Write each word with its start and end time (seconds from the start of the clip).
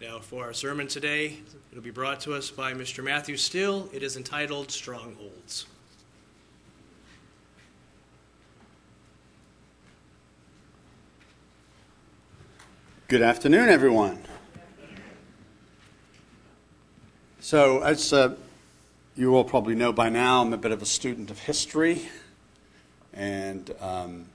Now, 0.00 0.20
for 0.20 0.44
our 0.44 0.52
sermon 0.52 0.86
today, 0.86 1.38
it'll 1.72 1.82
be 1.82 1.90
brought 1.90 2.20
to 2.20 2.32
us 2.32 2.52
by 2.52 2.72
Mr. 2.72 3.02
Matthew 3.02 3.36
Steel. 3.36 3.88
It 3.92 4.04
is 4.04 4.16
entitled 4.16 4.70
Strongholds. 4.70 5.66
Good 13.08 13.22
afternoon, 13.22 13.70
everyone. 13.70 14.20
So, 17.40 17.82
as 17.82 18.12
uh, 18.12 18.36
you 19.16 19.34
all 19.34 19.42
probably 19.42 19.74
know 19.74 19.92
by 19.92 20.10
now, 20.10 20.42
I'm 20.42 20.52
a 20.52 20.58
bit 20.58 20.70
of 20.70 20.80
a 20.80 20.86
student 20.86 21.28
of 21.28 21.40
history, 21.40 22.08
and 23.12 23.74
um, 23.80 24.26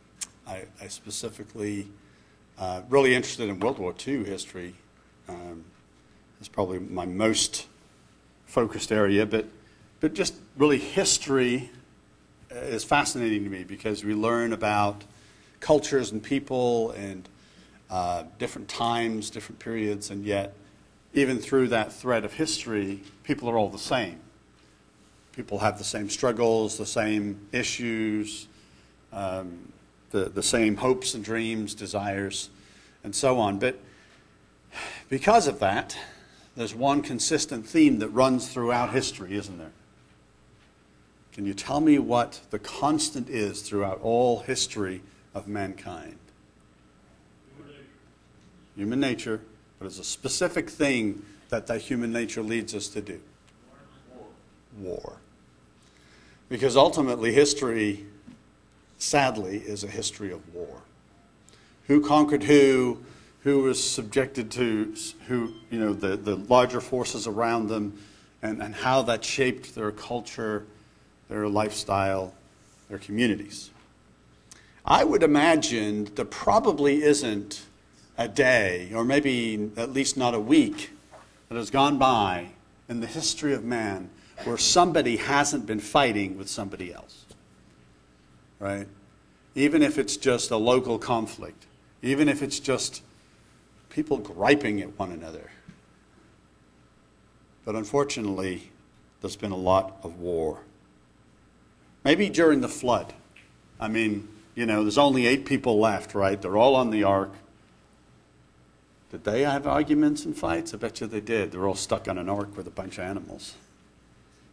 I, 0.45 0.63
I, 0.81 0.87
specifically 0.87 1.87
uh, 2.57 2.81
really 2.89 3.15
interested 3.15 3.47
in 3.47 3.61
World 3.61 3.79
War 3.79 3.95
II 4.05 4.25
history. 4.25 4.75
Um, 5.29 5.63
it's 6.39 6.49
probably 6.49 6.79
my 6.79 7.05
most 7.05 7.67
focused 8.45 8.91
area, 8.91 9.25
but 9.25 9.45
but 9.99 10.13
just 10.13 10.35
really 10.57 10.79
history 10.79 11.71
is 12.51 12.83
fascinating 12.83 13.45
to 13.45 13.49
me 13.49 13.63
because 13.63 14.03
we 14.03 14.13
learn 14.13 14.51
about 14.51 15.03
cultures 15.61 16.11
and 16.11 16.21
people 16.21 16.91
and 16.91 17.27
uh, 17.89 18.23
different 18.37 18.67
times, 18.67 19.29
different 19.29 19.59
periods, 19.59 20.09
and 20.09 20.25
yet, 20.25 20.53
even 21.13 21.39
through 21.39 21.69
that 21.69 21.93
thread 21.93 22.25
of 22.25 22.33
history, 22.33 23.01
people 23.23 23.49
are 23.49 23.57
all 23.57 23.69
the 23.69 23.77
same. 23.77 24.19
People 25.35 25.59
have 25.59 25.77
the 25.77 25.83
same 25.83 26.09
struggles, 26.09 26.77
the 26.77 26.85
same 26.85 27.39
issues, 27.51 28.47
um, 29.13 29.71
the, 30.11 30.25
the 30.25 30.43
same 30.43 30.75
hopes 30.75 31.13
and 31.13 31.23
dreams, 31.23 31.73
desires, 31.73 32.49
and 33.03 33.15
so 33.15 33.39
on. 33.39 33.57
But 33.57 33.79
because 35.09 35.47
of 35.47 35.59
that, 35.59 35.97
there's 36.55 36.75
one 36.75 37.01
consistent 37.01 37.65
theme 37.65 37.99
that 37.99 38.09
runs 38.09 38.51
throughout 38.51 38.91
history, 38.91 39.35
isn't 39.35 39.57
there? 39.57 39.71
Can 41.33 41.45
you 41.45 41.53
tell 41.53 41.79
me 41.79 41.97
what 41.97 42.41
the 42.51 42.59
constant 42.59 43.29
is 43.29 43.61
throughout 43.61 43.99
all 44.01 44.39
history 44.41 45.01
of 45.33 45.47
mankind? 45.47 46.17
human 48.75 48.99
nature, 48.99 49.39
but 49.79 49.85
it's 49.85 49.99
a 49.99 50.03
specific 50.03 50.69
thing 50.69 51.23
that 51.49 51.67
that 51.67 51.81
human 51.81 52.11
nature 52.11 52.41
leads 52.41 52.73
us 52.73 52.87
to 52.87 53.01
do 53.01 53.19
war. 54.15 54.25
war. 54.79 55.13
Because 56.49 56.75
ultimately, 56.75 57.33
history, 57.33 58.05
sadly, 58.97 59.57
is 59.57 59.83
a 59.83 59.87
history 59.87 60.31
of 60.31 60.53
war. 60.53 60.81
Who 61.87 62.01
conquered 62.01 62.43
who? 62.43 62.99
Who 63.43 63.63
was 63.63 63.83
subjected 63.83 64.51
to 64.51 64.95
who, 65.27 65.53
you 65.69 65.79
know, 65.79 65.93
the, 65.93 66.15
the 66.15 66.35
larger 66.35 66.79
forces 66.81 67.27
around 67.27 67.67
them, 67.67 67.99
and, 68.41 68.61
and 68.61 68.75
how 68.75 69.01
that 69.03 69.23
shaped 69.23 69.73
their 69.73 69.91
culture, 69.91 70.65
their 71.29 71.47
lifestyle, 71.47 72.33
their 72.89 72.99
communities. 72.99 73.71
I 74.85 75.03
would 75.05 75.23
imagine 75.23 76.09
there 76.15 76.25
probably 76.25 77.03
isn't 77.03 77.63
a 78.17 78.27
day, 78.27 78.91
or 78.93 79.03
maybe 79.03 79.71
at 79.77 79.93
least 79.93 80.17
not 80.17 80.33
a 80.33 80.39
week, 80.39 80.91
that 81.49 81.55
has 81.55 81.69
gone 81.69 81.97
by 81.97 82.49
in 82.89 82.99
the 82.99 83.07
history 83.07 83.53
of 83.53 83.63
man 83.63 84.09
where 84.43 84.57
somebody 84.57 85.17
hasn't 85.17 85.65
been 85.65 85.79
fighting 85.79 86.37
with 86.37 86.49
somebody 86.49 86.93
else. 86.93 87.25
Right? 88.59 88.87
Even 89.55 89.81
if 89.81 89.97
it's 89.97 90.17
just 90.17 90.51
a 90.51 90.57
local 90.57 90.99
conflict, 90.99 91.65
even 92.01 92.27
if 92.27 92.43
it's 92.43 92.59
just 92.59 93.01
people 93.93 94.17
griping 94.17 94.81
at 94.81 94.97
one 94.99 95.11
another. 95.11 95.51
But 97.63 97.75
unfortunately, 97.75 98.71
there's 99.21 99.35
been 99.35 99.51
a 99.51 99.57
lot 99.57 99.97
of 100.03 100.19
war. 100.19 100.59
Maybe 102.03 102.27
during 102.27 102.61
the 102.61 102.67
flood. 102.67 103.13
I 103.79 103.87
mean, 103.87 104.27
you 104.55 104.65
know, 104.65 104.81
there's 104.81 104.97
only 104.97 105.27
eight 105.27 105.45
people 105.45 105.79
left, 105.79 106.15
right? 106.15 106.41
They're 106.41 106.57
all 106.57 106.75
on 106.75 106.89
the 106.89 107.03
ark. 107.03 107.31
Did 109.11 109.23
they 109.23 109.43
have 109.43 109.67
arguments 109.67 110.25
and 110.25 110.35
fights? 110.35 110.73
I 110.73 110.77
bet 110.77 110.99
you 110.99 111.07
they 111.07 111.21
did. 111.21 111.51
They're 111.51 111.67
all 111.67 111.75
stuck 111.75 112.07
on 112.07 112.17
an 112.17 112.27
ark 112.27 112.57
with 112.57 112.67
a 112.67 112.71
bunch 112.71 112.97
of 112.97 113.03
animals. 113.05 113.53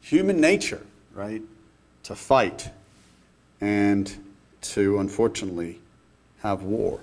Human 0.03 0.41
nature, 0.41 0.83
right? 1.15 1.43
To 2.05 2.15
fight 2.15 2.71
and 3.61 4.15
to, 4.61 4.99
unfortunately, 4.99 5.81
have 6.43 6.63
war. 6.63 7.01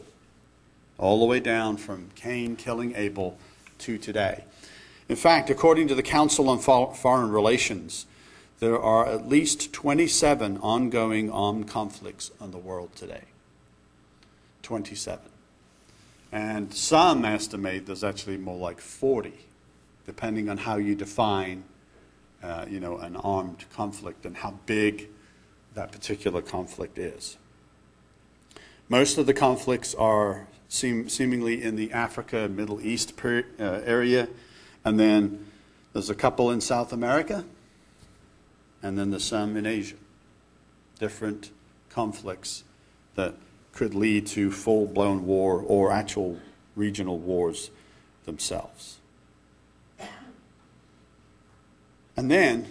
All 0.98 1.20
the 1.20 1.26
way 1.26 1.40
down 1.40 1.78
from 1.78 2.10
Cain 2.16 2.56
killing 2.56 2.96
Abel 2.96 3.38
to 3.80 3.98
today. 3.98 4.44
In 5.10 5.16
fact, 5.16 5.50
according 5.50 5.88
to 5.88 5.96
the 5.96 6.04
Council 6.04 6.50
on 6.50 6.60
Foreign 6.60 7.32
Relations, 7.32 8.06
there 8.60 8.80
are 8.80 9.08
at 9.08 9.30
least 9.30 9.72
27 9.72 10.58
ongoing 10.58 11.32
armed 11.32 11.68
conflicts 11.68 12.32
in 12.42 12.52
the 12.52 12.58
world 12.58 12.96
today. 12.96 13.26
27. 14.64 15.24
And 16.32 16.74
some 16.74 17.24
estimate 17.24 17.86
there's 17.86 18.04
actually 18.04 18.38
more 18.38 18.58
like 18.58 18.82
40, 18.82 19.34
depending 20.06 20.50
on 20.50 20.58
how 20.58 20.78
you 20.78 20.96
define, 20.96 21.64
uh, 22.44 22.66
you 22.68 22.80
know, 22.80 22.98
an 22.98 23.16
armed 23.16 23.66
conflict 23.74 24.26
and 24.26 24.38
how 24.38 24.60
big 24.66 25.08
that 25.74 25.92
particular 25.92 26.42
conflict 26.42 26.98
is. 26.98 27.38
Most 28.90 29.18
of 29.18 29.26
the 29.26 29.34
conflicts 29.34 29.94
are 29.96 30.48
seem, 30.70 31.10
seemingly 31.10 31.64
in 31.64 31.76
the 31.76 31.92
Africa, 31.92 32.50
Middle 32.50 32.82
East 32.82 33.14
uh, 33.24 33.42
area, 33.60 34.28
and 34.84 35.00
then 35.00 35.46
there's 35.94 36.10
a 36.10 36.16
couple 36.16 36.52
in 36.52 36.62
South 36.62 36.94
America, 36.94 37.46
and 38.82 38.98
then 38.98 39.10
there's 39.10 39.24
some 39.24 39.58
in 39.58 39.66
Asia. 39.66 39.96
Different 41.00 41.52
conflicts 41.90 42.64
that 43.16 43.36
could 43.74 43.94
lead 43.94 44.28
to 44.28 44.52
full 44.52 44.88
blown 44.88 45.26
war 45.26 45.64
or 45.66 45.92
actual 45.92 46.40
regional 46.76 47.18
wars 47.18 47.70
themselves. 48.26 48.98
And 52.16 52.32
then, 52.32 52.68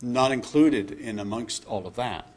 not 0.00 0.30
included 0.30 0.92
in 0.92 1.18
amongst 1.18 1.64
all 1.66 1.86
of 1.86 1.96
that, 1.96 2.28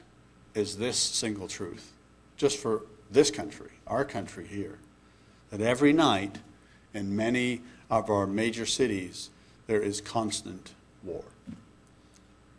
is 0.56 0.78
this 0.78 0.98
single 0.98 1.48
truth, 1.48 1.92
just 2.38 2.58
for 2.58 2.82
this 3.12 3.32
country, 3.32 3.72
our 3.88 4.06
country 4.06 4.46
here, 4.48 4.80
that 5.52 5.62
every 5.62 5.94
night 5.94 6.40
in 6.94 7.16
many 7.16 7.62
of 7.90 8.10
our 8.10 8.26
major 8.26 8.66
cities, 8.66 9.30
there 9.68 9.82
is 9.82 10.02
constant 10.02 10.74
war. 11.04 11.24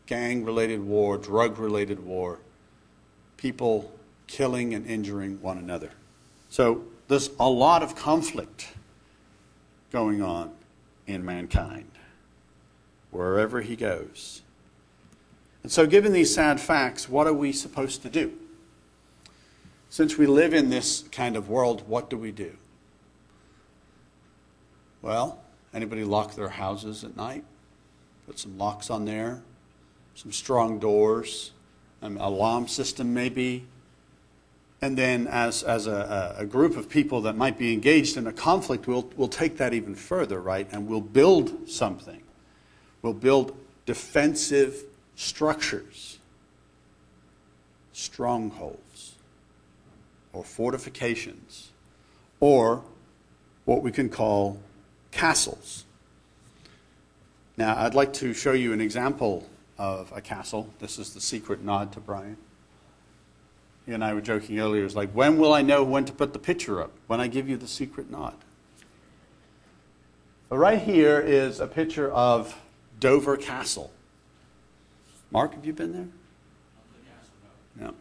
Gang 0.07 0.45
related 0.45 0.81
war, 0.81 1.19
drug 1.19 1.59
related 1.59 2.05
war, 2.05 2.39
people 3.37 3.93
killing 4.27 4.75
and 4.75 4.87
injuring 4.87 5.41
one 5.43 5.59
another. 5.59 5.91
So 6.49 6.85
there's 7.09 7.31
a 7.41 7.49
lot 7.49 7.83
of 7.83 7.97
conflict 7.97 8.69
going 9.91 10.23
on 10.23 10.53
in 11.07 11.25
mankind, 11.25 11.91
wherever 13.11 13.61
he 13.61 13.77
goes. 13.77 14.43
And 15.63 15.73
so, 15.73 15.87
given 15.87 16.13
these 16.13 16.33
sad 16.33 16.61
facts, 16.61 17.09
what 17.09 17.27
are 17.27 17.33
we 17.33 17.53
supposed 17.53 18.03
to 18.03 18.09
do? 18.09 18.33
Since 19.97 20.19
we 20.19 20.27
live 20.27 20.53
in 20.53 20.69
this 20.69 21.05
kind 21.11 21.37
of 21.37 21.49
world, 21.49 21.89
what 21.89 22.11
do 22.11 22.19
we 22.19 22.31
do? 22.31 22.55
Well, 25.01 25.41
anybody 25.73 26.05
lock 26.05 26.35
their 26.35 26.51
houses 26.51 27.03
at 27.03 27.17
night? 27.17 27.45
Put 28.27 28.39
some 28.39 28.59
locks 28.59 28.91
on 28.91 29.07
there, 29.07 29.41
some 30.15 30.33
strong 30.33 30.79
doors, 30.79 31.53
an 32.03 32.19
alarm 32.19 32.69
system 32.69 33.15
maybe, 33.15 33.67
and 34.83 34.99
then, 34.99 35.27
as, 35.29 35.63
as 35.63 35.87
a, 35.87 36.37
a, 36.41 36.45
group 36.45 36.77
of 36.77 36.91
people 36.91 37.23
that 37.23 37.35
might 37.35 37.59
be 37.59 37.73
engaged 37.73 38.19
in 38.19 38.27
a 38.27 38.35
conflict, 38.35 38.87
we'll, 38.87 39.11
we'll 39.17 39.29
take 39.29 39.57
that 39.57 39.73
even 39.73 39.95
further, 39.95 40.43
right? 40.43 40.69
And 40.73 40.87
we'll 40.87 41.01
build 41.01 41.71
something. 41.71 42.23
We'll 43.01 43.15
build 43.15 43.57
defensive 43.87 44.85
structures, 45.15 46.19
strongholds, 47.95 48.86
or 50.37 50.45
fortifications, 50.45 51.71
or 52.41 52.83
what 53.65 53.83
we 53.83 53.91
can 53.91 54.11
call 54.11 54.61
castles. 55.11 55.85
Now, 57.57 57.75
I'd 57.79 57.95
like 57.95 58.13
to 58.15 58.35
show 58.35 58.53
you 58.53 58.75
an 58.75 58.83
example 58.83 59.49
of 59.79 60.13
a 60.15 60.21
castle. 60.21 60.69
This 60.79 60.99
is 60.99 61.15
the 61.15 61.23
secret 61.23 61.65
nod 61.65 61.91
to 61.93 62.01
Brian. 62.01 62.37
You 63.87 63.95
and 63.95 64.05
I 64.05 64.13
were 64.13 64.21
joking 64.21 64.59
earlier. 64.59 64.85
It's 64.85 64.95
like, 64.95 65.11
when 65.13 65.39
will 65.39 65.55
I 65.55 65.63
know 65.63 65.83
when 65.83 66.05
to 66.05 66.13
put 66.13 66.35
the 66.35 66.39
picture 66.39 66.83
up? 66.83 66.91
When 67.07 67.19
I 67.19 67.29
give 67.29 67.49
you 67.49 67.57
the 67.57 67.69
secret 67.69 68.11
nod. 68.11 68.35
But 70.51 70.59
right 70.59 70.81
here 70.81 71.19
is 71.19 71.61
a 71.61 71.67
picture 71.67 72.13
of 72.13 72.61
Dover 73.01 73.39
Castle. 73.39 73.91
Mark, 75.31 75.55
have 75.55 75.65
you 75.65 75.73
been 75.73 75.93
there? 75.93 76.09
No. 77.79 77.95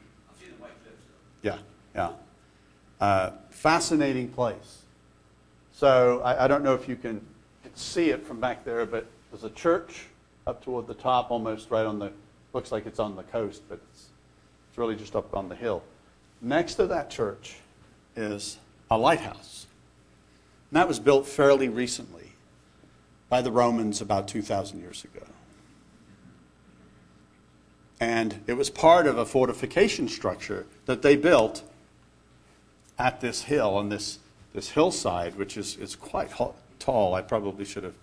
Yeah, 1.41 1.57
yeah. 1.93 2.11
Uh, 2.99 3.31
fascinating 3.49 4.29
place. 4.29 4.83
So 5.73 6.21
I, 6.23 6.45
I, 6.45 6.47
don't 6.47 6.63
know 6.63 6.73
if 6.73 6.87
you 6.87 6.95
can 6.95 7.19
see 7.73 8.09
it 8.09 8.25
from 8.25 8.39
back 8.39 8.63
there, 8.63 8.85
but 8.85 9.05
there's 9.29 9.43
a 9.43 9.49
church 9.49 10.05
up 10.47 10.63
toward 10.63 10.87
the 10.87 10.93
top, 10.93 11.29
almost 11.29 11.69
right 11.69 11.85
on 11.85 11.99
the, 11.99 12.11
looks 12.53 12.71
like 12.71 12.85
it's 12.85 12.99
on 12.99 13.17
the 13.17 13.23
coast, 13.23 13.63
but 13.67 13.81
it's, 13.91 14.07
it's 14.69 14.77
really 14.77 14.95
just 14.95 15.15
up 15.15 15.35
on 15.35 15.49
the 15.49 15.55
hill. 15.55 15.83
Next 16.41 16.75
to 16.75 16.87
that 16.87 17.09
church 17.09 17.57
is 18.15 18.57
a 18.89 18.97
lighthouse. 18.97 19.67
And 20.71 20.77
that 20.77 20.87
was 20.87 20.99
built 20.99 21.27
fairly 21.27 21.67
recently 21.67 22.31
by 23.27 23.41
the 23.41 23.51
Romans 23.51 23.99
about 23.99 24.27
2,000 24.29 24.79
years 24.79 25.03
ago. 25.03 25.25
And 27.99 28.41
it 28.47 28.53
was 28.53 28.69
part 28.69 29.07
of 29.07 29.17
a 29.17 29.25
fortification 29.25 30.07
structure 30.07 30.65
that 30.85 31.01
they 31.01 31.15
built 31.15 31.63
at 32.97 33.21
this 33.21 33.43
hill, 33.43 33.75
on 33.75 33.89
this, 33.89 34.19
this 34.53 34.69
hillside, 34.69 35.35
which 35.35 35.57
is, 35.57 35.77
is 35.77 35.95
quite 35.95 36.31
tall. 36.79 37.13
I 37.13 37.21
probably 37.21 37.65
should 37.65 37.83
have 37.83 37.95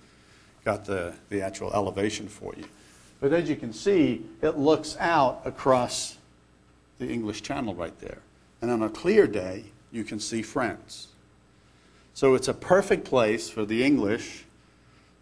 got 0.64 0.84
the, 0.84 1.14
the 1.28 1.42
actual 1.42 1.72
elevation 1.72 2.28
for 2.28 2.54
you. 2.56 2.64
But 3.20 3.32
as 3.32 3.48
you 3.48 3.56
can 3.56 3.72
see, 3.72 4.22
it 4.42 4.58
looks 4.58 4.96
out 4.98 5.42
across 5.44 6.16
the 6.98 7.08
English 7.08 7.42
Channel 7.42 7.74
right 7.74 7.98
there. 8.00 8.18
And 8.60 8.70
on 8.70 8.82
a 8.82 8.88
clear 8.88 9.26
day, 9.26 9.64
you 9.90 10.04
can 10.04 10.20
see 10.20 10.42
France. 10.42 11.08
So 12.14 12.34
it's 12.34 12.48
a 12.48 12.54
perfect 12.54 13.04
place 13.04 13.48
for 13.48 13.64
the 13.64 13.82
English 13.82 14.44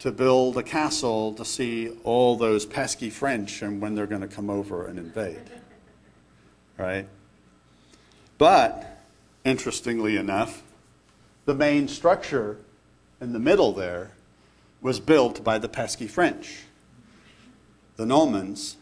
to 0.01 0.11
build 0.11 0.57
a 0.57 0.63
castle 0.63 1.35
to 1.35 1.45
see 1.45 1.91
all 2.05 2.37
those 2.37 2.65
pesky 2.65 3.11
French 3.11 3.63
and 3.63 3.81
when 3.81 3.95
they're 3.95 4.07
going 4.07 4.23
to 4.23 4.29
come 4.29 4.49
over 4.49 4.87
and 4.87 4.99
invade. 4.99 5.51
Right? 6.79 7.07
But, 8.39 8.90
interestingly 9.51 10.17
enough, 10.17 10.63
the 11.45 11.55
main 11.55 11.89
structure 11.89 12.57
in 13.21 13.33
the 13.33 13.39
middle 13.39 13.73
there 13.73 14.13
was 14.81 15.01
built 15.01 15.43
by 15.45 15.59
the 15.59 15.69
pesky 15.69 16.07
French, 16.07 16.63
the 17.97 18.07
Normans, 18.07 18.77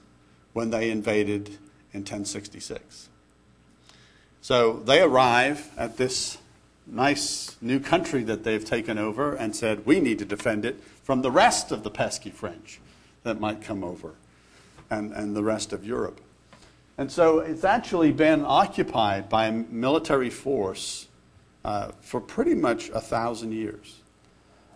when 0.52 0.70
they 0.70 0.90
invaded 0.90 1.48
in 1.92 2.00
1066. 2.00 3.08
So 4.40 4.74
they 4.74 5.00
arrive 5.00 5.70
at 5.76 5.96
this 5.96 6.38
nice 6.86 7.56
new 7.60 7.80
country 7.80 8.22
that 8.24 8.44
they've 8.44 8.64
taken 8.64 8.98
over 8.98 9.34
and 9.34 9.56
said, 9.56 9.84
we 9.84 10.00
need 10.00 10.18
to 10.18 10.24
defend 10.24 10.64
it 10.64 10.82
from 11.02 11.22
the 11.22 11.30
rest 11.30 11.72
of 11.72 11.82
the 11.82 11.90
pesky 11.90 12.30
French 12.30 12.80
that 13.24 13.40
might 13.40 13.62
come 13.62 13.82
over 13.82 14.14
and, 14.90 15.12
and 15.12 15.34
the 15.34 15.42
rest 15.42 15.72
of 15.72 15.84
Europe. 15.84 16.20
And 16.98 17.10
so 17.10 17.38
it's 17.38 17.62
actually 17.62 18.10
been 18.10 18.44
occupied 18.44 19.28
by 19.28 19.50
military 19.52 20.30
force 20.30 21.06
uh, 21.64 21.92
for 22.00 22.20
pretty 22.20 22.54
much 22.54 22.88
a 22.88 23.00
thousand 23.00 23.52
years. 23.52 24.00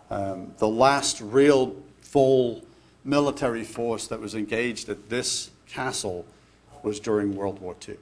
Um, 0.09 0.53
the 0.57 0.67
last 0.67 1.19
real 1.19 1.75
full 1.99 2.63
military 3.03 3.65
force 3.65 4.07
that 4.07 4.21
was 4.21 4.35
engaged 4.35 4.87
at 4.87 5.09
this 5.09 5.51
castle 5.67 6.25
was 6.81 7.01
during 7.01 7.35
World 7.35 7.59
War 7.59 7.75
II. 7.85 7.97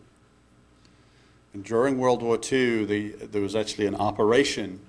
And 1.54 1.64
during 1.64 1.98
World 1.98 2.22
War 2.22 2.38
II, 2.38 2.86
the, 2.86 3.10
there 3.26 3.42
was 3.42 3.56
actually 3.56 3.88
an 3.88 3.96
operation 3.96 4.82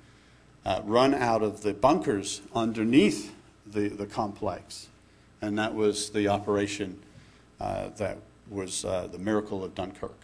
uh, 0.66 0.82
run 0.84 1.14
out 1.14 1.42
of 1.42 1.62
the 1.62 1.72
bunkers 1.72 2.42
underneath 2.54 3.34
the, 3.66 3.88
the 3.88 4.06
complex. 4.06 4.88
And 5.40 5.58
that 5.58 5.74
was 5.74 6.10
the 6.10 6.28
operation 6.28 7.00
uh, 7.60 7.88
that 7.96 8.18
was 8.50 8.84
uh, 8.84 9.08
the 9.10 9.18
miracle 9.18 9.64
of 9.64 9.74
Dunkirk, 9.74 10.18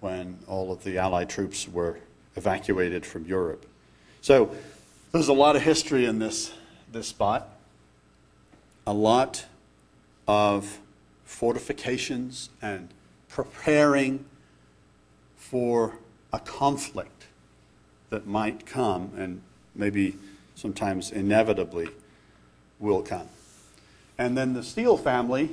when 0.00 0.38
all 0.46 0.72
of 0.72 0.84
the 0.84 0.98
Allied 0.98 1.28
troops 1.28 1.68
were 1.68 1.98
evacuated 2.36 3.06
from 3.06 3.24
Europe. 3.24 3.66
So 4.20 4.50
there's 5.12 5.28
a 5.28 5.32
lot 5.32 5.56
of 5.56 5.62
history 5.62 6.04
in 6.04 6.18
this, 6.18 6.52
this 6.92 7.08
spot, 7.08 7.48
a 8.86 8.92
lot 8.92 9.46
of 10.28 10.80
fortifications 11.24 12.50
and 12.60 12.88
preparing 13.28 14.24
for 15.36 15.98
a 16.32 16.38
conflict 16.38 17.26
that 18.10 18.26
might 18.26 18.66
come 18.66 19.12
and 19.16 19.42
maybe 19.74 20.16
sometimes 20.54 21.10
inevitably 21.10 21.88
will 22.78 23.02
come. 23.02 23.28
And 24.18 24.36
then 24.36 24.54
the 24.54 24.62
Steel 24.62 24.96
family 24.96 25.50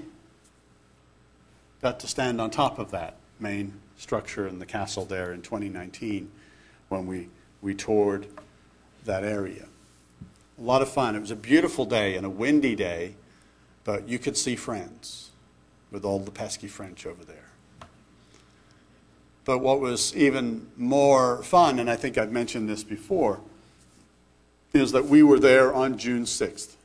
got 1.83 2.00
to 2.00 2.07
stand 2.07 2.39
on 2.39 2.50
top 2.50 2.80
of 2.80 2.91
that 2.91 3.18
main 3.41 3.74
structure 3.97 4.47
in 4.47 4.57
the 4.57 4.65
castle 4.65 5.03
there 5.03 5.33
in 5.33 5.41
2019 5.41 6.31
when 6.88 7.06
we, 7.06 7.27
we 7.62 7.75
toured 7.75 8.25
that 9.03 9.25
area. 9.25 9.65
A 10.57 10.62
lot 10.62 10.81
of 10.81 10.89
fun. 10.89 11.13
It 11.13 11.19
was 11.19 11.30
a 11.30 11.35
beautiful 11.35 11.83
day 11.83 12.15
and 12.15 12.25
a 12.25 12.30
windy 12.30 12.74
day, 12.74 13.15
but 13.83 14.07
you 14.07 14.18
could 14.18 14.38
see 14.38 14.56
France 14.56 15.31
with 15.91 16.06
all 16.06 16.19
the 16.19 16.31
pesky 16.31 16.69
French 16.69 17.06
over 17.06 17.25
there. 17.25 17.50
But 19.44 19.57
what 19.59 19.81
was 19.81 20.15
even 20.15 20.68
more 20.77 21.44
fun, 21.44 21.80
and 21.80 21.89
I 21.89 21.97
think 21.97 22.18
I've 22.18 22.31
mentioned 22.31 22.69
this 22.69 22.85
before, 22.85 23.41
is 24.71 24.94
that 24.94 25.07
we 25.07 25.21
were 25.21 25.38
there 25.38 25.74
on 25.74 25.97
June 25.97 26.24
6th. 26.24 26.75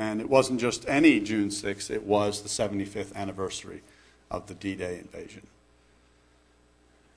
And 0.00 0.22
it 0.22 0.30
wasn't 0.30 0.60
just 0.60 0.88
any 0.88 1.20
June 1.20 1.50
6th, 1.50 1.90
it 1.90 2.04
was 2.04 2.40
the 2.40 2.48
75th 2.48 3.14
anniversary 3.14 3.82
of 4.30 4.46
the 4.46 4.54
D 4.54 4.74
Day 4.74 4.98
invasion 4.98 5.46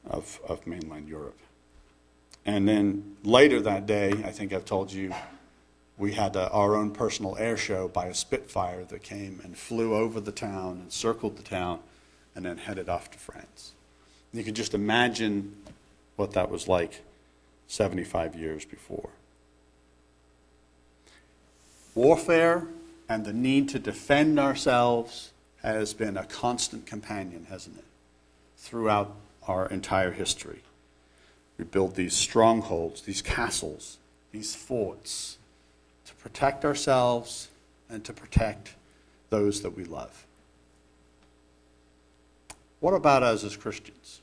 of, 0.06 0.42
of 0.46 0.68
mainland 0.68 1.08
Europe. 1.08 1.40
And 2.46 2.68
then 2.68 3.16
later 3.24 3.62
that 3.62 3.86
day, 3.86 4.12
I 4.26 4.32
think 4.32 4.52
I've 4.52 4.66
told 4.66 4.92
you, 4.92 5.14
we 5.98 6.12
had 6.12 6.36
a, 6.36 6.50
our 6.50 6.76
own 6.76 6.92
personal 6.92 7.38
air 7.38 7.56
show 7.56 7.88
by 7.88 8.08
a 8.08 8.14
Spitfire 8.14 8.84
that 8.84 9.02
came 9.02 9.40
and 9.46 9.58
flew 9.58 9.96
over 9.96 10.20
the 10.20 10.34
town 10.34 10.80
and 10.82 10.92
circled 10.92 11.38
the 11.38 11.44
town 11.44 11.80
and 12.36 12.44
then 12.46 12.58
headed 12.58 12.90
off 12.90 13.10
to 13.12 13.18
France. 13.18 13.72
You 14.34 14.44
can 14.44 14.56
just 14.56 14.74
imagine 14.74 15.56
what 16.18 16.34
that 16.34 16.52
was 16.52 16.68
like 16.68 17.02
75 17.68 18.36
years 18.36 18.66
before. 18.66 19.12
Warfare 21.95 22.68
and 23.07 23.25
the 23.25 23.34
need 23.34 23.69
to 23.69 23.80
defend 23.80 24.40
ourselves 24.40 25.31
has 25.62 25.94
been 25.94 26.18
a 26.18 26.25
constant 26.25 26.86
companion, 26.86 27.48
hasn't 27.50 27.78
it? 27.78 27.86
Throughout 28.57 29.16
our 29.48 29.68
entire 29.68 30.12
history. 30.12 30.62
We 31.57 31.66
build 31.66 31.95
these 31.95 32.13
strongholds, 32.13 33.01
these 33.01 33.22
castles, 33.22 33.98
these 34.31 34.56
forts 34.56 35.38
to 36.06 36.13
protect 36.15 36.65
ourselves 36.65 37.50
and 37.89 38.03
to 38.06 38.13
protect 38.13 38.74
those 39.29 39.62
that 39.62 39.75
we 39.75 39.84
love. 39.84 40.25
What 42.79 42.94
about 42.94 43.24
us 43.24 43.44
as 43.44 43.56
Christians? 43.56 44.20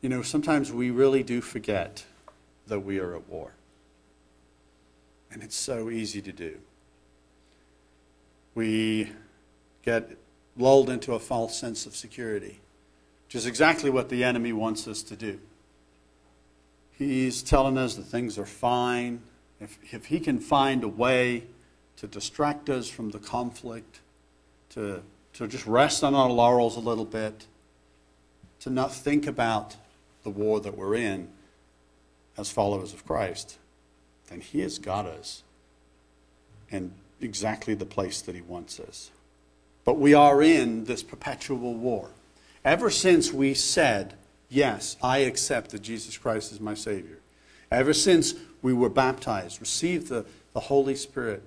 You 0.00 0.08
know, 0.08 0.22
sometimes 0.22 0.72
we 0.72 0.90
really 0.90 1.22
do 1.22 1.40
forget 1.40 2.04
that 2.66 2.80
we 2.80 2.98
are 2.98 3.14
at 3.14 3.28
war. 3.28 3.52
And 5.32 5.42
it's 5.42 5.56
so 5.56 5.90
easy 5.90 6.20
to 6.22 6.32
do. 6.32 6.58
We 8.54 9.12
get 9.84 10.10
lulled 10.56 10.90
into 10.90 11.14
a 11.14 11.18
false 11.18 11.58
sense 11.58 11.86
of 11.86 11.94
security, 11.94 12.60
which 13.26 13.34
is 13.34 13.46
exactly 13.46 13.90
what 13.90 14.08
the 14.08 14.24
enemy 14.24 14.52
wants 14.52 14.88
us 14.88 15.02
to 15.04 15.16
do. 15.16 15.38
He's 16.92 17.42
telling 17.42 17.78
us 17.78 17.94
that 17.94 18.02
things 18.02 18.38
are 18.38 18.46
fine. 18.46 19.22
If, 19.60 19.78
if 19.90 20.06
he 20.06 20.20
can 20.20 20.38
find 20.38 20.84
a 20.84 20.88
way 20.88 21.44
to 21.96 22.06
distract 22.06 22.68
us 22.68 22.88
from 22.88 23.10
the 23.10 23.18
conflict, 23.18 24.00
to, 24.70 25.02
to 25.34 25.46
just 25.46 25.66
rest 25.66 26.04
on 26.04 26.14
our 26.14 26.28
laurels 26.28 26.76
a 26.76 26.80
little 26.80 27.04
bit, 27.04 27.46
to 28.60 28.70
not 28.70 28.92
think 28.92 29.26
about 29.26 29.76
the 30.22 30.30
war 30.30 30.60
that 30.60 30.76
we're 30.76 30.94
in 30.94 31.28
as 32.36 32.50
followers 32.50 32.92
of 32.92 33.06
Christ, 33.06 33.58
then 34.30 34.40
He 34.40 34.60
has 34.60 34.78
got 34.78 35.04
us 35.04 35.42
in 36.70 36.92
exactly 37.20 37.74
the 37.74 37.84
place 37.84 38.22
that 38.22 38.34
He 38.34 38.40
wants 38.40 38.80
us. 38.80 39.10
But 39.84 39.98
we 39.98 40.14
are 40.14 40.42
in 40.42 40.84
this 40.84 41.02
perpetual 41.02 41.74
war. 41.74 42.10
Ever 42.64 42.90
since 42.90 43.32
we 43.32 43.54
said, 43.54 44.14
Yes, 44.48 44.96
I 45.02 45.18
accept 45.18 45.70
that 45.70 45.82
Jesus 45.82 46.18
Christ 46.18 46.50
is 46.50 46.60
my 46.60 46.74
Savior, 46.74 47.18
ever 47.70 47.92
since 47.92 48.34
we 48.62 48.72
were 48.72 48.88
baptized, 48.88 49.60
received 49.60 50.08
the, 50.08 50.24
the 50.54 50.60
Holy 50.60 50.96
Spirit, 50.96 51.42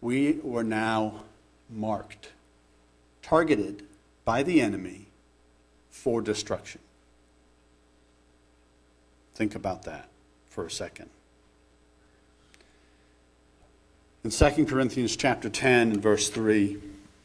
we 0.00 0.38
were 0.42 0.62
now 0.62 1.24
marked, 1.68 2.28
targeted 3.22 3.82
by 4.24 4.42
the 4.42 4.60
enemy 4.60 5.06
for 5.90 6.20
destruction. 6.20 6.80
Think 9.34 9.54
about 9.54 9.82
that 9.84 10.08
for 10.48 10.64
a 10.66 10.70
second. 10.70 11.10
In 14.24 14.30
2 14.30 14.64
Corinthians 14.64 15.16
chapter 15.16 15.50
10 15.50 15.92
and 15.92 16.02
verse 16.02 16.30
3, 16.30 16.78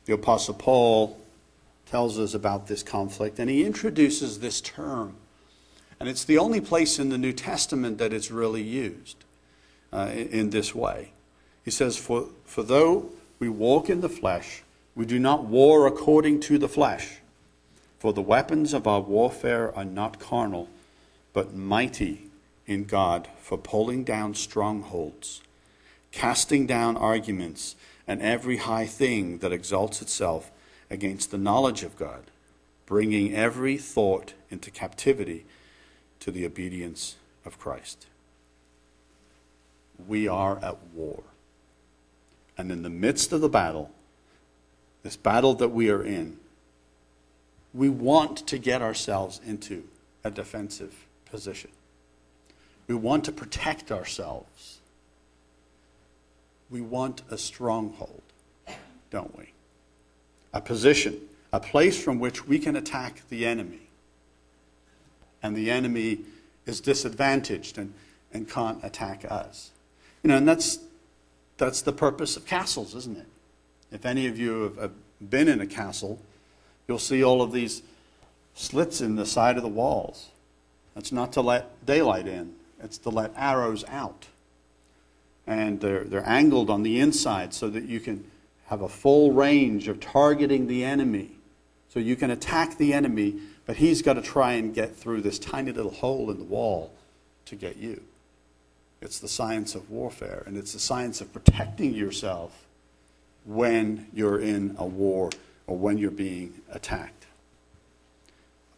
the 0.03 0.13
apostle 0.13 0.53
Paul 0.53 1.17
tells 1.85 2.19
us 2.19 2.33
about 2.33 2.67
this 2.67 2.83
conflict 2.83 3.39
and 3.39 3.49
he 3.49 3.63
introduces 3.63 4.39
this 4.39 4.59
term 4.59 5.15
And 5.97 6.09
it's 6.09 6.25
the 6.25 6.37
only 6.37 6.59
place 6.59 6.99
in 6.99 7.09
the 7.09 7.17
New 7.17 7.31
Testament 7.31 7.99
that 7.99 8.11
it's 8.11 8.31
really 8.31 8.61
used 8.61 9.23
uh, 9.93 10.09
in, 10.11 10.27
in 10.27 10.49
this 10.49 10.75
way. 10.75 11.11
He 11.63 11.71
says, 11.71 11.97
for, 11.97 12.27
for 12.45 12.63
though 12.63 13.09
we 13.39 13.47
walk 13.47 13.89
in 13.89 14.01
the 14.01 14.09
flesh, 14.09 14.63
we 14.93 15.05
do 15.05 15.19
not 15.19 15.45
war 15.45 15.87
according 15.87 16.41
to 16.41 16.57
the 16.57 16.69
flesh. 16.69 17.19
For 17.97 18.11
the 18.11 18.21
weapons 18.21 18.73
of 18.73 18.87
our 18.87 19.01
warfare 19.01 19.73
are 19.73 19.85
not 19.85 20.19
carnal, 20.19 20.69
but 21.31 21.53
mighty 21.53 22.29
in 22.65 22.83
God 22.83 23.27
for 23.41 23.57
pulling 23.57 24.03
down 24.03 24.35
strongholds, 24.35 25.41
casting 26.11 26.65
down 26.65 26.97
arguments, 26.97 27.75
and 28.07 28.21
every 28.21 28.57
high 28.57 28.85
thing 28.85 29.37
that 29.39 29.53
exalts 29.53 30.01
itself 30.01 30.51
against 30.89 31.31
the 31.31 31.37
knowledge 31.37 31.83
of 31.83 31.95
God, 31.97 32.23
bringing 32.85 33.35
every 33.35 33.77
thought 33.77 34.33
into 34.49 34.71
captivity 34.71 35.45
to 36.19 36.31
the 36.31 36.45
obedience 36.45 37.15
of 37.45 37.59
Christ. 37.59 38.07
We 40.07 40.27
are 40.27 40.57
at 40.63 40.77
war. 40.93 41.23
And 42.57 42.71
in 42.71 42.81
the 42.81 42.89
midst 42.89 43.31
of 43.31 43.41
the 43.41 43.49
battle, 43.49 43.91
this 45.03 45.15
battle 45.15 45.53
that 45.55 45.69
we 45.69 45.89
are 45.89 46.03
in, 46.03 46.37
we 47.73 47.89
want 47.89 48.47
to 48.47 48.57
get 48.57 48.81
ourselves 48.81 49.39
into 49.45 49.83
a 50.23 50.31
defensive 50.31 51.05
position. 51.25 51.69
We 52.87 52.95
want 52.95 53.23
to 53.25 53.31
protect 53.31 53.91
ourselves. 53.91 54.78
We 56.69 56.81
want 56.81 57.23
a 57.29 57.38
stronghold, 57.38 58.21
don't 59.09 59.35
we? 59.38 59.53
A 60.53 60.61
position, 60.61 61.19
a 61.51 61.59
place 61.59 62.01
from 62.01 62.19
which 62.19 62.47
we 62.47 62.59
can 62.59 62.75
attack 62.75 63.21
the 63.29 63.45
enemy. 63.45 63.89
And 65.41 65.55
the 65.55 65.71
enemy 65.71 66.19
is 66.65 66.81
disadvantaged 66.81 67.77
and, 67.77 67.93
and 68.33 68.49
can't 68.49 68.83
attack 68.83 69.25
us. 69.29 69.71
You 70.23 70.29
know, 70.29 70.38
and 70.38 70.47
that's, 70.47 70.79
that's 71.57 71.81
the 71.81 71.93
purpose 71.93 72.38
of 72.38 72.45
castles, 72.45 72.93
isn't 72.93 73.17
it? 73.17 73.27
If 73.91 74.05
any 74.05 74.27
of 74.27 74.38
you 74.38 74.63
have, 74.63 74.77
have 74.77 74.91
been 75.29 75.47
in 75.47 75.61
a 75.61 75.67
castle, 75.67 76.19
you'll 76.88 76.99
see 76.99 77.23
all 77.23 77.41
of 77.41 77.51
these 77.51 77.81
slits 78.53 79.01
in 79.01 79.15
the 79.15 79.25
side 79.25 79.57
of 79.57 79.63
the 79.63 79.69
walls. 79.69 80.29
That's 80.93 81.11
not 81.11 81.31
to 81.33 81.41
let 81.41 81.85
daylight 81.85 82.27
in, 82.27 82.53
it's 82.83 82.97
to 82.99 83.09
let 83.09 83.31
arrows 83.35 83.85
out. 83.88 84.27
And 85.49 85.81
they're, 85.81 86.03
they're 86.03 86.29
angled 86.29 86.69
on 86.69 86.83
the 86.83 86.99
inside 86.99 87.55
so 87.55 87.69
that 87.71 87.85
you 87.85 87.99
can 87.99 88.23
have 88.67 88.83
a 88.83 88.87
full 88.87 89.31
range 89.31 89.87
of 89.87 89.99
targeting 89.99 90.67
the 90.67 90.83
enemy. 90.83 91.31
So 91.89 91.99
you 91.99 92.15
can 92.15 92.29
attack 92.29 92.77
the 92.77 92.93
enemy, 92.93 93.39
but 93.65 93.77
he's 93.77 94.03
got 94.03 94.13
to 94.13 94.21
try 94.21 94.53
and 94.53 94.75
get 94.75 94.95
through 94.95 95.21
this 95.21 95.39
tiny 95.39 95.71
little 95.71 95.91
hole 95.91 96.29
in 96.29 96.37
the 96.37 96.43
wall 96.43 96.93
to 97.45 97.55
get 97.55 97.77
you. 97.77 98.03
It's 99.01 99.17
the 99.17 99.27
science 99.27 99.73
of 99.73 99.89
warfare, 99.89 100.43
and 100.45 100.55
it's 100.55 100.73
the 100.73 100.79
science 100.79 101.19
of 101.19 101.33
protecting 101.33 101.95
yourself 101.95 102.67
when 103.43 104.05
you're 104.13 104.39
in 104.39 104.75
a 104.77 104.85
war 104.85 105.31
or 105.65 105.77
when 105.77 105.97
you're 105.97 106.11
being 106.11 106.61
attacked. 106.71 107.25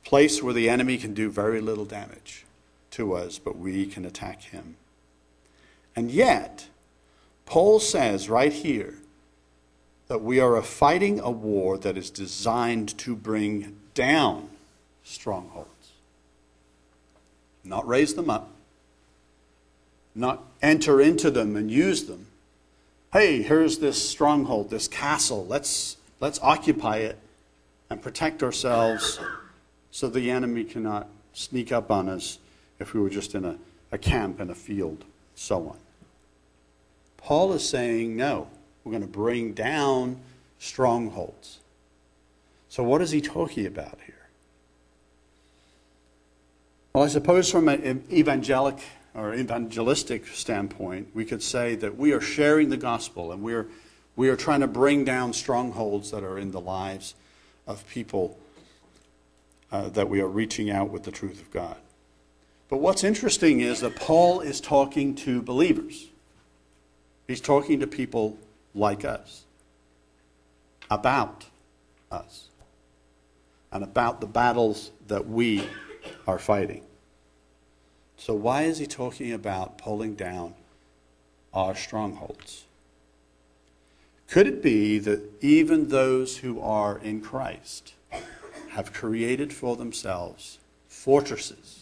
A 0.05 0.07
place 0.07 0.41
where 0.41 0.53
the 0.53 0.69
enemy 0.69 0.97
can 0.97 1.13
do 1.13 1.29
very 1.29 1.59
little 1.59 1.83
damage 1.83 2.45
to 2.91 3.13
us, 3.13 3.39
but 3.39 3.57
we 3.57 3.85
can 3.87 4.05
attack 4.05 4.43
him. 4.43 4.77
And 5.95 6.11
yet, 6.11 6.67
Paul 7.45 7.79
says 7.79 8.29
right 8.29 8.53
here 8.53 8.95
that 10.07 10.21
we 10.21 10.39
are 10.39 10.61
fighting 10.61 11.19
a 11.19 11.31
war 11.31 11.77
that 11.77 11.97
is 11.97 12.09
designed 12.09 12.97
to 12.99 13.15
bring 13.15 13.77
down 13.93 14.49
strongholds, 15.03 15.91
not 17.63 17.87
raise 17.87 18.13
them 18.13 18.29
up, 18.29 18.49
not 20.15 20.43
enter 20.61 21.01
into 21.01 21.31
them 21.31 21.55
and 21.55 21.71
use 21.71 22.05
them. 22.05 22.27
Hey, 23.13 23.41
here's 23.41 23.79
this 23.79 24.09
stronghold, 24.09 24.69
this 24.69 24.87
castle. 24.87 25.45
Let's, 25.45 25.97
let's 26.19 26.39
occupy 26.41 26.97
it 26.97 27.17
and 27.89 28.01
protect 28.01 28.41
ourselves 28.41 29.19
so 29.91 30.09
the 30.09 30.31
enemy 30.31 30.63
cannot 30.63 31.07
sneak 31.33 31.71
up 31.71 31.91
on 31.91 32.07
us 32.07 32.39
if 32.79 32.93
we 32.93 33.01
were 33.01 33.09
just 33.09 33.35
in 33.35 33.45
a, 33.45 33.57
a 33.91 33.97
camp 33.97 34.39
in 34.39 34.49
a 34.49 34.55
field, 34.55 35.03
so 35.41 35.69
on. 35.69 35.77
Paul 37.17 37.53
is 37.53 37.67
saying, 37.67 38.15
no, 38.15 38.47
we're 38.83 38.91
going 38.91 39.01
to 39.01 39.07
bring 39.07 39.53
down 39.53 40.19
strongholds. 40.59 41.59
So, 42.69 42.83
what 42.83 43.01
is 43.01 43.11
he 43.11 43.21
talking 43.21 43.65
about 43.65 43.97
here? 44.05 44.15
Well, 46.93 47.03
I 47.03 47.07
suppose 47.07 47.49
from 47.49 47.67
an 47.69 48.03
evangelic 48.11 48.79
or 49.13 49.33
evangelistic 49.33 50.27
standpoint, 50.27 51.09
we 51.13 51.25
could 51.25 51.43
say 51.43 51.75
that 51.75 51.97
we 51.97 52.11
are 52.11 52.21
sharing 52.21 52.69
the 52.69 52.77
gospel 52.77 53.31
and 53.31 53.41
we're, 53.41 53.67
we 54.15 54.29
are 54.29 54.35
trying 54.35 54.61
to 54.61 54.67
bring 54.67 55.03
down 55.03 55.33
strongholds 55.33 56.11
that 56.11 56.23
are 56.23 56.37
in 56.37 56.51
the 56.51 56.61
lives 56.61 57.15
of 57.67 57.87
people 57.89 58.37
uh, 59.71 59.89
that 59.89 60.09
we 60.09 60.21
are 60.21 60.27
reaching 60.27 60.69
out 60.69 60.89
with 60.89 61.03
the 61.03 61.11
truth 61.11 61.41
of 61.41 61.51
God. 61.51 61.77
But 62.71 62.77
what's 62.77 63.03
interesting 63.03 63.59
is 63.59 63.81
that 63.81 63.97
Paul 63.97 64.39
is 64.39 64.61
talking 64.61 65.13
to 65.15 65.41
believers. 65.41 66.07
He's 67.27 67.41
talking 67.41 67.81
to 67.81 67.87
people 67.87 68.37
like 68.73 69.03
us 69.03 69.43
about 70.89 71.47
us 72.09 72.47
and 73.73 73.83
about 73.83 74.21
the 74.21 74.27
battles 74.27 74.91
that 75.07 75.27
we 75.27 75.67
are 76.25 76.39
fighting. 76.39 76.85
So, 78.15 78.33
why 78.33 78.63
is 78.63 78.77
he 78.77 78.87
talking 78.87 79.33
about 79.33 79.77
pulling 79.77 80.15
down 80.15 80.53
our 81.53 81.75
strongholds? 81.75 82.63
Could 84.29 84.47
it 84.47 84.63
be 84.63 84.97
that 84.99 85.21
even 85.41 85.89
those 85.89 86.37
who 86.37 86.61
are 86.61 86.97
in 86.99 87.19
Christ 87.19 87.95
have 88.69 88.93
created 88.93 89.51
for 89.51 89.75
themselves 89.75 90.59
fortresses, 90.87 91.80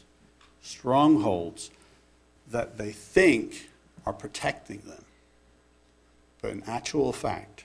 strongholds 0.69 1.71
that 2.51 2.77
they 2.77 2.91
think 2.91 3.69
are 4.05 4.13
protecting 4.13 4.79
them, 4.85 5.03
but 6.41 6.51
in 6.51 6.63
actual 6.67 7.11
fact 7.11 7.63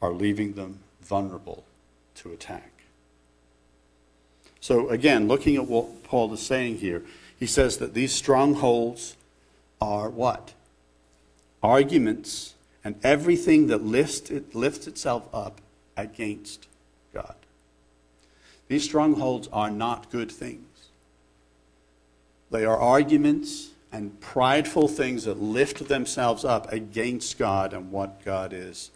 are 0.00 0.12
leaving 0.12 0.54
them 0.54 0.78
vulnerable 1.02 1.64
to 2.14 2.32
attack? 2.32 2.70
So, 4.60 4.88
again, 4.88 5.28
looking 5.28 5.56
at 5.56 5.66
what 5.66 6.04
Paul 6.04 6.32
is 6.32 6.40
saying 6.40 6.78
here, 6.78 7.02
he 7.38 7.46
says 7.46 7.78
that 7.78 7.94
these 7.94 8.12
strongholds 8.12 9.16
are 9.80 10.08
what? 10.08 10.54
Arguments 11.62 12.54
and 12.84 12.94
everything 13.02 13.66
that 13.66 13.84
lifts, 13.84 14.30
it, 14.30 14.54
lifts 14.54 14.86
itself 14.86 15.28
up 15.34 15.60
against 15.96 16.68
God. 17.12 17.34
These 18.68 18.84
strongholds 18.84 19.48
are 19.52 19.70
not 19.70 20.10
good 20.10 20.30
things. 20.30 20.73
They 22.50 22.64
are 22.64 22.78
arguments 22.78 23.70
and 23.92 24.20
prideful 24.20 24.88
things 24.88 25.24
that 25.24 25.40
lift 25.40 25.88
themselves 25.88 26.44
up 26.44 26.72
against 26.72 27.38
God 27.38 27.72
and 27.72 27.92
what 27.92 28.24
God 28.24 28.52
is 28.52 28.90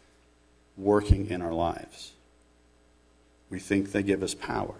working 0.76 1.30
in 1.30 1.40
our 1.40 1.52
lives. 1.52 2.12
We 3.50 3.58
think 3.58 3.92
they 3.92 4.02
give 4.02 4.22
us 4.22 4.34
power. 4.34 4.74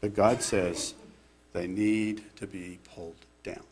But 0.00 0.14
God 0.14 0.42
says 0.42 0.94
they 1.52 1.66
need 1.66 2.22
to 2.36 2.46
be 2.46 2.78
pulled 2.94 3.16
down. 3.42 3.62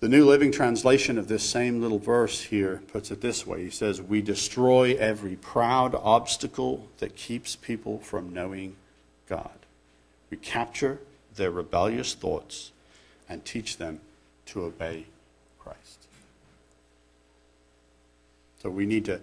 The 0.00 0.08
New 0.08 0.26
Living 0.26 0.50
Translation 0.50 1.16
of 1.16 1.28
this 1.28 1.44
same 1.44 1.80
little 1.80 1.98
verse 1.98 2.40
here 2.40 2.82
puts 2.92 3.10
it 3.10 3.20
this 3.20 3.46
way 3.46 3.64
He 3.64 3.70
says, 3.70 4.02
We 4.02 4.20
destroy 4.20 4.94
every 4.94 5.36
proud 5.36 5.94
obstacle 5.94 6.88
that 6.98 7.16
keeps 7.16 7.56
people 7.56 7.98
from 7.98 8.32
knowing 8.34 8.76
God. 9.28 9.50
We 10.30 10.36
capture 10.38 10.98
their 11.36 11.50
rebellious 11.50 12.14
thoughts 12.14 12.72
and 13.28 13.44
teach 13.44 13.78
them 13.78 14.00
to 14.46 14.64
obey 14.64 15.06
Christ. 15.58 16.06
So 18.62 18.70
we 18.70 18.86
need 18.86 19.04
to 19.06 19.20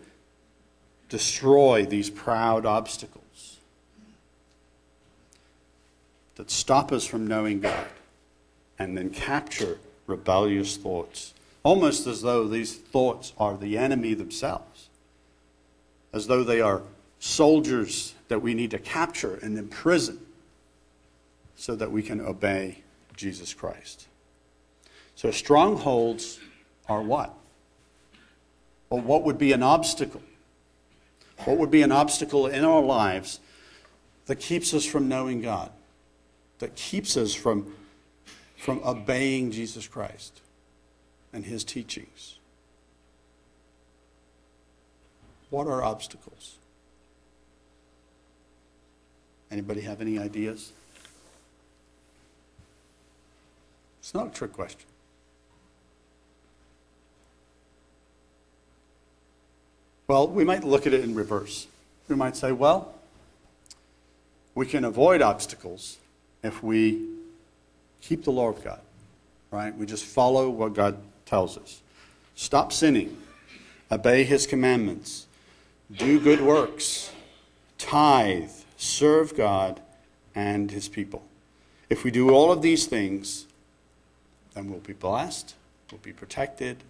destroy 1.10 1.86
these 1.86 2.10
proud 2.10 2.66
obstacles 2.66 3.58
that 6.36 6.50
stop 6.50 6.92
us 6.92 7.06
from 7.06 7.28
knowing 7.28 7.60
God 7.60 7.88
and 8.78 8.98
then 8.98 9.10
capture 9.10 9.78
rebellious 10.08 10.78
thoughts, 10.78 11.34
almost 11.64 12.08
as 12.08 12.22
though 12.22 12.48
these 12.48 12.76
thoughts 12.76 13.34
are 13.38 13.58
the 13.58 13.78
enemy 13.78 14.14
themselves, 14.14 14.88
as 16.14 16.28
though 16.28 16.44
they 16.44 16.62
are 16.62 16.82
soldiers 17.20 18.16
that 18.30 18.42
we 18.42 18.54
need 18.54 18.72
to 18.72 18.80
capture 18.80 19.36
and 19.42 19.58
imprison 19.58 20.20
so 21.60 21.76
that 21.76 21.92
we 21.92 22.02
can 22.02 22.22
obey 22.22 22.80
Jesus 23.16 23.54
Christ. 23.54 24.08
So, 25.16 25.30
strongholds 25.32 26.40
are 26.88 27.02
what? 27.02 27.34
Well, 28.90 29.02
what 29.02 29.24
would 29.24 29.38
be 29.38 29.52
an 29.52 29.62
obstacle? 29.62 30.22
What 31.46 31.58
would 31.58 31.70
be 31.72 31.82
an 31.82 31.92
obstacle 31.92 32.48
in 32.48 32.64
our 32.64 32.82
lives 32.82 33.40
that 34.26 34.38
keeps 34.38 34.74
us 34.74 34.86
from 34.86 35.08
knowing 35.08 35.42
God? 35.42 35.72
that 36.60 36.76
keeps 36.76 37.18
us 37.18 37.34
from, 37.34 37.74
from 38.56 38.82
obeying 38.86 39.52
Jesus 39.52 39.88
Christ 39.88 40.42
and 41.34 41.46
his 41.46 41.64
teachings? 41.64 42.38
What 45.50 45.68
are 45.68 45.82
obstacles? 45.82 46.58
Anybody 49.50 49.82
have 49.82 50.00
any 50.00 50.20
ideas? 50.20 50.74
It's 54.10 54.16
not 54.16 54.26
a 54.26 54.32
trick 54.32 54.54
question. 54.54 54.90
Well, 60.08 60.28
we 60.28 60.44
might 60.44 60.64
look 60.64 60.88
at 60.88 60.94
it 60.94 61.04
in 61.04 61.14
reverse. 61.14 61.68
We 62.08 62.16
might 62.16 62.36
say, 62.36 62.52
well, 62.52 62.96
we 64.56 64.66
can 64.66 64.84
avoid 64.84 65.22
obstacles 65.22 66.00
if 66.42 66.64
we 66.64 67.08
keep 68.02 68.24
the 68.24 68.32
law 68.32 68.48
of 68.50 68.64
God, 68.64 68.80
right? 69.52 69.78
We 69.78 69.86
just 69.86 70.06
follow 70.06 70.50
what 70.50 70.74
God 70.74 70.98
tells 71.28 71.56
us. 71.56 71.80
Stop 72.34 72.74
sinning, 72.74 73.16
obey 73.92 74.24
his 74.24 74.48
commandments, 74.48 75.28
do 75.96 76.20
good 76.20 76.42
works, 76.42 77.12
tithe, 77.78 78.50
serve 78.76 79.38
God 79.38 79.80
and 80.34 80.72
his 80.72 80.90
people. 80.90 81.22
If 81.92 82.04
we 82.04 82.10
do 82.10 82.32
all 82.32 82.52
of 82.52 82.64
these 82.64 82.88
things, 82.88 83.46
then 84.54 84.70
we'll 84.70 84.80
be 84.80 84.94
blessed, 84.94 85.56
we'll 85.92 86.02
be 86.02 86.14
protected, 86.14 86.84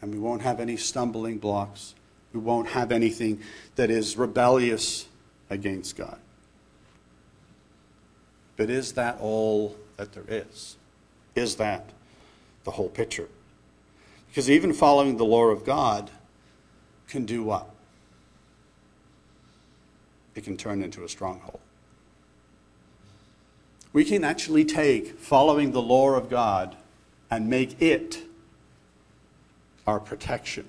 and 0.00 0.12
we 0.12 0.18
won't 0.18 0.42
have 0.42 0.60
any 0.60 0.76
stumbling 0.76 1.38
blocks. 1.38 1.94
We 2.32 2.40
won't 2.40 2.68
have 2.68 2.92
anything 2.92 3.40
that 3.76 3.90
is 3.90 4.16
rebellious 4.16 5.06
against 5.48 5.96
God. 5.96 6.18
But 8.56 8.70
is 8.70 8.92
that 8.92 9.18
all 9.20 9.76
that 9.96 10.12
there 10.12 10.24
is? 10.28 10.76
Is 11.34 11.56
that 11.56 11.90
the 12.64 12.72
whole 12.72 12.88
picture? 12.88 13.28
Because 14.28 14.50
even 14.50 14.72
following 14.72 15.16
the 15.16 15.24
law 15.24 15.46
of 15.46 15.64
God 15.64 16.10
can 17.08 17.24
do 17.24 17.42
what? 17.42 17.70
It 20.34 20.44
can 20.44 20.56
turn 20.56 20.82
into 20.82 21.04
a 21.04 21.08
stronghold. 21.08 21.60
We 23.92 24.04
can 24.04 24.24
actually 24.24 24.64
take 24.64 25.18
following 25.18 25.70
the 25.70 25.82
law 25.82 26.10
of 26.10 26.28
God 26.28 26.76
and 27.34 27.50
make 27.50 27.82
it 27.82 28.22
our 29.88 29.98
protection 29.98 30.64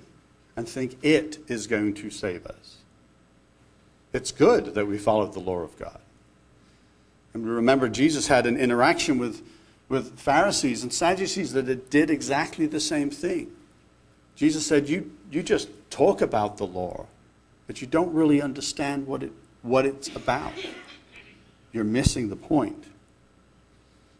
and 0.57 0.67
think 0.67 0.97
it 1.03 1.37
is 1.47 1.67
going 1.67 1.93
to 1.93 2.09
save 2.09 2.43
us. 2.47 2.77
It's 4.13 4.31
good 4.31 4.73
that 4.73 4.87
we 4.87 4.97
follow 4.97 5.27
the 5.27 5.39
law 5.39 5.59
of 5.59 5.77
God. 5.77 5.99
And 7.35 7.45
we 7.45 7.51
remember 7.51 7.87
Jesus 7.87 8.27
had 8.27 8.47
an 8.47 8.57
interaction 8.57 9.19
with, 9.19 9.47
with 9.89 10.17
Pharisees 10.17 10.81
and 10.81 10.91
Sadducees 10.91 11.53
that 11.53 11.69
it 11.69 11.91
did 11.91 12.09
exactly 12.09 12.65
the 12.65 12.79
same 12.79 13.11
thing. 13.11 13.51
Jesus 14.35 14.65
said, 14.65 14.89
you, 14.89 15.11
you 15.29 15.43
just 15.43 15.69
talk 15.91 16.19
about 16.19 16.57
the 16.57 16.65
law, 16.65 17.05
but 17.67 17.79
you 17.79 17.85
don't 17.85 18.11
really 18.11 18.41
understand 18.41 19.05
what, 19.05 19.21
it, 19.21 19.31
what 19.61 19.85
it's 19.85 20.07
about. 20.15 20.53
You're 21.71 21.83
missing 21.83 22.29
the 22.29 22.35
point. 22.35 22.85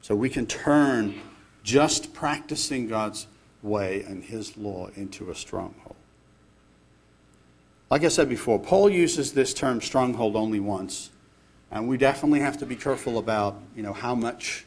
So 0.03 0.15
we 0.15 0.29
can 0.29 0.45
turn 0.45 1.19
just 1.65 2.13
practicing 2.13 2.87
God's 2.87 3.25
way 3.63 4.03
and 4.03 4.23
his 4.23 4.55
law 4.55 4.89
into 4.95 5.31
a 5.31 5.35
stronghold. 5.35 5.95
Like 7.89 8.03
I 8.03 8.09
said 8.09 8.29
before, 8.29 8.59
Paul 8.59 8.87
uses 8.87 9.33
this 9.33 9.51
term 9.51 9.81
stronghold 9.81 10.35
only 10.35 10.59
once, 10.59 11.09
and 11.71 11.87
we 11.87 11.97
definitely 11.97 12.41
have 12.41 12.59
to 12.59 12.67
be 12.67 12.75
careful 12.75 13.17
about, 13.17 13.59
you 13.75 13.81
know, 13.81 13.93
how 13.93 14.13
much 14.13 14.65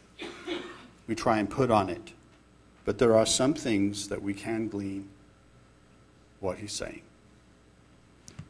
we 1.07 1.15
try 1.15 1.39
and 1.39 1.49
put 1.49 1.71
on 1.71 1.89
it. 1.89 2.13
But 2.85 2.99
there 2.99 3.17
are 3.17 3.27
some 3.27 3.55
things 3.55 4.09
that 4.09 4.21
we 4.21 4.35
can 4.35 4.67
glean 4.67 5.09
what 6.41 6.59
he's 6.59 6.73
saying. 6.73 7.03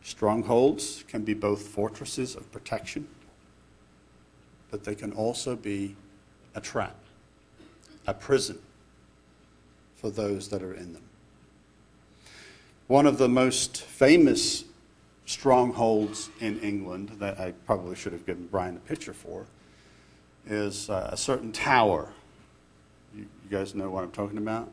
Strongholds 0.02 1.04
can 1.06 1.22
be 1.22 1.34
both 1.34 1.60
fortresses 1.60 2.34
of 2.34 2.50
protection, 2.50 3.08
but 4.70 4.84
they 4.84 4.94
can 4.94 5.12
also 5.12 5.54
be 5.54 5.96
a 6.54 6.62
trap, 6.62 6.96
a 8.08 8.14
prison 8.14 8.58
for 9.94 10.08
those 10.10 10.48
that 10.48 10.62
are 10.62 10.72
in 10.72 10.94
them. 10.94 11.02
One 12.86 13.06
of 13.06 13.18
the 13.18 13.28
most 13.28 13.82
famous 13.82 14.64
strongholds 15.26 16.30
in 16.40 16.58
England 16.60 17.10
that 17.18 17.38
I 17.38 17.52
probably 17.66 17.94
should 17.94 18.14
have 18.14 18.24
given 18.24 18.46
Brian 18.46 18.76
a 18.76 18.80
picture 18.80 19.12
for 19.12 19.44
is 20.46 20.88
uh, 20.88 21.10
a 21.12 21.16
certain 21.18 21.52
tower. 21.52 22.08
You, 23.14 23.26
you 23.44 23.50
guys 23.50 23.74
know 23.74 23.90
what 23.90 24.04
I'm 24.04 24.10
talking 24.10 24.38
about? 24.38 24.70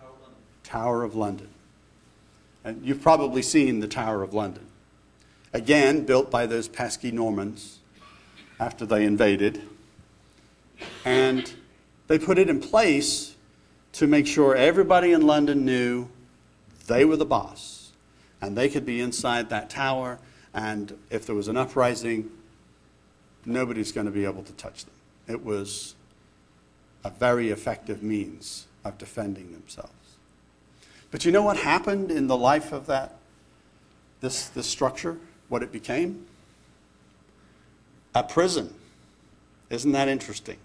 Tower 0.00 0.10
of 0.10 0.20
London. 0.20 0.42
Tower 0.64 1.04
of 1.04 1.14
London. 1.14 1.48
And 2.64 2.84
you've 2.84 3.00
probably 3.00 3.42
seen 3.42 3.78
the 3.78 3.86
Tower 3.86 4.24
of 4.24 4.34
London. 4.34 4.66
Again, 5.52 6.04
built 6.04 6.32
by 6.32 6.46
those 6.46 6.66
pesky 6.66 7.12
Normans 7.12 7.78
after 8.58 8.84
they 8.84 9.04
invaded. 9.04 9.62
And 11.04 11.54
they 12.08 12.18
put 12.18 12.38
it 12.38 12.50
in 12.50 12.60
place 12.60 13.36
to 13.92 14.06
make 14.06 14.26
sure 14.26 14.54
everybody 14.56 15.12
in 15.12 15.26
London 15.26 15.64
knew 15.64 16.08
they 16.86 17.04
were 17.04 17.16
the 17.16 17.26
boss. 17.26 17.92
And 18.40 18.56
they 18.56 18.68
could 18.68 18.86
be 18.86 19.00
inside 19.00 19.50
that 19.50 19.68
tower, 19.68 20.18
and 20.54 20.96
if 21.10 21.26
there 21.26 21.34
was 21.34 21.48
an 21.48 21.56
uprising, 21.56 22.30
nobody's 23.44 23.90
going 23.92 24.06
to 24.06 24.12
be 24.12 24.24
able 24.24 24.42
to 24.44 24.52
touch 24.52 24.84
them. 24.84 24.94
It 25.26 25.44
was 25.44 25.94
a 27.04 27.10
very 27.10 27.50
effective 27.50 28.02
means 28.02 28.66
of 28.84 28.96
defending 28.96 29.52
themselves. 29.52 29.92
But 31.10 31.24
you 31.24 31.32
know 31.32 31.42
what 31.42 31.56
happened 31.56 32.10
in 32.10 32.26
the 32.26 32.36
life 32.36 32.72
of 32.72 32.86
that 32.86 33.16
this, 34.20 34.48
this 34.48 34.66
structure? 34.66 35.18
What 35.48 35.62
it 35.62 35.72
became? 35.72 36.26
A 38.14 38.22
prison. 38.22 38.74
Isn't 39.70 39.92
that 39.92 40.08
interesting? 40.08 40.58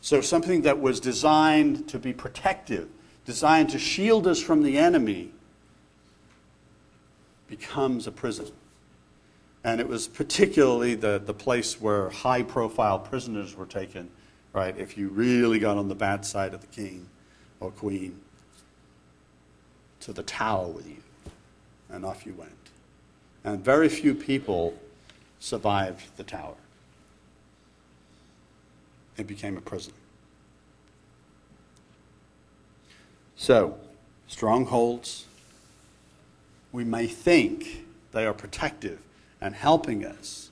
So 0.00 0.20
something 0.20 0.62
that 0.62 0.80
was 0.80 1.00
designed 1.00 1.88
to 1.88 1.98
be 1.98 2.12
protective, 2.12 2.88
designed 3.24 3.70
to 3.70 3.78
shield 3.78 4.26
us 4.26 4.40
from 4.40 4.62
the 4.62 4.78
enemy, 4.78 5.30
becomes 7.48 8.06
a 8.06 8.12
prison. 8.12 8.50
And 9.64 9.80
it 9.80 9.88
was 9.88 10.06
particularly 10.06 10.94
the, 10.94 11.20
the 11.24 11.34
place 11.34 11.80
where 11.80 12.10
high 12.10 12.42
profile 12.42 12.98
prisoners 12.98 13.56
were 13.56 13.66
taken, 13.66 14.10
right? 14.52 14.76
If 14.78 14.96
you 14.96 15.08
really 15.08 15.58
got 15.58 15.76
on 15.76 15.88
the 15.88 15.94
bad 15.94 16.24
side 16.24 16.54
of 16.54 16.60
the 16.60 16.68
king 16.68 17.08
or 17.60 17.70
queen, 17.70 18.20
to 20.00 20.12
the 20.12 20.22
tower 20.22 20.68
with 20.68 20.88
you. 20.88 21.02
And 21.90 22.04
off 22.04 22.26
you 22.26 22.34
went. 22.34 22.52
And 23.44 23.64
very 23.64 23.88
few 23.88 24.14
people 24.14 24.78
survived 25.40 26.16
the 26.16 26.24
tower. 26.24 26.54
It 29.18 29.26
became 29.26 29.56
a 29.56 29.60
prison. 29.60 29.92
So, 33.36 33.76
strongholds, 34.28 35.26
we 36.72 36.84
may 36.84 37.06
think 37.06 37.84
they 38.12 38.26
are 38.26 38.32
protective 38.32 39.00
and 39.40 39.54
helping 39.54 40.04
us, 40.04 40.50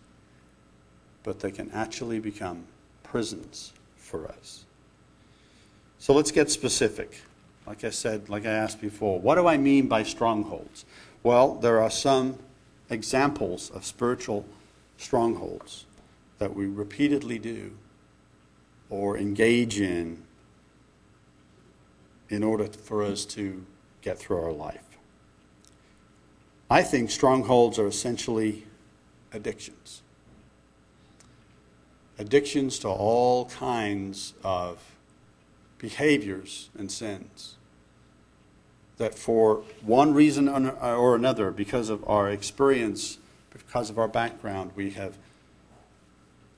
but 1.23 1.41
they 1.41 1.51
can 1.51 1.71
actually 1.73 2.19
become 2.19 2.65
prisons 3.03 3.73
for 3.97 4.27
us. 4.27 4.65
So 5.99 6.15
let's 6.15 6.31
get 6.31 6.51
specific. 6.51 7.21
Like 7.67 7.83
I 7.83 7.91
said, 7.91 8.29
like 8.29 8.47
I 8.47 8.51
asked 8.51 8.81
before, 8.81 9.19
what 9.19 9.35
do 9.35 9.47
I 9.47 9.57
mean 9.57 9.89
by 9.89 10.05
strongholds? 10.05 10.85
Well, 11.23 11.55
there 11.55 11.81
are 11.81 11.91
some 11.91 12.39
examples 12.89 13.71
of 13.71 13.85
spiritual 13.85 14.45
strongholds 14.99 15.85
that 16.39 16.55
we 16.55 16.67
repeatedly 16.67 17.39
do 17.39 17.73
or 18.91 19.17
engage 19.19 19.81
in 19.81 20.23
in 22.29 22.43
order 22.43 22.67
for 22.67 23.03
us 23.03 23.25
to 23.25 23.65
get 24.03 24.19
through 24.19 24.43
our 24.43 24.53
life. 24.53 24.83
I 26.69 26.83
think 26.83 27.11
strongholds 27.11 27.79
are 27.79 27.87
essentially 27.87 28.67
addictions. 29.33 30.03
Addictions 32.19 32.79
to 32.81 32.89
all 32.89 33.47
kinds 33.47 34.35
of 34.43 34.83
behaviors 35.79 36.71
and 36.77 36.91
sins 36.91 37.55
that 38.97 39.15
for 39.15 39.63
one 39.83 40.15
reason 40.15 40.49
or 40.49 41.15
another, 41.15 41.51
because 41.51 41.91
of 41.91 42.03
our 42.09 42.31
experience, 42.31 43.19
because 43.53 43.91
of 43.91 43.99
our 43.99 44.09
background, 44.09 44.73
we 44.75 44.91
have 44.91 45.19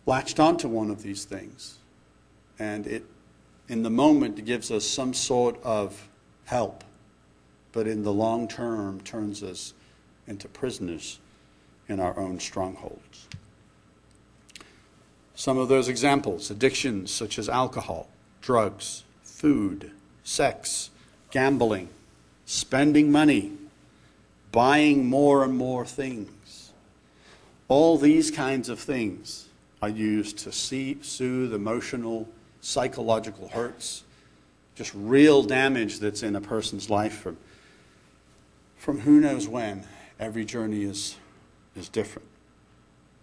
latched 0.07 0.39
onto 0.39 0.69
one 0.69 0.89
of 0.91 1.03
these 1.03 1.25
things. 1.25 1.79
And 2.59 2.87
it, 2.87 3.05
in 3.69 3.83
the 3.83 3.91
moment, 3.91 4.45
gives 4.45 4.71
us 4.71 4.85
some 4.85 5.15
sort 5.15 5.63
of 5.63 6.09
help, 6.45 6.85
but 7.73 7.87
in 7.87 8.03
the 8.03 8.13
long 8.13 8.49
term, 8.49 9.01
turns 9.01 9.43
us 9.43 9.75
into 10.27 10.49
prisoners 10.49 11.19
in 11.89 12.01
our 12.01 12.19
own 12.19 12.41
strongholds. 12.41 13.29
Some 15.35 15.57
of 15.57 15.69
those 15.69 15.89
examples 15.89 16.51
addictions 16.51 17.13
such 17.13 17.39
as 17.39 17.49
alcohol, 17.49 18.09
drugs, 18.43 19.05
food, 19.23 19.93
sex, 20.25 20.91
gambling, 21.31 21.89
spending 22.45 23.13
money, 23.13 23.53
buying 24.51 25.07
more 25.07 25.45
and 25.45 25.57
more 25.57 25.85
things. 25.85 26.73
All 27.69 27.99
these 27.99 28.31
kinds 28.31 28.69
of 28.69 28.81
things 28.81 29.49
are 29.81 29.89
used 29.89 30.39
to 30.39 30.53
see, 30.53 30.99
soothe 31.03 31.55
emotional, 31.55 32.27
psychological 32.61 33.49
hurts, 33.49 34.05
just 34.75 34.93
real 34.95 35.43
damage 35.43 35.99
that's 35.99 36.23
in 36.23 36.37
a 36.37 36.41
person's 36.41 36.89
life 36.89 37.21
from, 37.21 37.37
from 38.77 39.01
who 39.01 39.21
knows 39.21 39.49
when. 39.49 39.85
Every 40.21 40.45
journey 40.45 40.83
is, 40.83 41.17
is 41.77 41.89
different. 41.89 42.29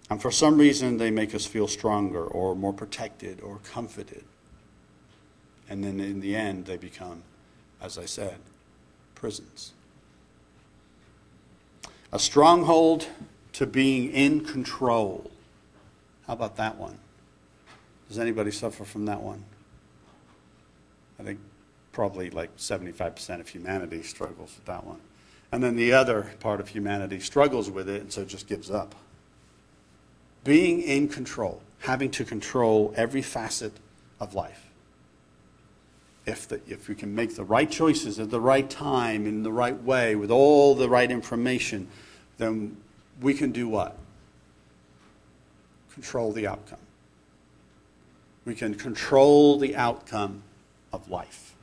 And 0.10 0.21
for 0.21 0.32
some 0.32 0.58
reason, 0.58 0.98
they 0.98 1.12
make 1.12 1.34
us 1.34 1.45
feel 1.45 1.67
stronger 1.67 2.24
or 2.24 2.56
more 2.56 2.74
protected 2.74 3.41
or 3.41 3.60
comforted. 3.63 4.24
And 5.69 5.84
then 5.84 6.00
in 6.00 6.21
the 6.21 6.36
end, 6.36 6.65
they 6.65 6.78
become, 6.78 7.24
as 7.82 7.98
I 7.98 8.06
said, 8.06 8.38
prisons. 9.15 9.74
A 12.12 12.19
stronghold 12.19 13.08
to 13.54 13.65
being 13.65 14.12
in 14.12 14.45
control. 14.45 15.32
How 16.28 16.34
about 16.34 16.56
that 16.58 16.78
one? 16.78 17.00
Does 18.07 18.19
anybody 18.19 18.51
suffer 18.51 18.83
from 18.83 19.05
that 19.05 19.21
one? 19.21 19.43
I 21.19 21.23
think 21.23 21.39
probably 21.91 22.29
like 22.29 22.55
75% 22.57 23.39
of 23.39 23.47
humanity 23.47 24.03
struggles 24.03 24.53
with 24.55 24.65
that 24.65 24.85
one. 24.85 24.99
And 25.51 25.63
then 25.63 25.75
the 25.75 25.93
other 25.93 26.33
part 26.39 26.59
of 26.59 26.67
humanity 26.67 27.19
struggles 27.19 27.69
with 27.69 27.87
it 27.87 28.01
and 28.01 28.11
so 28.11 28.25
just 28.25 28.47
gives 28.47 28.69
up. 28.69 28.95
Being 30.43 30.81
in 30.81 31.07
control, 31.07 31.61
having 31.79 32.11
to 32.11 32.25
control 32.25 32.93
every 32.97 33.21
facet 33.21 33.73
of 34.19 34.35
life. 34.35 34.69
If, 36.25 36.47
the, 36.47 36.59
if 36.67 36.89
we 36.89 36.95
can 36.95 37.13
make 37.13 37.35
the 37.35 37.43
right 37.43 37.69
choices 37.69 38.19
at 38.19 38.31
the 38.31 38.41
right 38.41 38.69
time, 38.69 39.27
in 39.27 39.43
the 39.43 39.51
right 39.51 39.81
way, 39.81 40.15
with 40.15 40.31
all 40.31 40.75
the 40.75 40.89
right 40.89 41.09
information, 41.09 41.87
then 42.37 42.75
we 43.21 43.33
can 43.33 43.51
do 43.51 43.69
what? 43.69 43.97
Control 45.93 46.31
the 46.31 46.47
outcome. 46.47 46.79
We 48.45 48.53
can 48.53 48.75
control 48.75 49.58
the 49.58 49.75
outcome 49.75 50.43
of 50.93 51.10
life. 51.10 51.55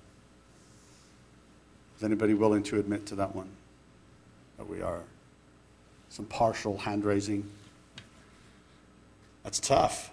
Is 1.96 2.04
anybody 2.04 2.34
willing 2.34 2.64
to 2.64 2.80
admit 2.80 3.06
to 3.06 3.14
that 3.14 3.34
one? 3.34 3.48
That 4.58 4.68
we 4.68 4.82
are? 4.82 5.02
Some 6.08 6.26
partial 6.26 6.78
hand 6.78 7.04
raising. 7.04 7.48
That's 9.44 9.60
tough. 9.60 10.10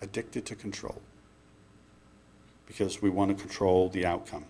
Addicted 0.00 0.46
to 0.46 0.54
control. 0.54 1.02
Because 2.66 3.02
we 3.02 3.10
want 3.10 3.36
to 3.36 3.42
control 3.42 3.88
the 3.88 4.06
outcome. 4.06 4.44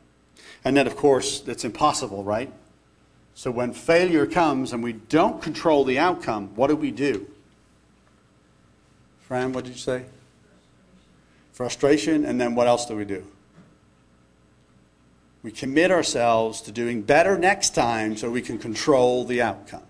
And 0.65 0.77
then, 0.77 0.87
of 0.87 0.97
course, 0.97 1.41
that's 1.41 1.65
impossible, 1.65 2.23
right? 2.23 2.53
So 3.35 3.51
when 3.51 3.73
failure 3.73 4.27
comes 4.27 4.73
and 4.73 4.83
we 4.83 4.93
don't 4.93 5.41
control 5.43 5.85
the 5.85 5.99
outcome, 5.99 6.51
what 6.55 6.69
do 6.69 6.77
we 6.77 6.91
do? 6.91 7.27
Fran, 9.27 9.53
what 9.53 9.65
did 9.65 9.73
you 9.73 9.79
say? 9.79 10.05
Frustration, 11.53 12.25
and 12.25 12.41
then 12.41 12.55
what 12.55 12.67
else 12.67 12.87
do 12.87 12.95
we 12.95 13.05
do? 13.05 13.25
We 15.43 15.51
commit 15.51 15.91
ourselves 15.91 16.61
to 16.63 16.73
doing 16.73 17.03
better 17.03 17.39
next 17.39 17.75
time 17.75 18.17
so 18.17 18.31
we 18.31 18.43
can 18.43 18.59
control 18.59 19.25
the 19.25 19.43
outcome. 19.43 19.83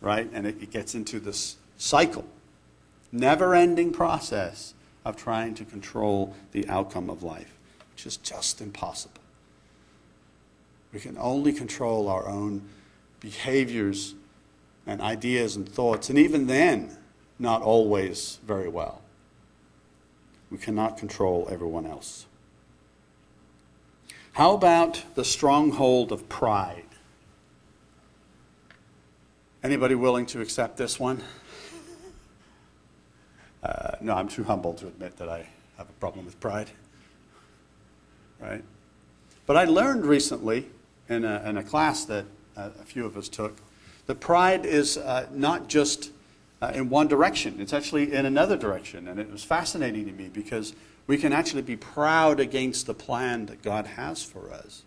Right? 0.00 0.28
And 0.32 0.46
it, 0.46 0.62
it 0.62 0.70
gets 0.70 0.94
into 0.94 1.20
this 1.20 1.56
cycle, 1.76 2.24
never 3.12 3.54
ending 3.54 3.92
process 3.92 4.74
of 5.04 5.16
trying 5.16 5.54
to 5.54 5.64
control 5.64 6.34
the 6.52 6.68
outcome 6.68 7.10
of 7.10 7.22
life, 7.22 7.56
which 7.92 8.06
is 8.06 8.16
just 8.18 8.60
impossible. 8.60 9.20
We 10.92 11.00
can 11.00 11.18
only 11.18 11.52
control 11.52 12.08
our 12.08 12.26
own 12.26 12.62
behaviors 13.20 14.14
and 14.86 15.00
ideas 15.00 15.56
and 15.56 15.68
thoughts, 15.68 16.08
and 16.08 16.18
even 16.18 16.46
then, 16.46 16.96
not 17.38 17.62
always 17.62 18.38
very 18.46 18.68
well. 18.68 19.02
We 20.50 20.58
cannot 20.58 20.96
control 20.96 21.48
everyone 21.50 21.86
else. 21.86 22.26
How 24.32 24.54
about 24.54 25.02
the 25.14 25.24
stronghold 25.24 26.12
of 26.12 26.28
pride? 26.28 26.84
Anybody 29.62 29.94
willing 29.94 30.26
to 30.26 30.40
accept 30.40 30.76
this 30.76 30.98
one? 30.98 31.22
Uh, 33.62 33.96
no, 34.00 34.14
I'm 34.14 34.28
too 34.28 34.44
humble 34.44 34.72
to 34.74 34.86
admit 34.86 35.16
that 35.16 35.28
I 35.28 35.48
have 35.76 35.88
a 35.88 35.92
problem 35.94 36.24
with 36.24 36.38
pride. 36.38 36.70
Right? 38.40 38.62
But 39.46 39.56
I 39.56 39.64
learned 39.64 40.06
recently 40.06 40.68
in 41.08 41.24
a, 41.24 41.42
in 41.44 41.56
a 41.56 41.62
class 41.62 42.04
that 42.04 42.26
uh, 42.56 42.70
a 42.80 42.84
few 42.84 43.04
of 43.04 43.16
us 43.16 43.28
took 43.28 43.56
that 44.06 44.20
pride 44.20 44.64
is 44.64 44.96
uh, 44.96 45.26
not 45.32 45.68
just 45.68 46.12
uh, 46.60 46.72
in 46.74 46.88
one 46.88 47.06
direction, 47.06 47.60
it's 47.60 47.72
actually 47.72 48.12
in 48.12 48.26
another 48.26 48.56
direction. 48.56 49.06
And 49.06 49.20
it 49.20 49.30
was 49.30 49.44
fascinating 49.44 50.06
to 50.06 50.12
me 50.12 50.28
because 50.28 50.74
we 51.06 51.16
can 51.16 51.32
actually 51.32 51.62
be 51.62 51.76
proud 51.76 52.40
against 52.40 52.86
the 52.86 52.94
plan 52.94 53.46
that 53.46 53.62
God 53.62 53.86
has 53.86 54.22
for 54.22 54.52
us 54.52 54.82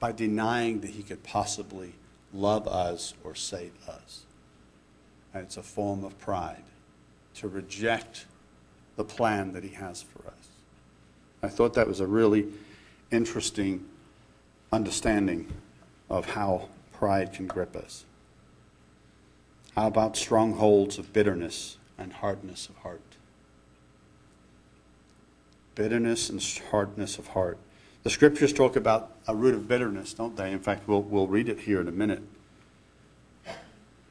by 0.00 0.12
denying 0.12 0.80
that 0.80 0.90
He 0.90 1.02
could 1.02 1.22
possibly 1.22 1.94
love 2.32 2.66
us 2.66 3.14
or 3.22 3.34
save 3.34 3.72
us. 3.88 4.22
And 5.34 5.44
it's 5.44 5.56
a 5.56 5.62
form 5.62 6.04
of 6.04 6.18
pride 6.18 6.64
to 7.34 7.48
reject 7.48 8.26
the 8.96 9.04
plan 9.04 9.52
that 9.52 9.62
He 9.62 9.74
has 9.74 10.02
for 10.02 10.26
us. 10.26 10.48
I 11.42 11.48
thought 11.48 11.74
that 11.74 11.88
was 11.88 12.00
a 12.00 12.06
really 12.06 12.46
interesting 13.10 13.84
understanding 14.72 15.52
of 16.08 16.30
how 16.30 16.68
pride 16.92 17.32
can 17.32 17.46
grip 17.46 17.76
us. 17.76 18.04
How 19.74 19.86
about 19.86 20.16
strongholds 20.16 20.98
of 20.98 21.12
bitterness 21.12 21.78
and 21.96 22.12
hardness 22.12 22.68
of 22.68 22.76
heart? 22.78 23.00
Bitterness 25.74 26.28
and 26.28 26.42
hardness 26.70 27.18
of 27.18 27.28
heart. 27.28 27.58
The 28.02 28.10
scriptures 28.10 28.52
talk 28.52 28.76
about 28.76 29.12
a 29.26 29.34
root 29.34 29.54
of 29.54 29.68
bitterness, 29.68 30.12
don't 30.12 30.36
they? 30.36 30.52
In 30.52 30.58
fact, 30.58 30.86
we'll, 30.86 31.02
we'll 31.02 31.28
read 31.28 31.48
it 31.48 31.60
here 31.60 31.80
in 31.80 31.88
a 31.88 31.92
minute. 31.92 32.22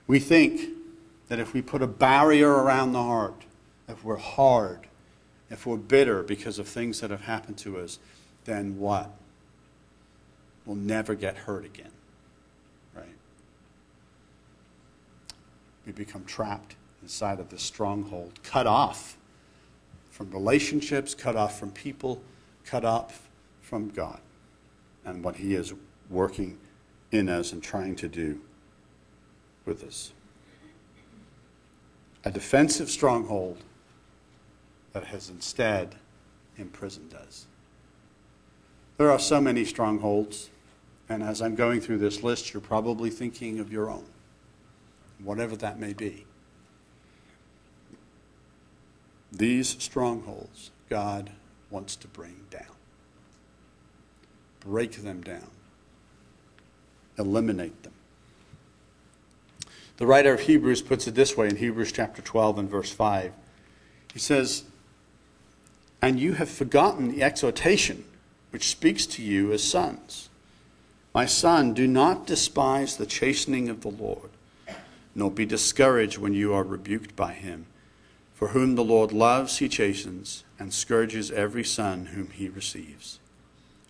We 0.07 0.19
think 0.19 0.61
that 1.27 1.39
if 1.39 1.53
we 1.53 1.61
put 1.61 1.81
a 1.81 1.87
barrier 1.87 2.49
around 2.49 2.93
the 2.93 3.03
heart, 3.03 3.45
if 3.87 4.03
we're 4.03 4.17
hard, 4.17 4.87
if 5.49 5.65
we're 5.65 5.77
bitter 5.77 6.23
because 6.23 6.57
of 6.57 6.67
things 6.67 7.01
that 7.01 7.11
have 7.11 7.21
happened 7.21 7.57
to 7.59 7.77
us, 7.77 7.99
then 8.45 8.79
what? 8.79 9.11
We'll 10.65 10.75
never 10.77 11.13
get 11.13 11.37
hurt 11.37 11.65
again. 11.65 11.91
Right? 12.95 13.05
We 15.85 15.91
become 15.91 16.25
trapped 16.25 16.75
inside 17.01 17.39
of 17.39 17.49
this 17.49 17.63
stronghold, 17.63 18.39
cut 18.43 18.67
off 18.67 19.17
from 20.09 20.31
relationships, 20.31 21.15
cut 21.15 21.35
off 21.35 21.59
from 21.59 21.71
people, 21.71 22.21
cut 22.65 22.85
off 22.85 23.27
from 23.61 23.89
God 23.89 24.19
and 25.03 25.23
what 25.23 25.37
He 25.37 25.55
is 25.55 25.73
working 26.09 26.59
in 27.11 27.29
us 27.29 27.51
and 27.51 27.63
trying 27.63 27.95
to 27.97 28.07
do 28.07 28.39
with 29.65 29.83
us. 29.83 30.11
A 32.23 32.31
defensive 32.31 32.89
stronghold 32.89 33.63
that 34.93 35.05
has 35.05 35.29
instead 35.29 35.95
imprisoned 36.57 37.13
us. 37.13 37.47
There 38.97 39.09
are 39.09 39.19
so 39.19 39.41
many 39.41 39.65
strongholds, 39.65 40.49
and 41.09 41.23
as 41.23 41.41
I'm 41.41 41.55
going 41.55 41.81
through 41.81 41.97
this 41.97 42.21
list, 42.21 42.53
you're 42.53 42.61
probably 42.61 43.09
thinking 43.09 43.59
of 43.59 43.71
your 43.71 43.89
own, 43.89 44.05
whatever 45.23 45.55
that 45.55 45.79
may 45.79 45.93
be. 45.93 46.25
These 49.31 49.81
strongholds 49.81 50.71
God 50.89 51.31
wants 51.69 51.95
to 51.97 52.07
bring 52.07 52.35
down. 52.49 52.65
Break 54.59 55.03
them 55.03 55.21
down. 55.21 55.49
Eliminate 57.17 57.83
them. 57.83 57.93
The 59.97 60.07
writer 60.07 60.33
of 60.33 60.41
Hebrews 60.41 60.81
puts 60.81 61.07
it 61.07 61.15
this 61.15 61.37
way 61.37 61.47
in 61.47 61.57
Hebrews 61.57 61.91
chapter 61.91 62.21
12 62.21 62.57
and 62.57 62.69
verse 62.69 62.91
5. 62.91 63.31
He 64.13 64.19
says, 64.19 64.63
And 66.01 66.19
you 66.19 66.33
have 66.33 66.49
forgotten 66.49 67.11
the 67.11 67.23
exhortation 67.23 68.03
which 68.49 68.69
speaks 68.69 69.05
to 69.05 69.21
you 69.21 69.53
as 69.53 69.63
sons. 69.63 70.29
My 71.13 71.25
son, 71.25 71.73
do 71.73 71.87
not 71.87 72.25
despise 72.25 72.97
the 72.97 73.05
chastening 73.05 73.69
of 73.69 73.81
the 73.81 73.89
Lord, 73.89 74.30
nor 75.13 75.31
be 75.31 75.45
discouraged 75.45 76.17
when 76.17 76.33
you 76.33 76.53
are 76.53 76.63
rebuked 76.63 77.15
by 77.15 77.33
him. 77.33 77.65
For 78.33 78.49
whom 78.49 78.75
the 78.75 78.83
Lord 78.83 79.11
loves, 79.11 79.57
he 79.59 79.69
chastens, 79.69 80.43
and 80.57 80.73
scourges 80.73 81.31
every 81.31 81.63
son 81.63 82.07
whom 82.07 82.29
he 82.31 82.49
receives. 82.49 83.19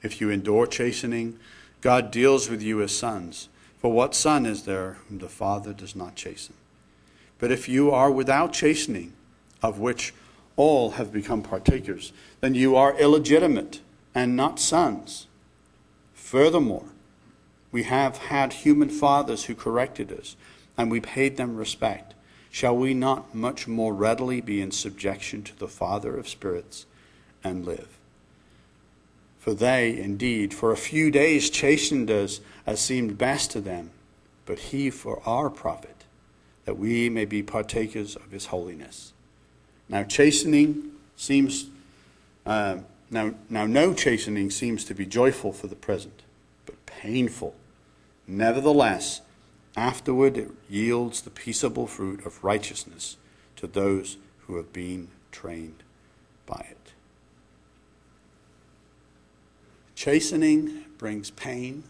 If 0.04 0.20
you 0.20 0.30
endure 0.30 0.68
chastening, 0.68 1.40
God 1.82 2.12
deals 2.12 2.50
with 2.50 2.62
you 2.62 2.82
as 2.82 2.96
sons. 2.96 3.50
For 3.80 3.92
what 3.92 4.14
son 4.14 4.46
is 4.46 4.64
there 4.64 4.98
whom 5.08 5.20
the 5.20 5.30
Father 5.30 5.74
does 5.74 5.96
not 5.96 6.16
chasten? 6.16 6.56
But 7.40 7.52
if 7.52 7.68
you 7.68 7.92
are 7.92 8.12
without 8.12 8.54
chastening, 8.54 9.14
of 9.64 9.80
which 9.80 10.14
all 10.56 10.92
have 10.92 11.12
become 11.12 11.42
partakers, 11.42 12.14
then 12.40 12.54
you 12.54 12.76
are 12.76 13.00
illegitimate 13.00 13.80
and 14.14 14.36
not 14.36 14.60
sons. 14.60 15.28
Furthermore, 16.14 16.86
we 17.72 17.84
have 17.84 18.18
had 18.18 18.54
human 18.54 18.90
fathers 18.90 19.46
who 19.46 19.56
corrected 19.56 20.12
us, 20.12 20.36
and 20.78 20.90
we 20.90 21.00
paid 21.00 21.38
them 21.38 21.56
respect. 21.56 22.14
Shall 22.50 22.76
we 22.76 22.94
not 22.94 23.34
much 23.34 23.68
more 23.68 23.94
readily 23.94 24.42
be 24.42 24.62
in 24.62 24.72
subjection 24.72 25.42
to 25.44 25.58
the 25.58 25.68
Father 25.68 26.18
of 26.18 26.28
spirits 26.28 26.86
and 27.44 27.66
live? 27.66 27.98
For 29.40 29.54
they, 29.54 29.98
indeed, 29.98 30.54
for 30.54 30.72
a 30.72 30.78
few 30.78 31.10
days 31.10 31.50
chastened 31.50 32.12
us 32.12 32.42
as 32.68 32.80
seemed 32.80 33.18
best 33.18 33.52
to 33.52 33.62
them, 33.62 33.90
but 34.46 34.60
he 34.60 34.90
for 34.90 35.22
our 35.26 35.50
profit, 35.50 36.04
that 36.66 36.78
we 36.78 37.10
may 37.10 37.26
be 37.26 37.42
partakers 37.42 38.16
of 38.16 38.30
his 38.32 38.48
holiness. 38.48 39.14
Now, 39.90 40.04
chastening 40.04 40.92
seems, 41.16 41.66
uh, 42.46 42.78
now, 43.10 43.34
now, 43.50 43.66
no 43.66 43.94
chastening 43.94 44.52
seems 44.52 44.84
to 44.86 44.94
be 44.94 45.06
joyful 45.06 45.54
for 45.54 45.68
the 45.68 45.76
present, 45.76 46.22
but 46.66 46.86
painful. 46.86 47.56
Nevertheless, 48.28 49.22
afterward 49.76 50.38
it 50.38 50.52
yields 50.70 51.22
the 51.22 51.30
peaceable 51.30 51.88
fruit 51.88 52.26
of 52.26 52.44
righteousness 52.44 53.18
to 53.56 53.68
those 53.68 54.18
who 54.42 54.58
have 54.58 54.74
been 54.74 55.08
trained 55.32 55.84
by 56.46 56.66
it. 56.70 56.94
Chastening 59.96 60.86
brings 60.98 61.30
pain, 61.30 61.84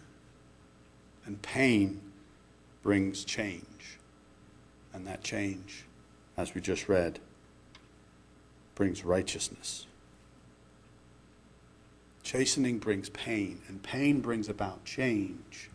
and 1.25 1.41
pain 1.41 2.01
brings 2.83 3.23
change. 3.23 3.97
And 4.93 5.07
that 5.07 5.23
change, 5.23 5.85
as 6.35 6.53
we 6.53 6.59
just 6.59 6.89
read, 6.89 7.19
brings 8.75 9.05
righteousness. 9.05 9.85
Chastening 12.23 12.79
brings 12.79 13.09
pain, 13.09 13.61
and 13.67 13.81
pain 13.81 14.19
brings 14.19 14.49
about 14.49 14.83
change. 14.83 15.69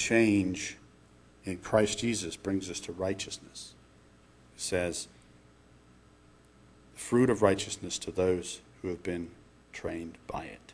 Change 0.00 0.78
in 1.44 1.58
Christ 1.58 1.98
Jesus 1.98 2.34
brings 2.34 2.70
us 2.70 2.80
to 2.80 2.92
righteousness. 2.92 3.74
It 4.56 4.60
says, 4.62 5.08
fruit 6.94 7.28
of 7.28 7.42
righteousness 7.42 7.98
to 7.98 8.10
those 8.10 8.62
who 8.80 8.88
have 8.88 9.02
been 9.02 9.30
trained 9.74 10.16
by 10.26 10.44
it. 10.44 10.72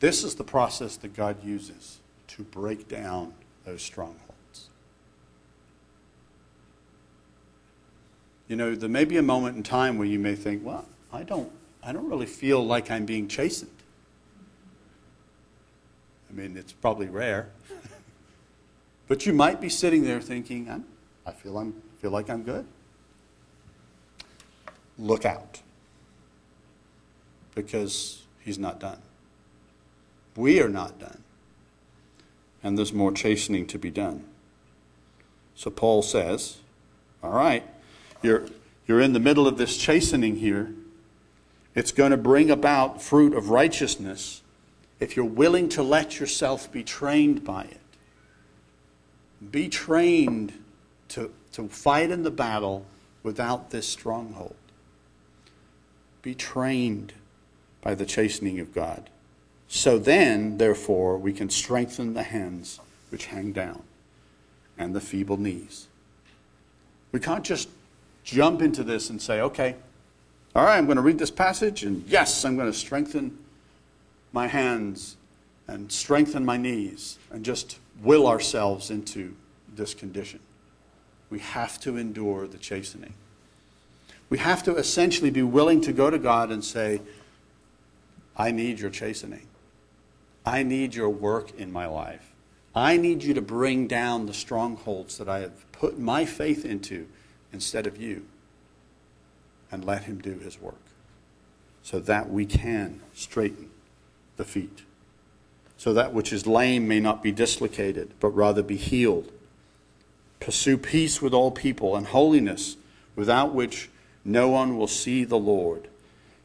This 0.00 0.22
is 0.22 0.34
the 0.34 0.44
process 0.44 0.98
that 0.98 1.14
God 1.14 1.42
uses 1.42 2.00
to 2.28 2.42
break 2.42 2.88
down 2.88 3.32
those 3.64 3.80
strongholds. 3.80 4.68
You 8.48 8.56
know, 8.56 8.74
there 8.74 8.90
may 8.90 9.06
be 9.06 9.16
a 9.16 9.22
moment 9.22 9.56
in 9.56 9.62
time 9.62 9.96
where 9.96 10.06
you 10.06 10.18
may 10.18 10.34
think, 10.34 10.62
well, 10.62 10.86
I 11.10 11.22
don't, 11.22 11.50
I 11.82 11.94
don't 11.94 12.10
really 12.10 12.26
feel 12.26 12.62
like 12.62 12.90
I'm 12.90 13.06
being 13.06 13.28
chastened. 13.28 13.70
I 16.30 16.32
mean, 16.32 16.56
it's 16.56 16.72
probably 16.72 17.06
rare. 17.06 17.48
but 19.08 19.26
you 19.26 19.32
might 19.32 19.60
be 19.60 19.68
sitting 19.68 20.04
there 20.04 20.20
thinking, 20.20 20.68
I'm, 20.68 20.84
I 21.26 21.32
feel, 21.32 21.56
I'm, 21.58 21.74
feel 21.98 22.10
like 22.10 22.28
I'm 22.28 22.42
good. 22.42 22.66
Look 24.98 25.24
out. 25.24 25.60
Because 27.54 28.22
he's 28.40 28.58
not 28.58 28.80
done. 28.80 28.98
We 30.36 30.60
are 30.60 30.68
not 30.68 30.98
done. 30.98 31.22
And 32.62 32.76
there's 32.78 32.92
more 32.92 33.12
chastening 33.12 33.66
to 33.68 33.78
be 33.78 33.90
done. 33.90 34.24
So 35.54 35.70
Paul 35.70 36.02
says, 36.02 36.58
All 37.22 37.30
right, 37.30 37.62
you're, 38.22 38.46
you're 38.86 39.00
in 39.00 39.12
the 39.12 39.20
middle 39.20 39.46
of 39.46 39.58
this 39.58 39.76
chastening 39.76 40.36
here. 40.36 40.72
It's 41.74 41.92
going 41.92 42.10
to 42.10 42.16
bring 42.16 42.50
about 42.50 43.02
fruit 43.02 43.34
of 43.34 43.50
righteousness 43.50 44.42
if 45.04 45.16
you're 45.16 45.24
willing 45.26 45.68
to 45.68 45.82
let 45.82 46.18
yourself 46.18 46.72
be 46.72 46.82
trained 46.82 47.44
by 47.44 47.64
it. 47.64 47.80
Be 49.50 49.68
trained 49.68 50.54
to, 51.08 51.30
to 51.52 51.68
fight 51.68 52.10
in 52.10 52.22
the 52.22 52.30
battle 52.30 52.86
without 53.22 53.68
this 53.68 53.86
stronghold. 53.86 54.56
Be 56.22 56.34
trained 56.34 57.12
by 57.82 57.94
the 57.94 58.06
chastening 58.06 58.58
of 58.60 58.74
God. 58.74 59.10
So 59.68 59.98
then, 59.98 60.56
therefore, 60.56 61.18
we 61.18 61.34
can 61.34 61.50
strengthen 61.50 62.14
the 62.14 62.22
hands 62.22 62.80
which 63.10 63.26
hang 63.26 63.52
down 63.52 63.82
and 64.78 64.94
the 64.94 65.02
feeble 65.02 65.36
knees. 65.36 65.86
We 67.12 67.20
can't 67.20 67.44
just 67.44 67.68
jump 68.24 68.62
into 68.62 68.82
this 68.82 69.10
and 69.10 69.20
say, 69.20 69.42
okay, 69.42 69.76
all 70.56 70.64
right, 70.64 70.78
I'm 70.78 70.86
going 70.86 70.96
to 70.96 71.02
read 71.02 71.18
this 71.18 71.30
passage, 71.30 71.84
and 71.84 72.06
yes, 72.06 72.46
I'm 72.46 72.56
going 72.56 72.72
to 72.72 72.78
strengthen 72.78 73.43
my 74.34 74.48
hands 74.48 75.16
and 75.68 75.90
strengthen 75.90 76.44
my 76.44 76.56
knees 76.56 77.18
and 77.30 77.44
just 77.44 77.78
will 78.02 78.26
ourselves 78.26 78.90
into 78.90 79.34
this 79.72 79.94
condition. 79.94 80.40
We 81.30 81.38
have 81.38 81.78
to 81.80 81.96
endure 81.96 82.48
the 82.48 82.58
chastening. 82.58 83.14
We 84.28 84.38
have 84.38 84.64
to 84.64 84.74
essentially 84.74 85.30
be 85.30 85.42
willing 85.42 85.80
to 85.82 85.92
go 85.92 86.10
to 86.10 86.18
God 86.18 86.50
and 86.50 86.64
say, 86.64 87.00
I 88.36 88.50
need 88.50 88.80
your 88.80 88.90
chastening. 88.90 89.46
I 90.44 90.64
need 90.64 90.96
your 90.96 91.08
work 91.08 91.52
in 91.56 91.72
my 91.72 91.86
life. 91.86 92.32
I 92.74 92.96
need 92.96 93.22
you 93.22 93.34
to 93.34 93.40
bring 93.40 93.86
down 93.86 94.26
the 94.26 94.34
strongholds 94.34 95.16
that 95.18 95.28
I 95.28 95.38
have 95.38 95.70
put 95.70 95.96
my 95.98 96.24
faith 96.24 96.64
into 96.64 97.06
instead 97.52 97.86
of 97.86 97.96
you 97.96 98.26
and 99.70 99.84
let 99.84 100.04
him 100.04 100.20
do 100.20 100.38
his 100.38 100.60
work 100.60 100.74
so 101.84 102.00
that 102.00 102.30
we 102.30 102.44
can 102.46 103.00
straighten 103.14 103.70
the 104.36 104.44
feet. 104.44 104.82
So 105.76 105.92
that 105.92 106.14
which 106.14 106.32
is 106.32 106.46
lame 106.46 106.88
may 106.88 107.00
not 107.00 107.22
be 107.22 107.32
dislocated, 107.32 108.12
but 108.20 108.28
rather 108.28 108.62
be 108.62 108.76
healed. 108.76 109.30
Pursue 110.40 110.78
peace 110.78 111.20
with 111.20 111.34
all 111.34 111.50
people 111.50 111.96
and 111.96 112.06
holiness, 112.06 112.76
without 113.16 113.54
which 113.54 113.90
no 114.24 114.48
one 114.48 114.76
will 114.76 114.86
see 114.86 115.24
the 115.24 115.38
Lord, 115.38 115.88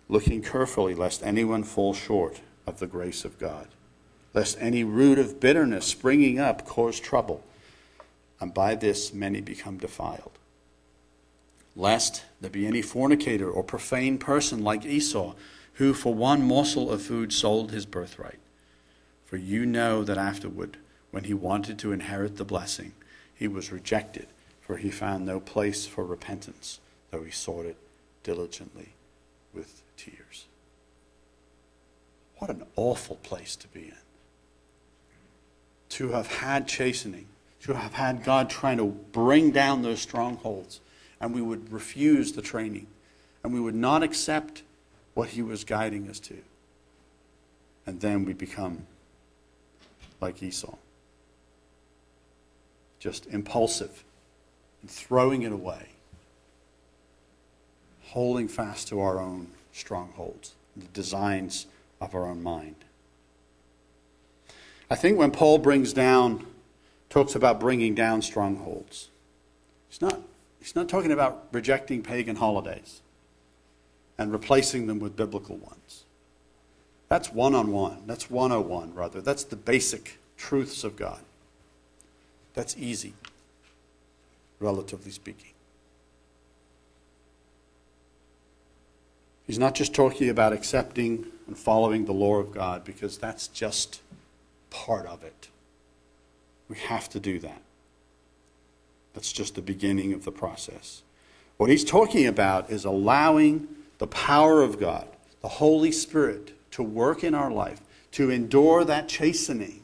looking 0.08 0.42
carefully 0.42 0.94
lest 0.96 1.24
anyone 1.24 1.64
fall 1.64 1.94
short 1.94 2.42
of 2.68 2.80
the 2.80 2.88
grace 2.88 3.24
of 3.24 3.40
God, 3.40 3.68
lest 4.34 4.58
any 4.60 4.84
root 4.84 5.20
of 5.20 5.40
bitterness 5.40 5.86
springing 5.86 6.40
up 6.40 6.66
cause 6.66 7.00
trouble, 7.00 7.44
and 8.40 8.54
by 8.54 8.76
this 8.76 9.14
many 9.14 9.42
become 9.42 9.78
defiled. 9.78 10.32
Lest 11.76 12.24
there 12.42 12.50
be 12.50 12.68
any 12.68 12.82
fornicator 12.82 13.50
or 13.50 13.64
profane 13.64 14.18
person 14.18 14.64
like 14.64 14.86
Esau 14.86 15.34
who 15.80 15.94
for 15.94 16.14
one 16.14 16.44
morsel 16.44 16.92
of 16.92 17.02
food 17.02 17.32
sold 17.32 17.72
his 17.72 17.86
birthright. 17.86 18.40
For 19.24 19.38
you 19.38 19.66
know 19.66 20.04
that 20.04 20.18
afterward, 20.18 20.76
when 21.12 21.24
he 21.24 21.34
wanted 21.34 21.80
to 21.80 21.94
inherit 21.94 22.36
the 22.36 22.44
blessing, 22.44 22.92
he 23.34 23.48
was 23.48 23.72
rejected, 23.72 24.28
for 24.60 24.76
he 24.76 24.92
found 24.92 25.26
no 25.26 25.40
place 25.40 25.88
for 25.88 26.04
repentance, 26.04 26.82
though 27.12 27.24
he 27.24 27.32
sought 27.32 27.66
it 27.66 27.78
diligently 28.24 28.90
with 29.54 29.82
tears. 29.96 30.48
What 32.40 32.50
an 32.50 32.66
awful 32.76 33.16
place 33.16 33.56
to 33.56 33.68
be 33.70 33.84
in. 33.84 33.94
To 35.92 36.10
have 36.10 36.28
had 36.28 36.68
chastening, 36.68 37.28
to 37.62 37.74
have 37.74 37.94
had 37.94 38.26
God 38.26 38.50
trying 38.50 38.80
to 38.80 38.88
bring 39.14 39.52
down 39.52 39.82
those 39.82 40.02
strongholds, 40.02 40.82
and 41.22 41.34
we 41.34 41.42
would 41.42 41.72
refuse 41.72 42.34
the 42.34 42.42
training, 42.42 42.88
and 43.46 43.54
we 43.54 43.62
would 43.62 43.76
not 43.76 44.04
accept 44.04 44.64
what 45.20 45.32
he 45.32 45.42
was 45.42 45.66
guiding 45.66 46.10
us 46.10 46.18
to. 46.18 46.38
And 47.86 48.00
then 48.00 48.24
we 48.24 48.32
become 48.32 48.88
like 50.22 50.42
Esau 50.42 50.76
just 53.00 53.28
impulsive 53.28 54.06
and 54.82 54.90
throwing 54.90 55.42
it 55.42 55.52
away, 55.52 55.88
holding 58.04 58.48
fast 58.48 58.88
to 58.88 59.02
our 59.02 59.20
own 59.20 59.48
strongholds, 59.74 60.56
the 60.78 60.86
designs 60.88 61.66
of 62.00 62.16
our 62.16 62.26
own 62.26 62.42
mind. 62.42 62.76
I 64.90 64.96
think 64.96 65.18
when 65.18 65.32
Paul 65.32 65.58
brings 65.58 65.92
down, 65.92 66.46
talks 67.10 67.36
about 67.36 67.60
bringing 67.60 67.94
down 67.94 68.22
strongholds, 68.22 69.10
he's 69.90 70.02
not, 70.02 70.22
he's 70.62 70.78
not 70.78 70.88
talking 70.88 71.12
about 71.12 71.50
rejecting 71.52 72.04
pagan 72.04 72.38
holidays 72.38 73.02
and 74.20 74.34
replacing 74.34 74.86
them 74.86 75.00
with 75.00 75.16
biblical 75.16 75.56
ones. 75.56 76.04
That's 77.08 77.32
one 77.32 77.56
on 77.56 77.72
one. 77.72 78.04
That's 78.06 78.30
101, 78.30 78.94
rather. 78.94 79.22
That's 79.22 79.46
the 79.46 79.56
basic 79.56 80.20
truths 80.38 80.84
of 80.84 80.98
God. 80.98 81.22
That's 82.54 82.76
easy, 82.78 83.14
relatively 84.60 85.12
speaking. 85.12 85.54
He's 89.48 89.58
not 89.58 89.74
just 89.74 89.96
talking 89.96 90.30
about 90.30 90.52
accepting 90.52 91.26
and 91.48 91.58
following 91.58 92.06
the 92.06 92.12
law 92.12 92.36
of 92.36 92.52
God, 92.52 92.84
because 92.84 93.18
that's 93.18 93.48
just 93.48 94.02
part 94.70 95.08
of 95.08 95.24
it. 95.24 95.48
We 96.68 96.76
have 96.76 97.10
to 97.10 97.22
do 97.22 97.40
that. 97.40 97.62
That's 99.14 99.32
just 99.32 99.56
the 99.56 99.62
beginning 99.62 100.12
of 100.12 100.26
the 100.26 100.32
process. 100.32 101.04
What 101.56 101.70
he's 101.70 101.86
talking 101.86 102.28
about 102.28 102.70
is 102.70 102.84
allowing 102.84 103.68
the 104.00 104.08
power 104.08 104.64
of 104.64 104.80
God, 104.80 105.08
the 105.42 105.48
Holy 105.48 105.92
Spirit, 105.92 106.54
to 106.72 106.82
work 106.82 107.24
in 107.24 107.36
our 107.36 107.52
life, 107.52 107.82
to 108.14 108.32
endure 108.32 108.84
that 108.84 109.08
chastening, 109.08 109.84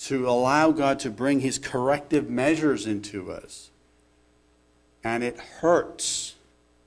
to 0.00 0.28
allow 0.28 0.70
God 0.72 0.98
to 1.00 1.10
bring 1.10 1.40
his 1.40 1.58
corrective 1.58 2.28
measures 2.28 2.86
into 2.86 3.32
us. 3.32 3.70
And 5.02 5.22
it 5.22 5.38
hurts 5.38 6.34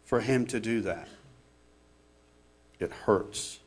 for 0.05 0.21
him 0.21 0.45
to 0.47 0.59
do 0.59 0.81
that. 0.81 1.07
It 2.79 2.91
hurts. 2.91 3.59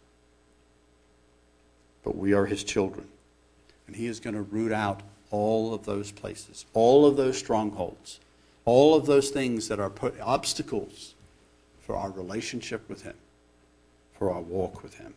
But 2.05 2.17
we 2.17 2.35
are 2.35 2.47
his 2.47 2.63
children. 2.63 3.09
And 3.87 3.97
he 3.97 4.07
is 4.07 4.21
going 4.21 4.35
to 4.35 4.43
root 4.43 4.73
out 4.73 5.03
all 5.31 5.75
of 5.75 5.87
those 5.87 6.13
places, 6.13 6.67
all 6.75 7.07
of 7.07 7.17
those 7.17 7.39
strongholds, 7.39 8.21
all 8.65 8.95
of 8.95 9.07
those 9.07 9.31
things 9.31 9.69
that 9.69 9.81
are 9.81 9.91
put 9.91 10.21
obstacles 10.21 11.15
for 11.87 11.97
our 11.97 12.11
relationship 12.11 12.89
with 12.89 13.03
him, 13.03 13.15
for 14.19 14.33
our 14.33 14.41
walk 14.41 14.83
with 14.83 14.95
him. 14.95 15.15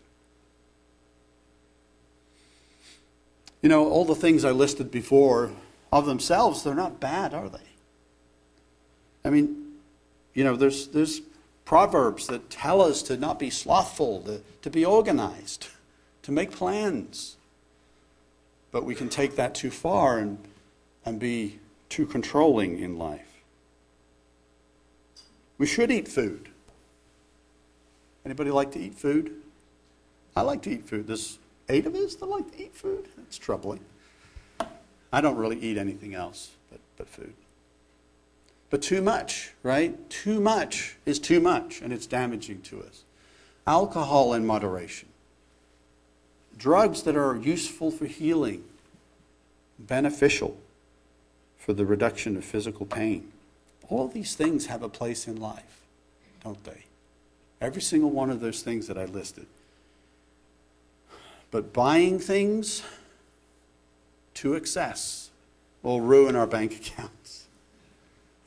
You 3.64 3.70
know, 3.70 3.90
all 3.90 4.06
the 4.06 4.14
things 4.16 4.46
I 4.46 4.52
listed 4.52 4.92
before 4.92 5.52
of 5.92 6.06
themselves, 6.06 6.64
they're 6.64 6.76
not 6.76 7.00
bad, 7.00 7.34
are 7.34 7.50
they? 7.50 7.58
I 9.26 9.32
mean, 9.32 9.74
you 10.36 10.44
know, 10.44 10.56
there's, 10.56 10.88
there's 10.90 11.22
proverbs 11.66 12.28
that 12.28 12.52
tell 12.52 12.82
us 12.82 13.02
to 13.04 13.18
not 13.18 13.40
be 13.40 13.50
slothful, 13.50 14.22
to, 14.22 14.42
to 14.62 14.70
be 14.70 14.86
organized, 14.86 15.68
to 16.22 16.32
make 16.32 16.52
plans. 16.52 17.36
But 18.72 18.86
we 18.86 18.94
can 18.94 19.10
take 19.10 19.36
that 19.38 19.56
too 19.56 19.72
far 19.72 20.20
and, 20.20 20.38
and 21.04 21.20
be 21.20 21.58
too 21.90 22.06
controlling 22.06 22.78
in 22.78 23.00
life. 23.00 23.42
We 25.58 25.66
should 25.66 25.90
eat 25.90 26.08
food. 26.08 26.50
Anybody 28.30 28.52
like 28.52 28.72
to 28.74 28.80
eat 28.80 28.94
food? 28.94 29.42
I 30.36 30.42
like 30.42 30.62
to 30.62 30.70
eat 30.70 30.86
food. 30.86 31.08
There's 31.08 31.40
eight 31.68 31.88
of 31.88 31.96
us 31.96 32.14
that 32.14 32.28
like 32.28 32.52
to 32.52 32.62
eat 32.62 32.76
food. 32.76 33.08
That's 33.18 33.40
troubling. 33.40 33.80
I 35.12 35.20
don't 35.20 35.36
really 35.36 35.60
eat 35.60 35.80
anything 35.80 36.14
else 36.14 36.52
but, 36.70 36.80
but 36.96 37.10
food. 37.10 37.34
But 38.70 38.84
too 38.84 39.02
much, 39.02 39.54
right? 39.64 40.08
Too 40.12 40.40
much 40.40 40.98
is 41.08 41.18
too 41.18 41.40
much, 41.40 41.82
and 41.82 41.92
it's 41.92 42.06
damaging 42.06 42.62
to 42.66 42.84
us. 42.84 43.02
Alcohol 43.66 44.36
in 44.36 44.46
moderation. 44.46 45.10
Drugs 46.56 47.02
that 47.04 47.16
are 47.16 47.36
useful 47.36 47.90
for 47.90 48.06
healing, 48.06 48.64
beneficial 49.80 50.56
for 51.58 51.74
the 51.74 51.84
reduction 51.84 52.38
of 52.38 52.46
physical 52.46 52.86
pain. 52.86 53.32
All 53.90 54.08
these 54.08 54.36
things 54.36 54.68
have 54.68 54.84
a 54.84 54.90
place 54.90 55.28
in 55.28 55.42
life, 55.42 55.82
don't 56.44 56.64
they? 56.64 56.84
Every 57.62 57.82
single 57.82 58.10
one 58.10 58.30
of 58.30 58.40
those 58.40 58.62
things 58.62 58.88
that 58.88 58.98
I 58.98 59.06
listed. 59.06 59.46
But 61.52 61.74
buying 61.74 62.20
things 62.20 62.84
to 64.36 64.54
excess 64.54 65.30
will 65.84 66.02
ruin 66.02 66.36
our 66.36 66.48
bank 66.48 66.74
accounts. 66.76 67.48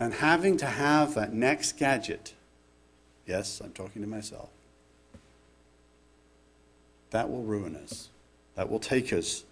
And 0.00 0.14
having 0.14 0.56
to 0.58 0.66
have 0.66 1.14
that 1.14 1.32
next 1.32 1.76
gadget, 1.76 2.34
yes, 3.26 3.60
I'm 3.62 3.72
talking 3.72 4.02
to 4.02 4.08
myself, 4.08 4.48
that 7.10 7.30
will 7.30 7.42
ruin 7.42 7.76
us. 7.76 8.08
That 8.54 8.70
will 8.70 8.80
take 8.80 9.12
us 9.12 9.44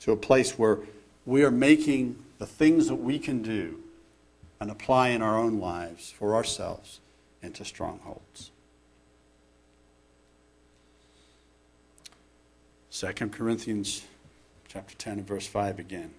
to 0.00 0.12
a 0.12 0.16
place 0.16 0.58
where 0.58 0.78
we 1.24 1.44
are 1.44 1.50
making 1.50 2.16
the 2.38 2.46
things 2.46 2.88
that 2.88 2.96
we 2.96 3.18
can 3.18 3.42
do 3.42 3.78
and 4.58 4.70
apply 4.70 5.08
in 5.08 5.22
our 5.22 5.38
own 5.38 5.60
lives 5.60 6.10
for 6.10 6.34
ourselves 6.34 7.00
into 7.42 7.64
strongholds. 7.64 8.51
2 13.02 13.12
Corinthians 13.30 14.04
chapter 14.68 14.94
10 14.94 15.14
and 15.14 15.26
verse 15.26 15.44
5 15.48 15.80
again. 15.80 16.12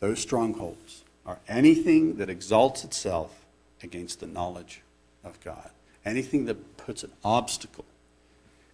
Those 0.00 0.18
strongholds 0.18 1.04
are 1.24 1.38
anything 1.46 2.16
that 2.16 2.28
exalts 2.28 2.82
itself 2.82 3.46
against 3.80 4.18
the 4.18 4.26
knowledge 4.26 4.82
of 5.22 5.38
God, 5.44 5.70
anything 6.04 6.46
that 6.46 6.76
puts 6.78 7.04
an 7.04 7.12
obstacle 7.22 7.84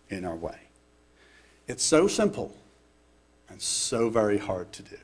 in 0.08 0.24
our 0.24 0.34
way. 0.34 0.56
It's 1.68 1.84
so 1.84 2.08
simple 2.08 2.56
and 3.50 3.60
so 3.60 4.08
very 4.08 4.38
hard 4.38 4.72
to 4.72 4.82
do. 4.82 4.96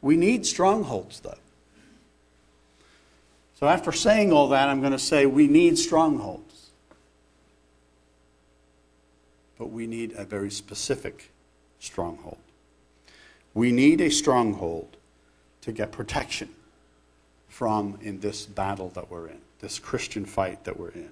We 0.00 0.16
need 0.16 0.46
strongholds, 0.46 1.20
though. 1.20 1.34
So, 3.60 3.68
after 3.68 3.92
saying 3.92 4.32
all 4.32 4.48
that, 4.48 4.70
I'm 4.70 4.80
going 4.80 4.92
to 4.92 4.98
say 4.98 5.26
we 5.26 5.46
need 5.46 5.78
strongholds. 5.78 6.45
But 9.58 9.70
we 9.70 9.86
need 9.86 10.12
a 10.16 10.24
very 10.24 10.50
specific 10.50 11.30
stronghold. 11.80 12.38
We 13.54 13.72
need 13.72 14.00
a 14.00 14.10
stronghold 14.10 14.96
to 15.62 15.72
get 15.72 15.92
protection 15.92 16.50
from 17.48 17.98
in 18.02 18.20
this 18.20 18.44
battle 18.44 18.90
that 18.90 19.10
we're 19.10 19.28
in, 19.28 19.40
this 19.60 19.78
Christian 19.78 20.26
fight 20.26 20.64
that 20.64 20.78
we're 20.78 20.90
in. 20.90 21.10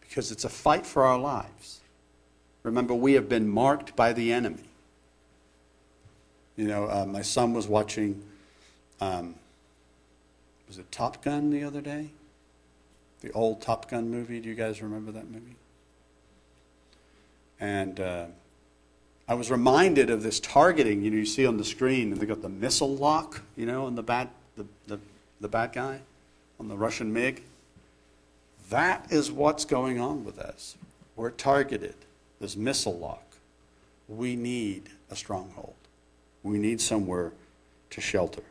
Because 0.00 0.30
it's 0.30 0.44
a 0.44 0.48
fight 0.48 0.86
for 0.86 1.04
our 1.04 1.18
lives. 1.18 1.80
Remember, 2.62 2.94
we 2.94 3.14
have 3.14 3.28
been 3.28 3.48
marked 3.48 3.96
by 3.96 4.12
the 4.12 4.32
enemy. 4.32 4.64
You 6.56 6.66
know, 6.66 6.90
uh, 6.90 7.06
my 7.06 7.22
son 7.22 7.54
was 7.54 7.68
watching, 7.68 8.22
um, 9.00 9.34
was 10.66 10.78
it 10.78 10.90
Top 10.90 11.22
Gun 11.22 11.50
the 11.50 11.64
other 11.64 11.80
day? 11.80 12.10
The 13.20 13.32
old 13.32 13.62
Top 13.62 13.90
Gun 13.90 14.10
movie. 14.10 14.40
Do 14.40 14.48
you 14.48 14.54
guys 14.54 14.82
remember 14.82 15.12
that 15.12 15.30
movie? 15.30 15.56
And 17.60 17.98
uh, 17.98 18.26
I 19.28 19.34
was 19.34 19.50
reminded 19.50 20.10
of 20.10 20.22
this 20.22 20.40
targeting, 20.40 21.02
you 21.02 21.10
know, 21.10 21.16
you 21.16 21.26
see 21.26 21.46
on 21.46 21.56
the 21.56 21.64
screen, 21.64 22.12
and 22.12 22.20
they 22.20 22.26
got 22.26 22.42
the 22.42 22.48
missile 22.48 22.96
lock, 22.96 23.42
you 23.56 23.66
know, 23.66 23.86
on 23.86 23.94
the 23.94 24.02
bad, 24.02 24.28
the, 24.56 24.66
the, 24.86 24.98
the 25.40 25.48
bad 25.48 25.72
guy 25.72 26.00
on 26.58 26.68
the 26.68 26.76
Russian 26.76 27.12
MiG. 27.12 27.42
That 28.70 29.10
is 29.10 29.32
what's 29.32 29.64
going 29.64 30.00
on 30.00 30.24
with 30.24 30.38
us. 30.38 30.76
We're 31.16 31.30
targeted. 31.30 31.94
There's 32.38 32.56
missile 32.56 32.96
lock. 32.96 33.24
We 34.08 34.36
need 34.36 34.90
a 35.10 35.16
stronghold. 35.16 35.74
We 36.42 36.58
need 36.58 36.80
somewhere 36.80 37.32
to 37.90 38.00
shelter. 38.00 38.42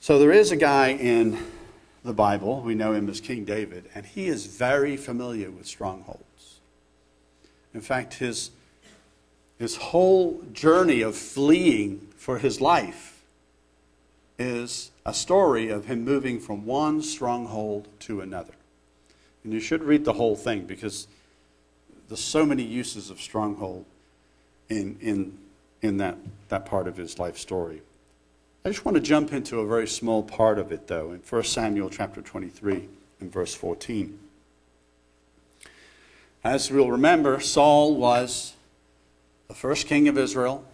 So 0.00 0.18
there 0.18 0.32
is 0.32 0.52
a 0.52 0.56
guy 0.56 0.88
in 0.88 1.38
the 2.04 2.12
Bible, 2.12 2.62
we 2.62 2.74
know 2.74 2.92
him 2.92 3.08
as 3.08 3.20
King 3.20 3.44
David, 3.44 3.84
and 3.94 4.06
he 4.06 4.28
is 4.28 4.46
very 4.46 4.96
familiar 4.96 5.50
with 5.50 5.66
strongholds. 5.66 6.22
In 7.74 7.80
fact, 7.80 8.14
his, 8.14 8.50
his 9.58 9.76
whole 9.76 10.42
journey 10.52 11.02
of 11.02 11.16
fleeing 11.16 12.08
for 12.16 12.38
his 12.38 12.60
life 12.60 13.22
is 14.38 14.90
a 15.04 15.12
story 15.12 15.68
of 15.68 15.86
him 15.86 16.04
moving 16.04 16.38
from 16.38 16.64
one 16.64 17.02
stronghold 17.02 17.88
to 18.00 18.20
another. 18.20 18.54
And 19.44 19.52
you 19.52 19.60
should 19.60 19.82
read 19.82 20.04
the 20.04 20.12
whole 20.12 20.36
thing 20.36 20.64
because 20.64 21.08
there's 22.08 22.20
so 22.20 22.46
many 22.46 22.62
uses 22.62 23.10
of 23.10 23.20
stronghold 23.20 23.84
in, 24.68 24.96
in, 25.00 25.38
in 25.82 25.96
that, 25.98 26.16
that 26.48 26.66
part 26.66 26.88
of 26.88 26.96
his 26.96 27.18
life 27.18 27.38
story. 27.38 27.82
I 28.64 28.70
just 28.70 28.84
want 28.84 28.96
to 28.96 29.00
jump 29.00 29.32
into 29.32 29.60
a 29.60 29.66
very 29.66 29.86
small 29.86 30.22
part 30.22 30.58
of 30.58 30.72
it, 30.72 30.88
though, 30.88 31.12
in 31.12 31.20
1 31.20 31.42
Samuel 31.44 31.90
chapter 31.90 32.20
23 32.20 32.88
and 33.20 33.32
verse 33.32 33.54
14. 33.54 34.18
As 36.44 36.70
we'll 36.70 36.90
remember, 36.90 37.40
Saul 37.40 37.96
was 37.96 38.54
the 39.48 39.54
first 39.54 39.86
king 39.86 40.06
of 40.08 40.16
Israel. 40.16 40.64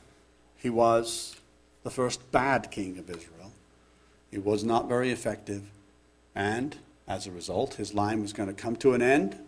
He 0.56 0.68
was 0.68 1.36
the 1.82 1.90
first 1.90 2.30
bad 2.32 2.70
king 2.70 2.98
of 2.98 3.08
Israel. 3.08 3.52
He 4.30 4.38
was 4.38 4.64
not 4.64 4.88
very 4.88 5.10
effective. 5.10 5.62
And 6.34 6.76
as 7.06 7.26
a 7.26 7.30
result, 7.30 7.74
his 7.74 7.94
line 7.94 8.20
was 8.20 8.32
going 8.32 8.48
to 8.48 8.54
come 8.54 8.76
to 8.76 8.92
an 8.92 9.00
end. 9.02 9.38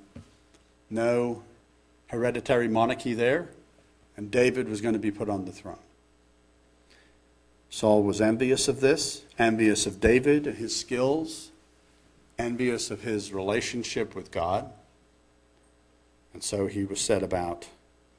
No 0.89 1.43
hereditary 2.09 2.69
monarchy 2.69 3.13
there. 3.13 3.49
And 4.17 4.31
David 4.31 4.69
was 4.69 4.81
going 4.81 4.95
to 4.95 5.01
be 5.01 5.11
put 5.11 5.29
on 5.29 5.45
the 5.45 5.53
throne. 5.53 5.77
Saul 7.69 8.03
was 8.03 8.21
envious 8.21 8.69
of 8.69 8.81
this, 8.81 9.23
envious 9.39 9.87
of 9.87 10.01
David 10.01 10.47
and 10.47 10.57
his 10.57 10.75
skills, 10.75 11.51
envious 12.39 12.91
of 12.91 13.03
his 13.03 13.33
relationship 13.33 14.15
with 14.15 14.31
God. 14.31 14.71
And 16.37 16.45
so 16.45 16.67
he 16.67 16.85
was 16.85 17.01
set 17.01 17.23
about 17.23 17.69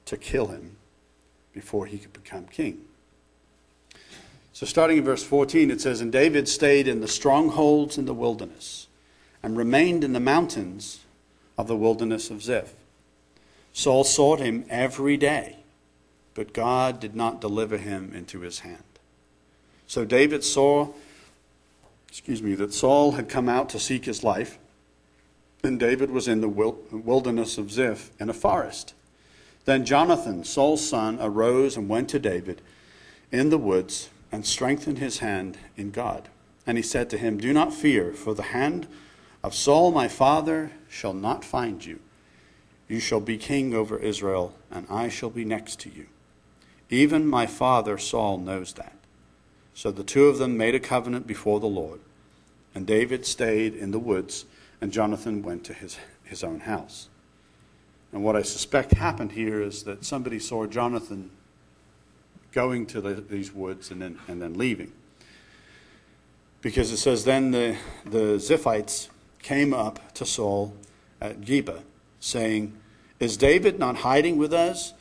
to 0.06 0.18
kill 0.18 0.48
him 0.48 0.78
before 1.54 1.86
he 1.86 2.00
could 2.00 2.14
become 2.14 2.48
king. 2.48 2.86
So, 4.54 4.66
starting 4.66 4.98
in 4.98 5.04
verse 5.04 5.24
14, 5.24 5.70
it 5.70 5.82
says, 5.82 6.02
And 6.02 6.12
David 6.12 6.48
stayed 6.48 6.88
in 6.88 7.00
the 7.00 7.08
strongholds 7.08 7.96
in 7.96 8.06
the 8.06 8.16
wilderness 8.16 8.88
and 9.44 9.56
remained 9.56 10.04
in 10.04 10.14
the 10.14 10.20
mountains 10.20 11.02
of 11.60 11.68
the 11.68 11.78
wilderness 11.78 12.32
of 12.32 12.42
Ziph. 12.42 12.74
Saul 13.72 14.04
sought 14.04 14.40
him 14.40 14.66
every 14.68 15.16
day 15.16 15.58
but 16.38 16.54
God 16.54 17.00
did 17.00 17.16
not 17.16 17.42
deliver 17.42 17.78
him 17.78 18.12
into 18.14 18.42
his 18.42 18.60
hand. 18.60 18.84
So 19.88 20.06
David 20.06 20.44
saw, 20.44 20.90
excuse 22.08 22.44
me, 22.44 22.54
that 22.54 22.76
Saul 22.76 23.14
had 23.14 23.28
come 23.28 23.50
out 23.50 23.70
to 23.70 23.80
seek 23.80 24.06
his 24.06 24.24
life, 24.24 24.60
and 25.68 25.80
David 25.80 26.10
was 26.10 26.28
in 26.28 26.42
the 26.42 26.50
wilderness 26.50 27.58
of 27.58 27.72
Ziph 27.72 28.10
in 28.20 28.30
a 28.30 28.34
forest. 28.34 28.94
Then 29.66 29.86
Jonathan, 29.86 30.44
Saul's 30.44 30.88
son, 30.88 31.20
arose 31.22 31.78
and 31.78 31.90
went 31.90 32.10
to 32.10 32.20
David 32.20 32.62
in 33.32 33.50
the 33.50 33.58
woods 33.58 34.10
and 34.32 34.46
strengthened 34.46 35.00
his 35.00 35.20
hand 35.20 35.58
in 35.76 35.92
God. 35.92 36.30
And 36.66 36.78
he 36.78 36.82
said 36.82 37.10
to 37.10 37.18
him, 37.18 37.38
Do 37.38 37.54
not 37.54 37.74
fear, 37.74 38.14
for 38.14 38.34
the 38.34 38.44
hand 38.44 38.88
of 39.44 39.54
Saul 39.54 39.92
my 39.92 40.08
father 40.08 40.72
shall 40.90 41.14
not 41.14 41.46
find 41.46 41.86
you. 41.86 42.00
You 42.88 43.00
shall 43.00 43.20
be 43.20 43.38
king 43.38 43.74
over 43.74 43.98
Israel, 43.98 44.56
and 44.72 44.88
I 44.90 45.10
shall 45.10 45.30
be 45.30 45.46
next 45.46 45.80
to 45.82 45.90
you. 45.90 46.08
Even 46.90 47.28
my 47.28 47.46
father 47.46 47.98
Saul 47.98 48.38
knows 48.38 48.74
that. 48.74 48.96
So 49.74 49.92
the 49.92 50.04
two 50.04 50.26
of 50.28 50.38
them 50.38 50.58
made 50.58 50.76
a 50.76 50.80
covenant 50.80 51.28
before 51.28 51.60
the 51.60 51.68
Lord. 51.68 52.00
And 52.74 52.88
David 52.88 53.26
stayed 53.26 53.76
in 53.76 53.92
the 53.92 54.00
woods, 54.00 54.46
and 54.82 54.92
Jonathan 54.92 55.42
went 55.42 55.64
to 55.66 55.74
his, 55.74 55.98
his 56.24 56.44
own 56.44 56.62
house. 56.62 57.10
And 58.12 58.24
what 58.24 58.36
I 58.36 58.42
suspect 58.42 58.94
happened 58.94 59.34
here 59.34 59.62
is 59.62 59.84
that 59.84 60.06
somebody 60.06 60.40
saw 60.40 60.66
Jonathan 60.66 61.32
going 62.52 62.86
to 62.88 63.02
the, 63.02 63.16
these 63.16 63.54
woods 63.54 63.92
and 63.92 64.02
then, 64.02 64.20
and 64.28 64.42
then 64.42 64.54
leaving. 64.54 64.92
Because 66.62 66.92
it 66.92 66.98
says, 66.98 67.26
Then 67.26 67.52
the, 67.52 67.78
the 68.06 68.38
Ziphites 68.38 69.10
came 69.42 69.74
up 69.74 70.14
to 70.16 70.26
Saul 70.26 70.74
at 71.22 71.42
Gibeah, 71.42 71.84
saying, 72.20 72.74
Is 73.20 73.38
David 73.38 73.80
not 73.80 73.98
hiding 73.98 74.38
with 74.38 74.54
us 74.54 74.94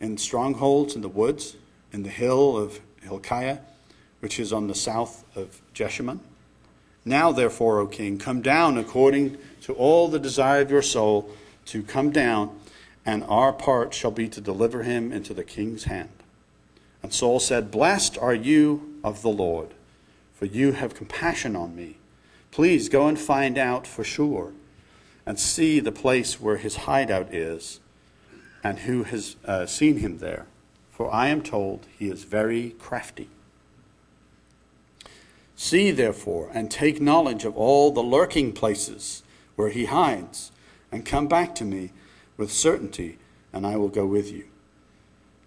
in 0.00 0.18
strongholds 0.18 0.94
in 0.94 1.02
the 1.02 1.08
woods, 1.08 1.56
in 1.92 2.02
the 2.02 2.10
hill 2.10 2.56
of 2.56 2.80
Hachilah, 3.04 3.60
which 4.20 4.38
is 4.38 4.52
on 4.52 4.68
the 4.68 4.74
south 4.74 5.24
of 5.36 5.60
Jeshimon? 5.74 6.20
Now, 7.04 7.32
therefore, 7.32 7.80
O 7.80 7.86
king, 7.86 8.18
come 8.18 8.42
down 8.42 8.76
according 8.76 9.38
to 9.62 9.72
all 9.74 10.08
the 10.08 10.18
desire 10.18 10.60
of 10.60 10.70
your 10.70 10.82
soul 10.82 11.30
to 11.66 11.82
come 11.82 12.10
down, 12.10 12.58
and 13.06 13.24
our 13.24 13.52
part 13.52 13.94
shall 13.94 14.10
be 14.10 14.28
to 14.28 14.40
deliver 14.40 14.82
him 14.82 15.12
into 15.12 15.32
the 15.32 15.44
king's 15.44 15.84
hand. 15.84 16.10
And 17.02 17.12
Saul 17.12 17.40
said, 17.40 17.70
Blessed 17.70 18.18
are 18.18 18.34
you 18.34 18.98
of 19.02 19.22
the 19.22 19.30
Lord, 19.30 19.68
for 20.34 20.44
you 20.44 20.72
have 20.72 20.94
compassion 20.94 21.56
on 21.56 21.74
me. 21.74 21.96
Please 22.50 22.88
go 22.88 23.06
and 23.06 23.18
find 23.18 23.56
out 23.56 23.86
for 23.86 24.04
sure, 24.04 24.52
and 25.24 25.38
see 25.38 25.80
the 25.80 25.92
place 25.92 26.40
where 26.40 26.56
his 26.56 26.76
hideout 26.76 27.32
is, 27.32 27.80
and 28.62 28.80
who 28.80 29.04
has 29.04 29.36
uh, 29.46 29.64
seen 29.64 29.98
him 29.98 30.18
there. 30.18 30.46
For 30.90 31.12
I 31.12 31.28
am 31.28 31.42
told 31.42 31.86
he 31.98 32.10
is 32.10 32.24
very 32.24 32.70
crafty. 32.78 33.28
See, 35.62 35.90
therefore, 35.90 36.50
and 36.54 36.70
take 36.70 37.02
knowledge 37.02 37.44
of 37.44 37.54
all 37.54 37.90
the 37.90 38.00
lurking 38.00 38.54
places 38.54 39.22
where 39.56 39.68
he 39.68 39.84
hides, 39.84 40.52
and 40.90 41.04
come 41.04 41.28
back 41.28 41.54
to 41.56 41.66
me 41.66 41.92
with 42.38 42.50
certainty, 42.50 43.18
and 43.52 43.66
I 43.66 43.76
will 43.76 43.90
go 43.90 44.06
with 44.06 44.32
you. 44.32 44.46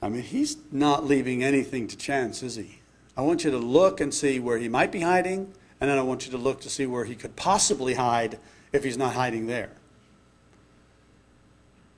I 0.04 0.10
mean, 0.10 0.22
he's 0.22 0.58
not 0.72 1.04
leaving 1.04 1.44
anything 1.44 1.88
to 1.88 1.98
chance, 1.98 2.44
is 2.44 2.58
he? 2.58 2.78
I 3.18 3.24
want 3.24 3.44
you 3.44 3.50
to 3.50 3.58
look 3.58 4.00
and 4.00 4.14
see 4.14 4.40
where 4.40 4.60
he 4.60 4.70
might 4.70 4.92
be 4.92 5.02
hiding, 5.02 5.52
and 5.82 5.90
then 5.90 5.98
I 5.98 6.04
want 6.04 6.28
you 6.28 6.32
to 6.34 6.38
look 6.38 6.62
to 6.62 6.70
see 6.70 6.86
where 6.86 7.06
he 7.06 7.16
could 7.16 7.36
possibly 7.36 7.96
hide 7.96 8.38
if 8.72 8.84
he's 8.84 9.00
not 9.00 9.16
hiding 9.16 9.48
there. 9.48 9.72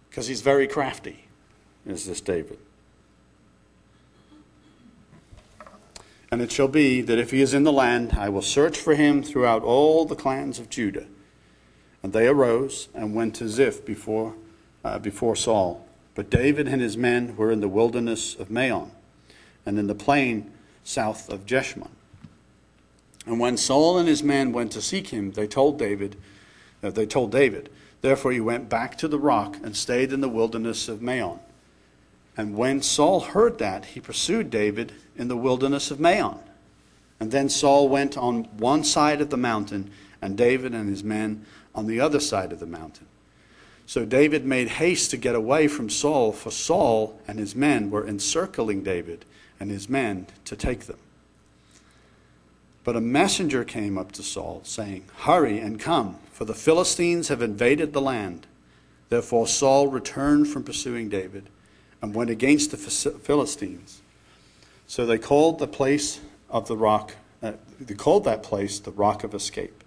Because 0.09 0.27
he's 0.27 0.39
very 0.39 0.69
crafty, 0.69 1.25
is 1.85 2.05
this 2.05 2.21
David. 2.21 2.59
And 6.35 6.41
it 6.41 6.51
shall 6.51 6.67
be 6.67 6.99
that 6.99 7.17
if 7.17 7.31
he 7.31 7.39
is 7.39 7.53
in 7.53 7.63
the 7.63 7.71
land, 7.71 8.17
I 8.17 8.27
will 8.27 8.41
search 8.41 8.77
for 8.77 8.93
him 8.93 9.23
throughout 9.23 9.63
all 9.63 10.03
the 10.03 10.17
clans 10.17 10.59
of 10.59 10.69
Judah. 10.69 11.05
And 12.03 12.11
they 12.11 12.27
arose 12.27 12.89
and 12.93 13.15
went 13.15 13.35
to 13.35 13.47
Ziph 13.47 13.85
before, 13.85 14.35
uh, 14.83 14.99
before 14.99 15.37
Saul. 15.37 15.87
But 16.13 16.29
David 16.29 16.67
and 16.67 16.81
his 16.81 16.97
men 16.97 17.37
were 17.37 17.53
in 17.53 17.61
the 17.61 17.69
wilderness 17.69 18.35
of 18.35 18.51
Maon, 18.51 18.91
and 19.65 19.79
in 19.79 19.87
the 19.87 19.95
plain 19.95 20.51
south 20.83 21.29
of 21.29 21.45
Jeshimon. 21.45 21.91
And 23.25 23.39
when 23.39 23.55
Saul 23.55 23.97
and 23.97 24.09
his 24.09 24.21
men 24.21 24.51
went 24.51 24.73
to 24.73 24.81
seek 24.81 25.07
him, 25.11 25.31
they 25.31 25.47
told 25.47 25.79
David, 25.79 26.17
uh, 26.83 26.89
they 26.89 27.05
told 27.05 27.31
David. 27.31 27.69
Therefore 28.01 28.33
he 28.33 28.41
went 28.41 28.67
back 28.67 28.97
to 28.97 29.07
the 29.07 29.19
rock 29.19 29.55
and 29.63 29.73
stayed 29.73 30.11
in 30.11 30.19
the 30.19 30.27
wilderness 30.27 30.89
of 30.89 31.01
Maon. 31.01 31.39
And 32.37 32.55
when 32.55 32.81
Saul 32.81 33.21
heard 33.21 33.59
that, 33.59 33.85
he 33.85 33.99
pursued 33.99 34.49
David 34.49 34.91
in 35.15 35.27
the 35.27 35.37
wilderness 35.37 35.91
of 35.91 35.99
Maon. 35.99 36.39
And 37.19 37.31
then 37.31 37.47
Saul 37.47 37.87
went 37.87 38.17
on 38.17 38.43
one 38.57 38.83
side 38.83 39.21
of 39.21 39.29
the 39.29 39.37
mountain, 39.37 39.89
and 40.21 40.37
David 40.37 40.73
and 40.73 40.89
his 40.89 41.03
men 41.03 41.45
on 41.73 41.87
the 41.87 41.99
other 41.99 42.19
side 42.19 42.51
of 42.51 42.59
the 42.59 42.65
mountain. 42.65 43.07
So 43.85 44.03
David 44.03 44.45
made 44.45 44.67
haste 44.67 45.11
to 45.11 45.17
get 45.17 45.35
away 45.35 45.67
from 45.67 45.89
Saul, 45.89 46.31
for 46.31 46.51
Saul 46.51 47.19
and 47.27 47.39
his 47.39 47.55
men 47.55 47.89
were 47.89 48.07
encircling 48.07 48.83
David 48.83 49.23
and 49.59 49.71
his 49.71 49.87
men 49.87 50.27
to 50.45 50.55
take 50.55 50.81
them. 50.81 50.97
But 52.83 52.95
a 52.95 53.01
messenger 53.01 53.63
came 53.63 53.97
up 53.97 54.11
to 54.13 54.23
Saul, 54.23 54.61
saying, 54.63 55.05
Hurry 55.19 55.59
and 55.59 55.79
come, 55.79 56.17
for 56.31 56.45
the 56.45 56.53
Philistines 56.53 57.29
have 57.29 57.41
invaded 57.41 57.93
the 57.93 58.01
land. 58.01 58.45
Therefore 59.09 59.47
Saul 59.47 59.87
returned 59.87 60.47
from 60.47 60.63
pursuing 60.63 61.09
David 61.09 61.49
and 62.05 62.13
went 62.13 62.29
against 62.29 62.69
the 62.69 62.77
Philistines. 62.77 64.01
So 64.85 65.07
they 65.07 65.17
called 65.17 65.57
the 65.57 65.67
place 65.67 66.19
of 66.51 66.67
the 66.67 66.77
rock, 66.77 67.15
uh, 67.41 67.53
they 67.79 67.95
called 67.95 68.25
that 68.25 68.43
place 68.43 68.79
the 68.79 68.91
rock 68.91 69.23
of 69.23 69.33
escape. 69.33 69.83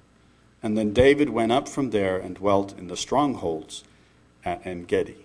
And 0.61 0.77
then 0.77 0.93
David 0.93 1.31
went 1.31 1.53
up 1.53 1.69
from 1.69 1.91
there 1.91 2.19
and 2.19 2.35
dwelt 2.35 2.77
in 2.77 2.89
the 2.89 2.97
strongholds 2.97 3.85
at 4.45 4.67
En 4.67 4.83
Gedi. 4.85 5.25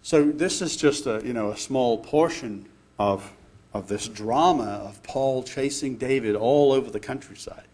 So 0.00 0.24
this 0.24 0.62
is 0.62 0.74
just 0.74 1.06
a 1.06 1.20
you 1.22 1.34
know 1.34 1.50
a 1.50 1.56
small 1.58 1.98
portion 1.98 2.66
of 2.98 3.34
of 3.74 3.88
this 3.88 4.08
drama 4.08 4.80
of 4.88 5.02
Paul 5.02 5.42
chasing 5.42 5.96
David 5.96 6.34
all 6.34 6.72
over 6.72 6.90
the 6.90 7.00
countryside. 7.00 7.68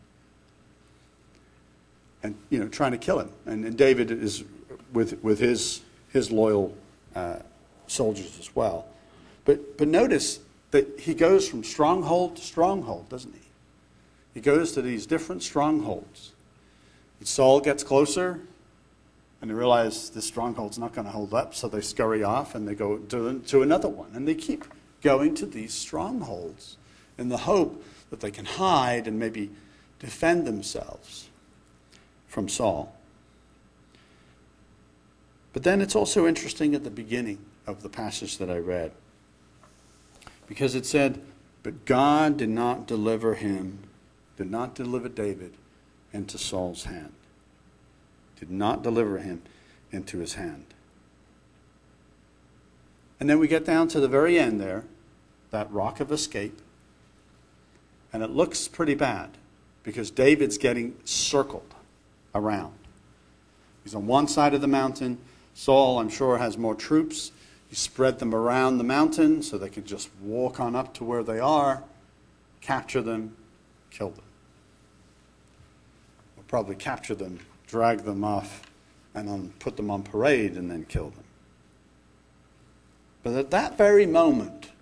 And 2.24 2.35
you 2.51 2.59
know, 2.59 2.66
trying 2.66 2.93
to 2.93 2.99
kill 2.99 3.20
him. 3.20 3.30
And, 3.47 3.64
and 3.64 3.78
David 3.78 4.11
is 4.11 4.43
with 4.93 5.22
with 5.22 5.39
his 5.39 5.83
his 6.12 6.30
loyal 6.30 6.76
uh, 7.14 7.36
soldiers 7.86 8.38
as 8.38 8.54
well. 8.54 8.86
But 9.44 9.76
but 9.78 9.88
notice 9.88 10.40
that 10.70 11.00
he 11.00 11.14
goes 11.14 11.48
from 11.48 11.64
stronghold 11.64 12.36
to 12.36 12.42
stronghold, 12.42 13.08
doesn't 13.08 13.32
he? 13.32 13.40
He 14.34 14.40
goes 14.40 14.72
to 14.72 14.82
these 14.82 15.06
different 15.06 15.42
strongholds. 15.42 16.32
And 17.18 17.28
Saul 17.28 17.60
gets 17.60 17.84
closer, 17.84 18.40
and 19.40 19.50
they 19.50 19.54
realize 19.54 20.10
this 20.10 20.24
stronghold's 20.26 20.78
not 20.78 20.94
going 20.94 21.04
to 21.04 21.12
hold 21.12 21.34
up, 21.34 21.54
so 21.54 21.68
they 21.68 21.80
scurry 21.80 22.22
off 22.22 22.54
and 22.54 22.66
they 22.66 22.74
go 22.74 22.98
to, 22.98 23.40
to 23.40 23.62
another 23.62 23.88
one. 23.88 24.10
And 24.14 24.26
they 24.26 24.34
keep 24.34 24.64
going 25.02 25.34
to 25.36 25.46
these 25.46 25.74
strongholds 25.74 26.78
in 27.18 27.28
the 27.28 27.38
hope 27.38 27.84
that 28.10 28.20
they 28.20 28.30
can 28.30 28.44
hide 28.44 29.06
and 29.06 29.18
maybe 29.18 29.50
defend 29.98 30.46
themselves 30.46 31.28
from 32.26 32.48
Saul. 32.48 32.94
But 35.53 35.62
then 35.64 35.80
it's 35.80 35.94
also 35.94 36.26
interesting 36.26 36.74
at 36.74 36.84
the 36.84 36.90
beginning 36.90 37.38
of 37.66 37.82
the 37.82 37.88
passage 37.88 38.38
that 38.38 38.50
I 38.50 38.59
read, 38.59 38.92
because 40.46 40.74
it 40.74 40.86
said, 40.86 41.20
But 41.62 41.84
God 41.84 42.36
did 42.36 42.48
not 42.48 42.86
deliver 42.86 43.34
him, 43.34 43.80
did 44.36 44.50
not 44.50 44.74
deliver 44.74 45.09
David 45.09 45.55
into 46.12 46.38
Saul's 46.38 46.84
hand 46.84 47.12
did 48.42 48.50
not 48.50 48.82
deliver 48.82 49.18
him 49.18 49.40
into 49.92 50.18
his 50.18 50.34
hand. 50.34 50.64
And 53.20 53.30
then 53.30 53.38
we 53.38 53.46
get 53.46 53.64
down 53.64 53.86
to 53.86 54.00
the 54.00 54.09
very 54.09 54.36
end 54.36 54.61
there, 54.61 54.82
that 55.53 55.70
rock 55.70 56.00
of 56.00 56.11
escape. 56.11 56.61
And 58.12 58.20
it 58.20 58.30
looks 58.30 58.66
pretty 58.66 58.96
bad 58.96 59.38
because 59.84 60.11
David's 60.11 60.59
getting 60.59 60.96
circled 61.05 61.72
around. 62.34 62.74
He's 63.84 63.94
on 63.94 64.09
one 64.09 64.26
side 64.26 64.55
of 64.55 64.61
the 64.61 64.66
mountain. 64.66 65.18
Saul, 65.55 65.98
I'm 65.98 66.09
sure, 66.09 66.38
has 66.38 66.57
more 66.57 66.74
troops. 66.74 67.32
He 67.68 67.76
spread 67.76 68.18
them 68.18 68.34
around 68.34 68.78
the 68.78 68.84
mountain 68.84 69.42
so 69.42 69.59
they 69.59 69.68
can 69.68 69.84
just 69.84 70.11
walk 70.20 70.61
on 70.61 70.76
up 70.76 70.94
to 70.94 71.05
where 71.05 71.22
they 71.22 71.38
are, 71.38 71.82
capture 72.61 73.03
them, 73.03 73.36
kill 73.90 74.11
them. 74.11 74.24
We'll 76.36 76.44
probably 76.44 76.76
capture 76.76 77.14
them 77.14 77.40
drag 77.72 78.00
them 78.05 78.22
off 78.22 78.70
and 79.14 79.30
on, 79.30 79.50
put 79.59 79.78
them 79.78 79.90
on 79.90 80.03
parade 80.03 80.59
and 80.59 80.70
then 80.70 80.84
kill 80.84 81.09
them. 81.09 81.24
But 83.22 83.32
at 83.32 83.50
that 83.50 83.78
very 83.78 84.05
moment, 84.05 84.72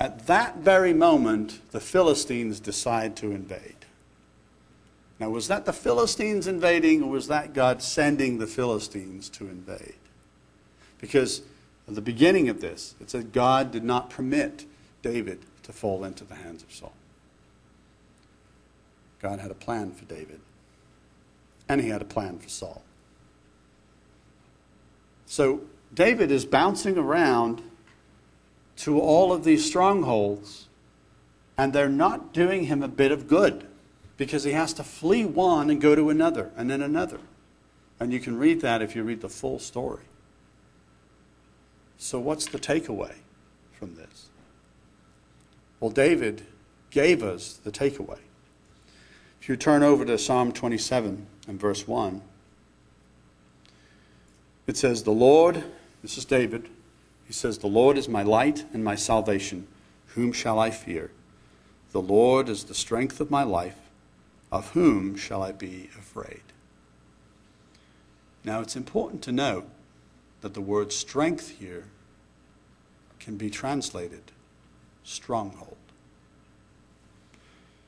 at 0.00 0.26
that 0.26 0.56
very 0.56 0.92
moment, 0.92 1.60
the 1.70 1.78
Philistines 1.78 2.58
decide 2.58 3.14
to 3.18 3.30
invade. 3.30 3.81
Now, 5.22 5.30
was 5.30 5.46
that 5.46 5.66
the 5.66 5.72
Philistines 5.72 6.48
invading, 6.48 7.00
or 7.00 7.08
was 7.08 7.28
that 7.28 7.54
God 7.54 7.80
sending 7.80 8.38
the 8.38 8.46
Philistines 8.48 9.28
to 9.28 9.44
invade? 9.44 9.94
Because 11.00 11.42
At 11.86 11.94
the 11.94 12.00
beginning 12.00 12.48
of 12.48 12.60
this, 12.60 12.96
it 13.00 13.08
said 13.08 13.32
God 13.32 13.70
did 13.70 13.84
not 13.84 14.10
permit 14.10 14.66
David 15.00 15.40
to 15.62 15.72
fall 15.72 16.04
into 16.04 16.24
the 16.24 16.34
hands 16.34 16.62
of 16.64 16.72
Saul. 16.72 16.92
God 19.20 19.38
had 19.38 19.52
a 19.52 19.54
plan 19.54 19.92
for 19.92 20.04
David, 20.06 20.40
and 21.68 21.80
he 21.80 21.88
had 21.88 22.02
a 22.02 22.06
plan 22.06 22.38
for 22.38 22.48
Saul. 22.48 22.82
So 25.26 25.60
David 25.94 26.32
is 26.32 26.44
bouncing 26.44 26.98
around 26.98 27.62
to 28.78 29.00
all 29.00 29.32
of 29.32 29.44
these 29.44 29.64
strongholds, 29.64 30.66
and 31.56 31.72
they're 31.72 31.88
not 31.88 32.32
doing 32.32 32.64
him 32.64 32.82
a 32.82 32.88
bit 32.88 33.12
of 33.12 33.28
good 33.28 33.68
because 34.16 34.44
he 34.44 34.52
has 34.52 34.72
to 34.74 34.84
flee 34.84 35.24
one 35.24 35.70
and 35.70 35.80
go 35.80 35.94
to 35.94 36.10
another, 36.10 36.50
and 36.56 36.70
then 36.70 36.82
another. 36.82 37.20
And 37.98 38.12
you 38.12 38.20
can 38.20 38.38
read 38.38 38.60
that 38.60 38.82
if 38.82 38.94
you 38.94 39.02
read 39.02 39.20
the 39.20 39.28
full 39.28 39.58
story. 39.58 40.04
So, 41.98 42.18
what's 42.18 42.46
the 42.46 42.58
takeaway 42.58 43.14
from 43.72 43.94
this? 43.94 44.28
Well, 45.78 45.90
David 45.90 46.46
gave 46.90 47.22
us 47.22 47.54
the 47.54 47.70
takeaway. 47.70 48.18
If 49.40 49.48
you 49.48 49.56
turn 49.56 49.82
over 49.82 50.04
to 50.04 50.18
Psalm 50.18 50.52
27 50.52 51.26
and 51.48 51.60
verse 51.60 51.88
1, 51.88 52.22
it 54.66 54.76
says, 54.76 55.02
The 55.02 55.10
Lord, 55.10 55.64
this 56.02 56.16
is 56.16 56.24
David, 56.24 56.68
he 57.26 57.32
says, 57.32 57.58
The 57.58 57.66
Lord 57.66 57.98
is 57.98 58.08
my 58.08 58.22
light 58.22 58.64
and 58.72 58.84
my 58.84 58.94
salvation. 58.94 59.66
Whom 60.14 60.32
shall 60.32 60.58
I 60.58 60.70
fear? 60.70 61.10
The 61.92 62.02
Lord 62.02 62.48
is 62.48 62.64
the 62.64 62.74
strength 62.74 63.20
of 63.20 63.30
my 63.30 63.42
life. 63.42 63.81
Of 64.52 64.72
whom 64.72 65.16
shall 65.16 65.42
I 65.42 65.50
be 65.50 65.88
afraid? 65.98 66.42
Now, 68.44 68.60
it's 68.60 68.76
important 68.76 69.22
to 69.22 69.32
note 69.32 69.66
that 70.42 70.52
the 70.52 70.60
word 70.60 70.92
strength 70.92 71.58
here 71.58 71.84
can 73.18 73.36
be 73.36 73.48
translated 73.48 74.30
stronghold. 75.04 75.76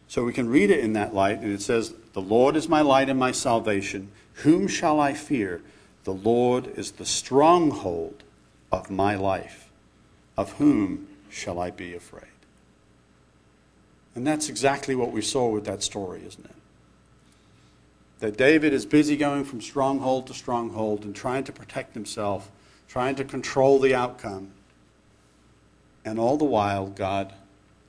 So 0.08 0.24
we 0.24 0.32
can 0.32 0.48
read 0.48 0.70
it 0.70 0.80
in 0.80 0.94
that 0.94 1.14
light, 1.14 1.40
and 1.40 1.52
it 1.52 1.60
says, 1.60 1.94
The 2.12 2.20
Lord 2.20 2.56
is 2.56 2.68
my 2.68 2.80
light 2.80 3.08
and 3.08 3.18
my 3.18 3.32
salvation. 3.32 4.10
Whom 4.34 4.66
shall 4.66 5.00
I 5.00 5.12
fear? 5.12 5.60
The 6.04 6.14
Lord 6.14 6.66
is 6.78 6.92
the 6.92 7.06
stronghold 7.06 8.22
of 8.72 8.90
my 8.90 9.16
life. 9.16 9.70
Of 10.36 10.52
whom 10.52 11.08
shall 11.28 11.58
I 11.58 11.70
be 11.70 11.94
afraid? 11.94 12.34
And 14.14 14.26
that's 14.26 14.48
exactly 14.48 14.94
what 14.94 15.10
we 15.10 15.22
saw 15.22 15.48
with 15.48 15.64
that 15.64 15.82
story, 15.82 16.22
isn't 16.26 16.44
it? 16.44 16.56
That 18.20 18.36
David 18.36 18.72
is 18.72 18.86
busy 18.86 19.16
going 19.16 19.44
from 19.44 19.60
stronghold 19.60 20.28
to 20.28 20.34
stronghold 20.34 21.04
and 21.04 21.14
trying 21.14 21.44
to 21.44 21.52
protect 21.52 21.94
himself, 21.94 22.50
trying 22.88 23.16
to 23.16 23.24
control 23.24 23.80
the 23.80 23.94
outcome. 23.94 24.52
And 26.04 26.18
all 26.18 26.36
the 26.36 26.44
while, 26.44 26.86
God 26.86 27.32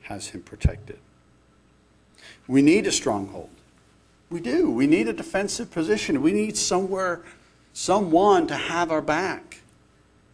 has 0.04 0.28
him 0.28 0.42
protected. 0.42 1.00
We 2.48 2.62
need 2.62 2.88
a 2.88 2.92
stronghold. 2.92 3.50
We 4.30 4.40
do. 4.40 4.72
We 4.72 4.88
need 4.88 5.08
a 5.08 5.14
defensive 5.14 5.70
position. 5.70 6.22
We 6.22 6.34
need 6.34 6.58
somewhere, 6.58 7.22
someone 7.74 8.48
to 8.48 8.56
have 8.56 8.92
our 8.92 9.02
back. 9.02 9.62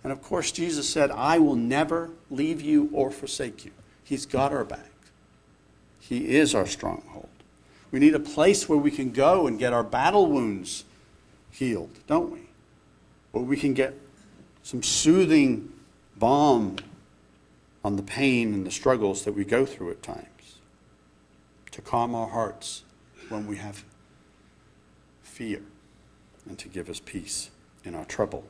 And 0.03 0.11
of 0.11 0.21
course, 0.21 0.51
Jesus 0.51 0.89
said, 0.89 1.11
I 1.11 1.39
will 1.39 1.55
never 1.55 2.09
leave 2.29 2.61
you 2.61 2.89
or 2.93 3.11
forsake 3.11 3.65
you. 3.65 3.71
He's 4.03 4.25
got 4.25 4.51
our 4.51 4.63
back. 4.63 4.90
He 6.01 6.35
is 6.35 6.53
our 6.55 6.65
stronghold. 6.65 7.29
We 7.91 7.99
need 7.99 8.15
a 8.15 8.19
place 8.19 8.67
where 8.67 8.77
we 8.77 8.89
can 8.89 9.11
go 9.11 9.45
and 9.47 9.59
get 9.59 9.71
our 9.71 9.83
battle 9.83 10.25
wounds 10.25 10.83
healed, 11.51 11.99
don't 12.07 12.31
we? 12.31 12.49
Where 13.31 13.43
we 13.43 13.55
can 13.55 13.73
get 13.73 13.93
some 14.63 14.81
soothing 14.81 15.71
balm 16.17 16.77
on 17.83 17.95
the 17.95 18.03
pain 18.03 18.53
and 18.53 18.65
the 18.65 18.71
struggles 18.71 19.25
that 19.25 19.33
we 19.33 19.45
go 19.45 19.65
through 19.65 19.91
at 19.91 20.01
times, 20.01 20.59
to 21.71 21.81
calm 21.81 22.15
our 22.15 22.27
hearts 22.27 22.83
when 23.29 23.47
we 23.47 23.57
have 23.57 23.85
fear, 25.21 25.61
and 26.47 26.57
to 26.57 26.67
give 26.67 26.89
us 26.89 26.99
peace 26.99 27.51
in 27.83 27.95
our 27.95 28.05
trouble. 28.05 28.43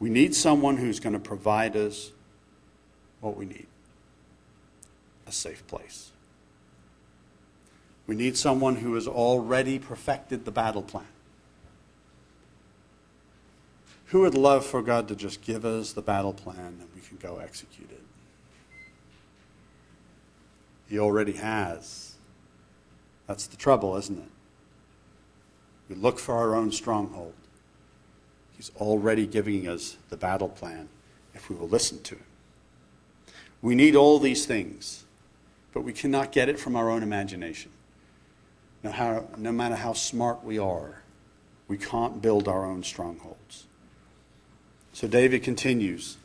We 0.00 0.10
need 0.10 0.34
someone 0.34 0.76
who's 0.76 1.00
going 1.00 1.14
to 1.14 1.18
provide 1.18 1.76
us 1.76 2.12
what 3.20 3.36
we 3.36 3.44
need 3.44 3.66
a 5.26 5.32
safe 5.32 5.66
place. 5.66 6.10
We 8.08 8.16
need 8.16 8.38
someone 8.38 8.76
who 8.76 8.94
has 8.94 9.06
already 9.06 9.78
perfected 9.78 10.46
the 10.46 10.50
battle 10.50 10.82
plan. 10.82 11.06
Who 14.06 14.22
would 14.22 14.34
love 14.34 14.64
for 14.64 14.80
God 14.80 15.06
to 15.08 15.14
just 15.14 15.42
give 15.42 15.66
us 15.66 15.92
the 15.92 16.00
battle 16.00 16.32
plan 16.32 16.78
and 16.80 16.88
we 16.94 17.02
can 17.02 17.18
go 17.18 17.38
execute 17.38 17.90
it? 17.90 18.00
He 20.88 20.98
already 20.98 21.32
has. 21.32 22.14
That's 23.26 23.46
the 23.46 23.58
trouble, 23.58 23.94
isn't 23.98 24.18
it? 24.18 24.30
We 25.90 25.94
look 25.94 26.18
for 26.18 26.34
our 26.34 26.54
own 26.54 26.72
stronghold. 26.72 27.34
He's 28.56 28.72
already 28.76 29.26
giving 29.26 29.68
us 29.68 29.98
the 30.08 30.16
battle 30.16 30.48
plan 30.48 30.88
if 31.34 31.50
we 31.50 31.56
will 31.56 31.68
listen 31.68 32.02
to 32.04 32.14
him. 32.14 32.24
We 33.60 33.74
need 33.74 33.94
all 33.94 34.18
these 34.18 34.46
things, 34.46 35.04
but 35.74 35.82
we 35.82 35.92
cannot 35.92 36.32
get 36.32 36.48
it 36.48 36.58
from 36.58 36.74
our 36.74 36.88
own 36.88 37.02
imagination. 37.02 37.72
No, 38.82 38.90
how, 38.90 39.26
no 39.36 39.52
matter 39.52 39.74
how 39.74 39.92
smart 39.92 40.44
we 40.44 40.58
are, 40.58 41.02
we 41.66 41.76
can't 41.76 42.22
build 42.22 42.48
our 42.48 42.64
own 42.64 42.82
strongholds. 42.82 43.66
So 44.92 45.06
David 45.06 45.42
continues. 45.42 46.16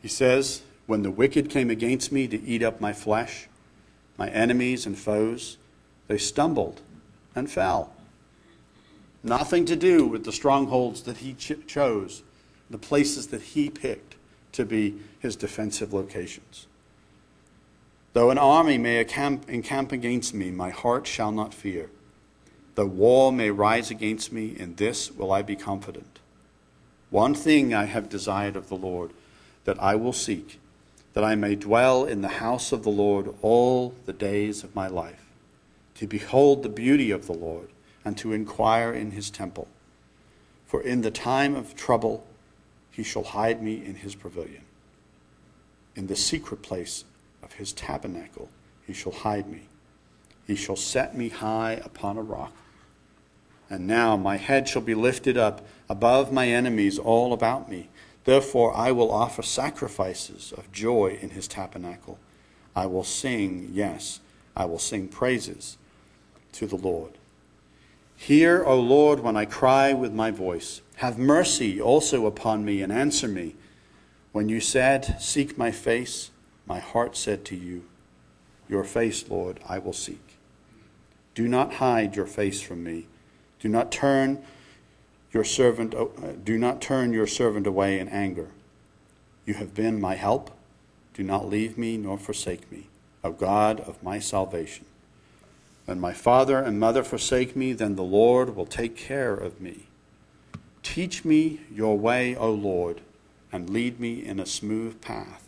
He 0.00 0.08
says, 0.08 0.62
When 0.86 1.02
the 1.02 1.10
wicked 1.10 1.48
came 1.48 1.70
against 1.70 2.12
me 2.12 2.28
to 2.28 2.40
eat 2.42 2.62
up 2.62 2.80
my 2.80 2.92
flesh, 2.92 3.48
my 4.18 4.28
enemies 4.30 4.86
and 4.86 4.98
foes, 4.98 5.56
they 6.08 6.18
stumbled 6.18 6.80
and 7.34 7.50
fell. 7.50 7.92
Nothing 9.22 9.64
to 9.66 9.76
do 9.76 10.06
with 10.06 10.24
the 10.24 10.32
strongholds 10.32 11.02
that 11.02 11.18
he 11.18 11.34
ch- 11.34 11.66
chose, 11.66 12.22
the 12.68 12.78
places 12.78 13.28
that 13.28 13.42
he 13.42 13.70
picked 13.70 14.16
to 14.52 14.64
be 14.64 15.00
his 15.20 15.36
defensive 15.36 15.92
locations. 15.92 16.66
Though 18.12 18.30
an 18.30 18.38
army 18.38 18.76
may 18.76 19.00
encamp, 19.00 19.92
against 19.92 20.34
me, 20.34 20.50
my 20.50 20.70
heart 20.70 21.06
shall 21.06 21.32
not 21.32 21.54
fear. 21.54 21.88
Though 22.74 22.86
war 22.86 23.32
may 23.32 23.50
rise 23.50 23.90
against 23.90 24.32
me, 24.32 24.54
in 24.58 24.74
this 24.74 25.10
will 25.10 25.32
I 25.32 25.42
be 25.42 25.56
confident. 25.56 26.18
One 27.10 27.34
thing 27.34 27.72
I 27.72 27.84
have 27.84 28.08
desired 28.08 28.56
of 28.56 28.68
the 28.68 28.76
Lord, 28.76 29.12
that 29.64 29.82
I 29.82 29.94
will 29.94 30.12
seek, 30.12 30.60
that 31.14 31.24
I 31.24 31.34
may 31.34 31.54
dwell 31.54 32.04
in 32.04 32.20
the 32.20 32.28
house 32.28 32.72
of 32.72 32.82
the 32.82 32.90
Lord 32.90 33.34
all 33.40 33.94
the 34.06 34.12
days 34.12 34.62
of 34.62 34.74
my 34.74 34.88
life, 34.88 35.24
to 35.96 36.06
behold 36.06 36.62
the 36.62 36.68
beauty 36.68 37.10
of 37.10 37.26
the 37.26 37.34
Lord, 37.34 37.68
and 38.04 38.16
to 38.18 38.32
inquire 38.32 38.92
in 38.92 39.12
his 39.12 39.30
temple. 39.30 39.68
For 40.66 40.82
in 40.82 41.02
the 41.02 41.10
time 41.10 41.54
of 41.54 41.76
trouble 41.76 42.26
he 42.90 43.02
shall 43.02 43.24
hide 43.24 43.62
me 43.62 43.84
in 43.84 43.96
his 43.96 44.14
pavilion. 44.14 44.64
In 45.94 46.06
the 46.06 46.16
secret 46.16 46.62
place 46.62 47.04
of 47.42 47.54
his 47.54 47.72
tabernacle 47.72 48.48
he 48.86 48.92
shall 48.92 49.12
hide 49.12 49.48
me. 49.48 49.62
He 50.46 50.56
shall 50.56 50.76
set 50.76 51.16
me 51.16 51.28
high 51.28 51.80
upon 51.84 52.18
a 52.18 52.22
rock. 52.22 52.52
And 53.70 53.86
now 53.86 54.16
my 54.16 54.36
head 54.36 54.68
shall 54.68 54.82
be 54.82 54.94
lifted 54.94 55.36
up 55.36 55.64
above 55.88 56.32
my 56.32 56.48
enemies 56.48 56.98
all 56.98 57.32
about 57.32 57.70
me. 57.70 57.88
Therefore 58.24 58.76
I 58.76 58.92
will 58.92 59.10
offer 59.10 59.42
sacrifices 59.42 60.52
of 60.56 60.70
joy 60.72 61.18
in 61.20 61.30
his 61.30 61.48
tabernacle. 61.48 62.18
I 62.74 62.86
will 62.86 63.04
sing, 63.04 63.70
yes, 63.72 64.20
I 64.56 64.64
will 64.64 64.78
sing 64.78 65.08
praises 65.08 65.78
to 66.52 66.66
the 66.66 66.76
Lord. 66.76 67.12
Hear, 68.16 68.62
O 68.64 68.78
Lord, 68.78 69.20
when 69.20 69.36
I 69.36 69.46
cry 69.46 69.92
with 69.92 70.12
my 70.12 70.30
voice. 70.30 70.80
Have 70.96 71.18
mercy 71.18 71.80
also 71.80 72.26
upon 72.26 72.64
me 72.64 72.82
and 72.82 72.92
answer 72.92 73.26
me. 73.26 73.54
When 74.32 74.48
you 74.48 74.60
said, 74.60 75.20
Seek 75.20 75.58
my 75.58 75.70
face, 75.70 76.30
my 76.66 76.78
heart 76.78 77.16
said 77.16 77.44
to 77.46 77.56
you, 77.56 77.84
Your 78.68 78.84
face, 78.84 79.28
Lord, 79.28 79.60
I 79.68 79.78
will 79.78 79.92
seek. 79.92 80.38
Do 81.34 81.48
not 81.48 81.74
hide 81.74 82.16
your 82.16 82.26
face 82.26 82.60
from 82.60 82.84
me. 82.84 83.06
Do 83.60 83.68
not 83.68 83.90
turn 83.90 84.42
your 85.32 85.44
servant 85.44 85.94
uh, 85.94 86.06
do 86.44 86.58
not 86.58 86.82
turn 86.82 87.12
your 87.12 87.26
servant 87.26 87.66
away 87.66 87.98
in 87.98 88.08
anger. 88.08 88.48
You 89.46 89.54
have 89.54 89.74
been 89.74 90.00
my 90.00 90.14
help. 90.14 90.50
Do 91.14 91.22
not 91.22 91.48
leave 91.48 91.78
me 91.78 91.96
nor 91.96 92.18
forsake 92.18 92.70
me, 92.70 92.88
O 93.24 93.32
God 93.32 93.80
of 93.80 94.02
my 94.02 94.18
salvation. 94.18 94.84
When 95.86 96.00
my 96.00 96.12
father 96.12 96.58
and 96.58 96.78
mother 96.78 97.02
forsake 97.02 97.56
me, 97.56 97.72
then 97.72 97.96
the 97.96 98.02
Lord 98.02 98.54
will 98.54 98.66
take 98.66 98.96
care 98.96 99.34
of 99.34 99.60
me. 99.60 99.86
Teach 100.82 101.24
me 101.24 101.60
your 101.72 101.98
way, 101.98 102.36
O 102.36 102.50
Lord, 102.50 103.00
and 103.50 103.70
lead 103.70 103.98
me 103.98 104.24
in 104.24 104.38
a 104.38 104.46
smooth 104.46 105.00
path 105.00 105.41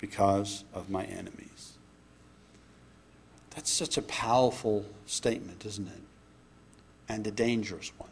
because 0.00 0.64
of 0.72 0.88
my 0.90 1.04
enemies. 1.04 1.72
That's 3.50 3.70
such 3.70 3.98
a 3.98 4.02
powerful 4.02 4.86
statement, 5.06 5.66
isn't 5.66 5.88
it? 5.88 6.02
And 7.08 7.26
a 7.26 7.30
dangerous 7.30 7.92
one. 7.98 8.10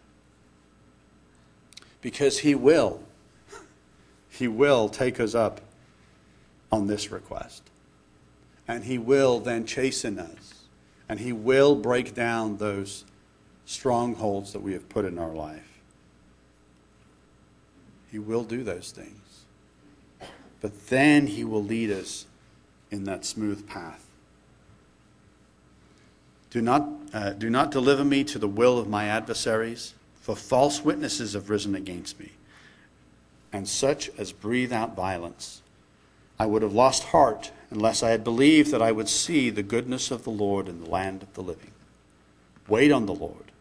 Because 2.01 2.39
he 2.39 2.55
will. 2.55 3.01
He 4.29 4.47
will 4.47 4.89
take 4.89 5.19
us 5.19 5.35
up 5.35 5.61
on 6.71 6.87
this 6.87 7.11
request. 7.11 7.63
And 8.69 8.85
He 8.85 8.99
will 8.99 9.41
then 9.41 9.67
chasten 9.67 10.19
us. 10.19 10.67
And 11.09 11.19
He 11.19 11.33
will 11.33 11.75
break 11.75 12.15
down 12.15 12.59
those 12.59 13.05
strongholds 13.65 14.53
that 14.53 14.61
we 14.61 14.75
have 14.75 14.89
put 14.89 15.05
in 15.05 15.19
our 15.19 15.33
life. 15.33 15.81
He 18.11 18.19
will 18.19 18.45
do 18.45 18.63
those 18.63 18.93
things. 18.93 19.28
But 20.61 20.89
then 20.89 21.29
He 21.29 21.45
will 21.45 21.63
lead 21.63 21.91
us 21.91 22.27
in 22.91 23.05
that 23.05 23.25
smooth 23.25 23.67
path. 23.69 24.05
Do 26.51 26.63
not, 26.63 26.89
uh, 27.13 27.31
do 27.31 27.51
not 27.51 27.71
deliver 27.71 28.05
me 28.05 28.25
to 28.25 28.39
the 28.39 28.49
will 28.49 28.79
of 28.79 28.89
my 28.89 29.07
adversaries, 29.07 29.95
for 30.21 30.35
false 30.35 30.83
witnesses 30.83 31.35
have 31.35 31.51
risen 31.51 31.75
against 31.75 32.19
me, 32.19 32.33
and 33.53 33.69
such 33.69 34.11
as 34.19 34.33
breathe 34.33 34.73
out 34.73 34.97
violence. 34.97 35.63
I 36.39 36.47
would 36.47 36.63
have 36.63 36.73
lost 36.73 37.05
heart 37.05 37.51
unless 37.71 38.03
I 38.03 38.11
had 38.11 38.25
believed 38.25 38.71
that 38.71 38.83
I 38.83 38.93
would 38.93 39.09
see 39.09 39.51
the 39.51 39.63
goodness 39.63 40.11
of 40.11 40.25
the 40.25 40.31
Lord 40.31 40.69
in 40.69 40.83
the 40.83 40.89
land 40.89 41.23
of 41.23 41.35
the 41.35 41.43
living. 41.43 41.73
Wait 42.67 42.91
on 42.91 43.07
the 43.07 43.15
Lord. 43.15 43.53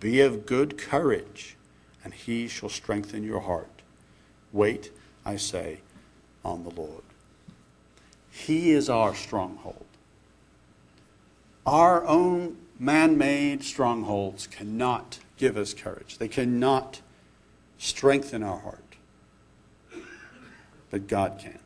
Be 0.00 0.20
of 0.20 0.44
good 0.46 0.76
courage, 0.76 1.56
and 2.04 2.12
he 2.12 2.48
shall 2.48 2.68
strengthen 2.68 3.22
your 3.24 3.40
heart. 3.40 3.82
Wait, 4.52 4.90
I 5.24 5.36
say, 5.36 5.80
on 6.46 6.62
the 6.62 6.70
Lord. 6.70 7.02
He 8.30 8.70
is 8.70 8.88
our 8.88 9.14
stronghold. 9.14 9.84
Our 11.66 12.06
own 12.06 12.56
man 12.78 13.18
made 13.18 13.64
strongholds 13.64 14.46
cannot 14.46 15.18
give 15.36 15.56
us 15.56 15.74
courage, 15.74 16.18
they 16.18 16.28
cannot 16.28 17.02
strengthen 17.78 18.42
our 18.42 18.58
heart. 18.58 18.82
But 20.90 21.08
God 21.08 21.38
can. 21.38 21.58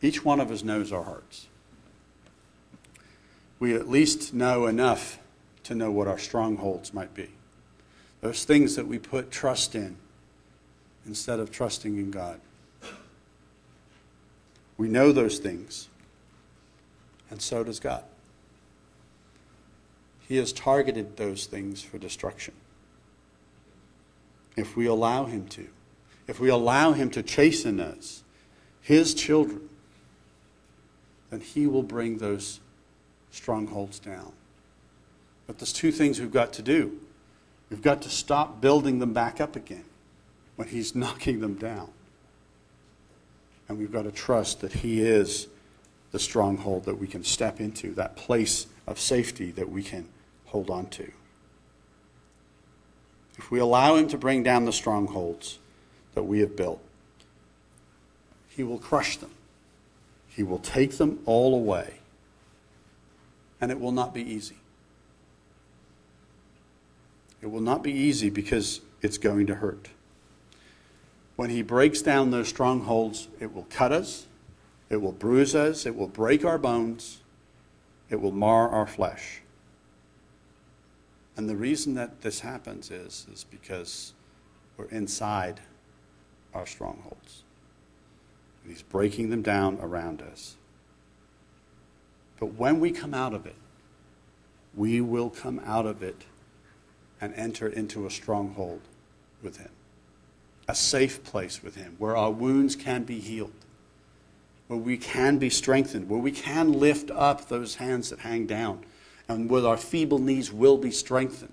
Each 0.00 0.24
one 0.24 0.38
of 0.38 0.50
us 0.50 0.62
knows 0.62 0.92
our 0.92 1.02
hearts. 1.02 1.48
We 3.58 3.74
at 3.74 3.88
least 3.88 4.32
know 4.32 4.66
enough 4.66 5.18
to 5.64 5.74
know 5.74 5.90
what 5.90 6.06
our 6.06 6.18
strongholds 6.18 6.94
might 6.94 7.12
be. 7.12 7.30
Those 8.20 8.44
things 8.44 8.76
that 8.76 8.86
we 8.86 8.98
put 8.98 9.30
trust 9.30 9.74
in 9.74 9.96
instead 11.06 11.40
of 11.40 11.50
trusting 11.50 11.96
in 11.96 12.10
God. 12.10 12.40
We 14.76 14.88
know 14.88 15.12
those 15.12 15.38
things, 15.38 15.88
and 17.30 17.40
so 17.40 17.62
does 17.62 17.78
God. 17.78 18.04
He 20.26 20.36
has 20.36 20.52
targeted 20.52 21.16
those 21.16 21.46
things 21.46 21.82
for 21.82 21.98
destruction. 21.98 22.54
If 24.56 24.76
we 24.76 24.86
allow 24.86 25.26
Him 25.26 25.46
to, 25.48 25.68
if 26.26 26.40
we 26.40 26.48
allow 26.48 26.92
Him 26.92 27.10
to 27.10 27.22
chasten 27.22 27.78
us, 27.78 28.22
His 28.80 29.14
children, 29.14 29.68
then 31.30 31.40
He 31.40 31.66
will 31.66 31.82
bring 31.82 32.18
those 32.18 32.60
strongholds 33.30 33.98
down. 33.98 34.32
But 35.46 35.58
there's 35.58 35.72
two 35.72 35.92
things 35.92 36.18
we've 36.18 36.32
got 36.32 36.52
to 36.54 36.62
do. 36.62 36.98
We've 37.68 37.82
got 37.82 38.02
to 38.02 38.08
stop 38.08 38.60
building 38.60 38.98
them 38.98 39.12
back 39.12 39.40
up 39.40 39.56
again 39.56 39.84
when 40.56 40.68
He's 40.68 40.94
knocking 40.94 41.40
them 41.40 41.54
down. 41.54 41.90
And 43.68 43.78
we've 43.78 43.92
got 43.92 44.02
to 44.02 44.12
trust 44.12 44.60
that 44.60 44.72
He 44.72 45.00
is 45.00 45.48
the 46.12 46.18
stronghold 46.18 46.84
that 46.84 46.98
we 46.98 47.06
can 47.06 47.24
step 47.24 47.60
into, 47.60 47.92
that 47.94 48.16
place 48.16 48.66
of 48.86 49.00
safety 49.00 49.50
that 49.52 49.68
we 49.68 49.82
can 49.82 50.06
hold 50.46 50.70
on 50.70 50.86
to. 50.86 51.10
If 53.36 53.50
we 53.50 53.58
allow 53.58 53.96
Him 53.96 54.08
to 54.08 54.18
bring 54.18 54.42
down 54.42 54.64
the 54.64 54.72
strongholds 54.72 55.58
that 56.14 56.22
we 56.22 56.40
have 56.40 56.56
built, 56.56 56.80
He 58.48 58.62
will 58.62 58.78
crush 58.78 59.16
them. 59.16 59.30
He 60.28 60.42
will 60.42 60.58
take 60.58 60.98
them 60.98 61.20
all 61.26 61.54
away. 61.54 61.94
And 63.60 63.70
it 63.70 63.80
will 63.80 63.92
not 63.92 64.12
be 64.12 64.22
easy. 64.22 64.56
It 67.40 67.50
will 67.50 67.60
not 67.60 67.82
be 67.82 67.92
easy 67.92 68.30
because 68.30 68.80
it's 69.02 69.18
going 69.18 69.46
to 69.46 69.54
hurt. 69.56 69.88
When 71.36 71.50
he 71.50 71.62
breaks 71.62 72.00
down 72.00 72.30
those 72.30 72.48
strongholds, 72.48 73.28
it 73.40 73.52
will 73.52 73.66
cut 73.68 73.92
us, 73.92 74.26
it 74.88 74.98
will 74.98 75.12
bruise 75.12 75.54
us, 75.54 75.84
it 75.86 75.96
will 75.96 76.08
break 76.08 76.44
our 76.44 76.58
bones, 76.58 77.22
it 78.08 78.20
will 78.20 78.32
mar 78.32 78.68
our 78.68 78.86
flesh. 78.86 79.40
And 81.36 81.48
the 81.48 81.56
reason 81.56 81.94
that 81.94 82.20
this 82.20 82.40
happens 82.40 82.92
is, 82.92 83.26
is 83.32 83.44
because 83.44 84.12
we're 84.76 84.84
inside 84.86 85.60
our 86.52 86.66
strongholds. 86.66 87.42
And 88.62 88.72
he's 88.72 88.82
breaking 88.82 89.30
them 89.30 89.42
down 89.42 89.78
around 89.80 90.22
us. 90.22 90.54
But 92.38 92.54
when 92.54 92.78
we 92.78 92.92
come 92.92 93.14
out 93.14 93.34
of 93.34 93.46
it, 93.46 93.56
we 94.76 95.00
will 95.00 95.30
come 95.30 95.60
out 95.64 95.86
of 95.86 96.02
it 96.02 96.22
and 97.20 97.34
enter 97.34 97.66
into 97.68 98.06
a 98.06 98.10
stronghold 98.10 98.82
with 99.42 99.56
him 99.56 99.70
a 100.66 100.74
safe 100.74 101.22
place 101.24 101.62
with 101.62 101.76
Him, 101.76 101.96
where 101.98 102.16
our 102.16 102.30
wounds 102.30 102.76
can 102.76 103.04
be 103.04 103.20
healed, 103.20 103.52
where 104.66 104.78
we 104.78 104.96
can 104.96 105.38
be 105.38 105.50
strengthened, 105.50 106.08
where 106.08 106.20
we 106.20 106.32
can 106.32 106.72
lift 106.72 107.10
up 107.10 107.48
those 107.48 107.76
hands 107.76 108.10
that 108.10 108.20
hang 108.20 108.46
down, 108.46 108.84
and 109.28 109.50
where 109.50 109.66
our 109.66 109.76
feeble 109.76 110.18
knees 110.18 110.52
will 110.52 110.78
be 110.78 110.90
strengthened. 110.90 111.52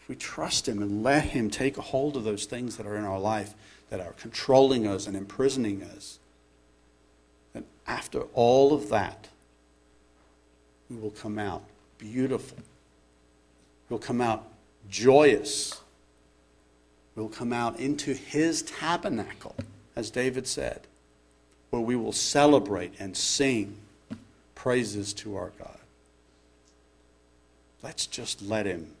If 0.00 0.08
we 0.08 0.16
trust 0.16 0.68
Him 0.68 0.82
and 0.82 1.02
let 1.02 1.24
Him 1.24 1.50
take 1.50 1.76
a 1.76 1.82
hold 1.82 2.16
of 2.16 2.24
those 2.24 2.46
things 2.46 2.76
that 2.76 2.86
are 2.86 2.96
in 2.96 3.04
our 3.04 3.20
life 3.20 3.54
that 3.90 4.00
are 4.00 4.12
controlling 4.12 4.86
us 4.86 5.06
and 5.06 5.16
imprisoning 5.16 5.82
us, 5.82 6.18
then 7.52 7.64
after 7.86 8.22
all 8.34 8.72
of 8.72 8.88
that, 8.88 9.28
we 10.88 10.96
will 10.96 11.10
come 11.10 11.38
out 11.38 11.62
beautiful. 11.98 12.58
We'll 13.88 13.98
come 13.98 14.20
out 14.20 14.46
joyous 14.88 15.79
will 17.20 17.28
come 17.28 17.52
out 17.52 17.78
into 17.78 18.14
his 18.14 18.62
tabernacle, 18.62 19.54
as 19.94 20.10
David 20.10 20.46
said, 20.46 20.80
where 21.70 21.82
we 21.82 21.94
will 21.96 22.12
celebrate 22.12 22.92
and 22.98 23.16
sing 23.16 23.76
praises 24.54 25.12
to 25.12 25.36
our 25.36 25.52
God. 25.58 25.78
Let's 27.82 28.06
just 28.06 28.42
let 28.42 28.66
him 28.66 28.94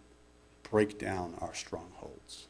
break 0.62 0.98
down 0.98 1.34
our 1.40 1.54
strongholds. 1.54 2.46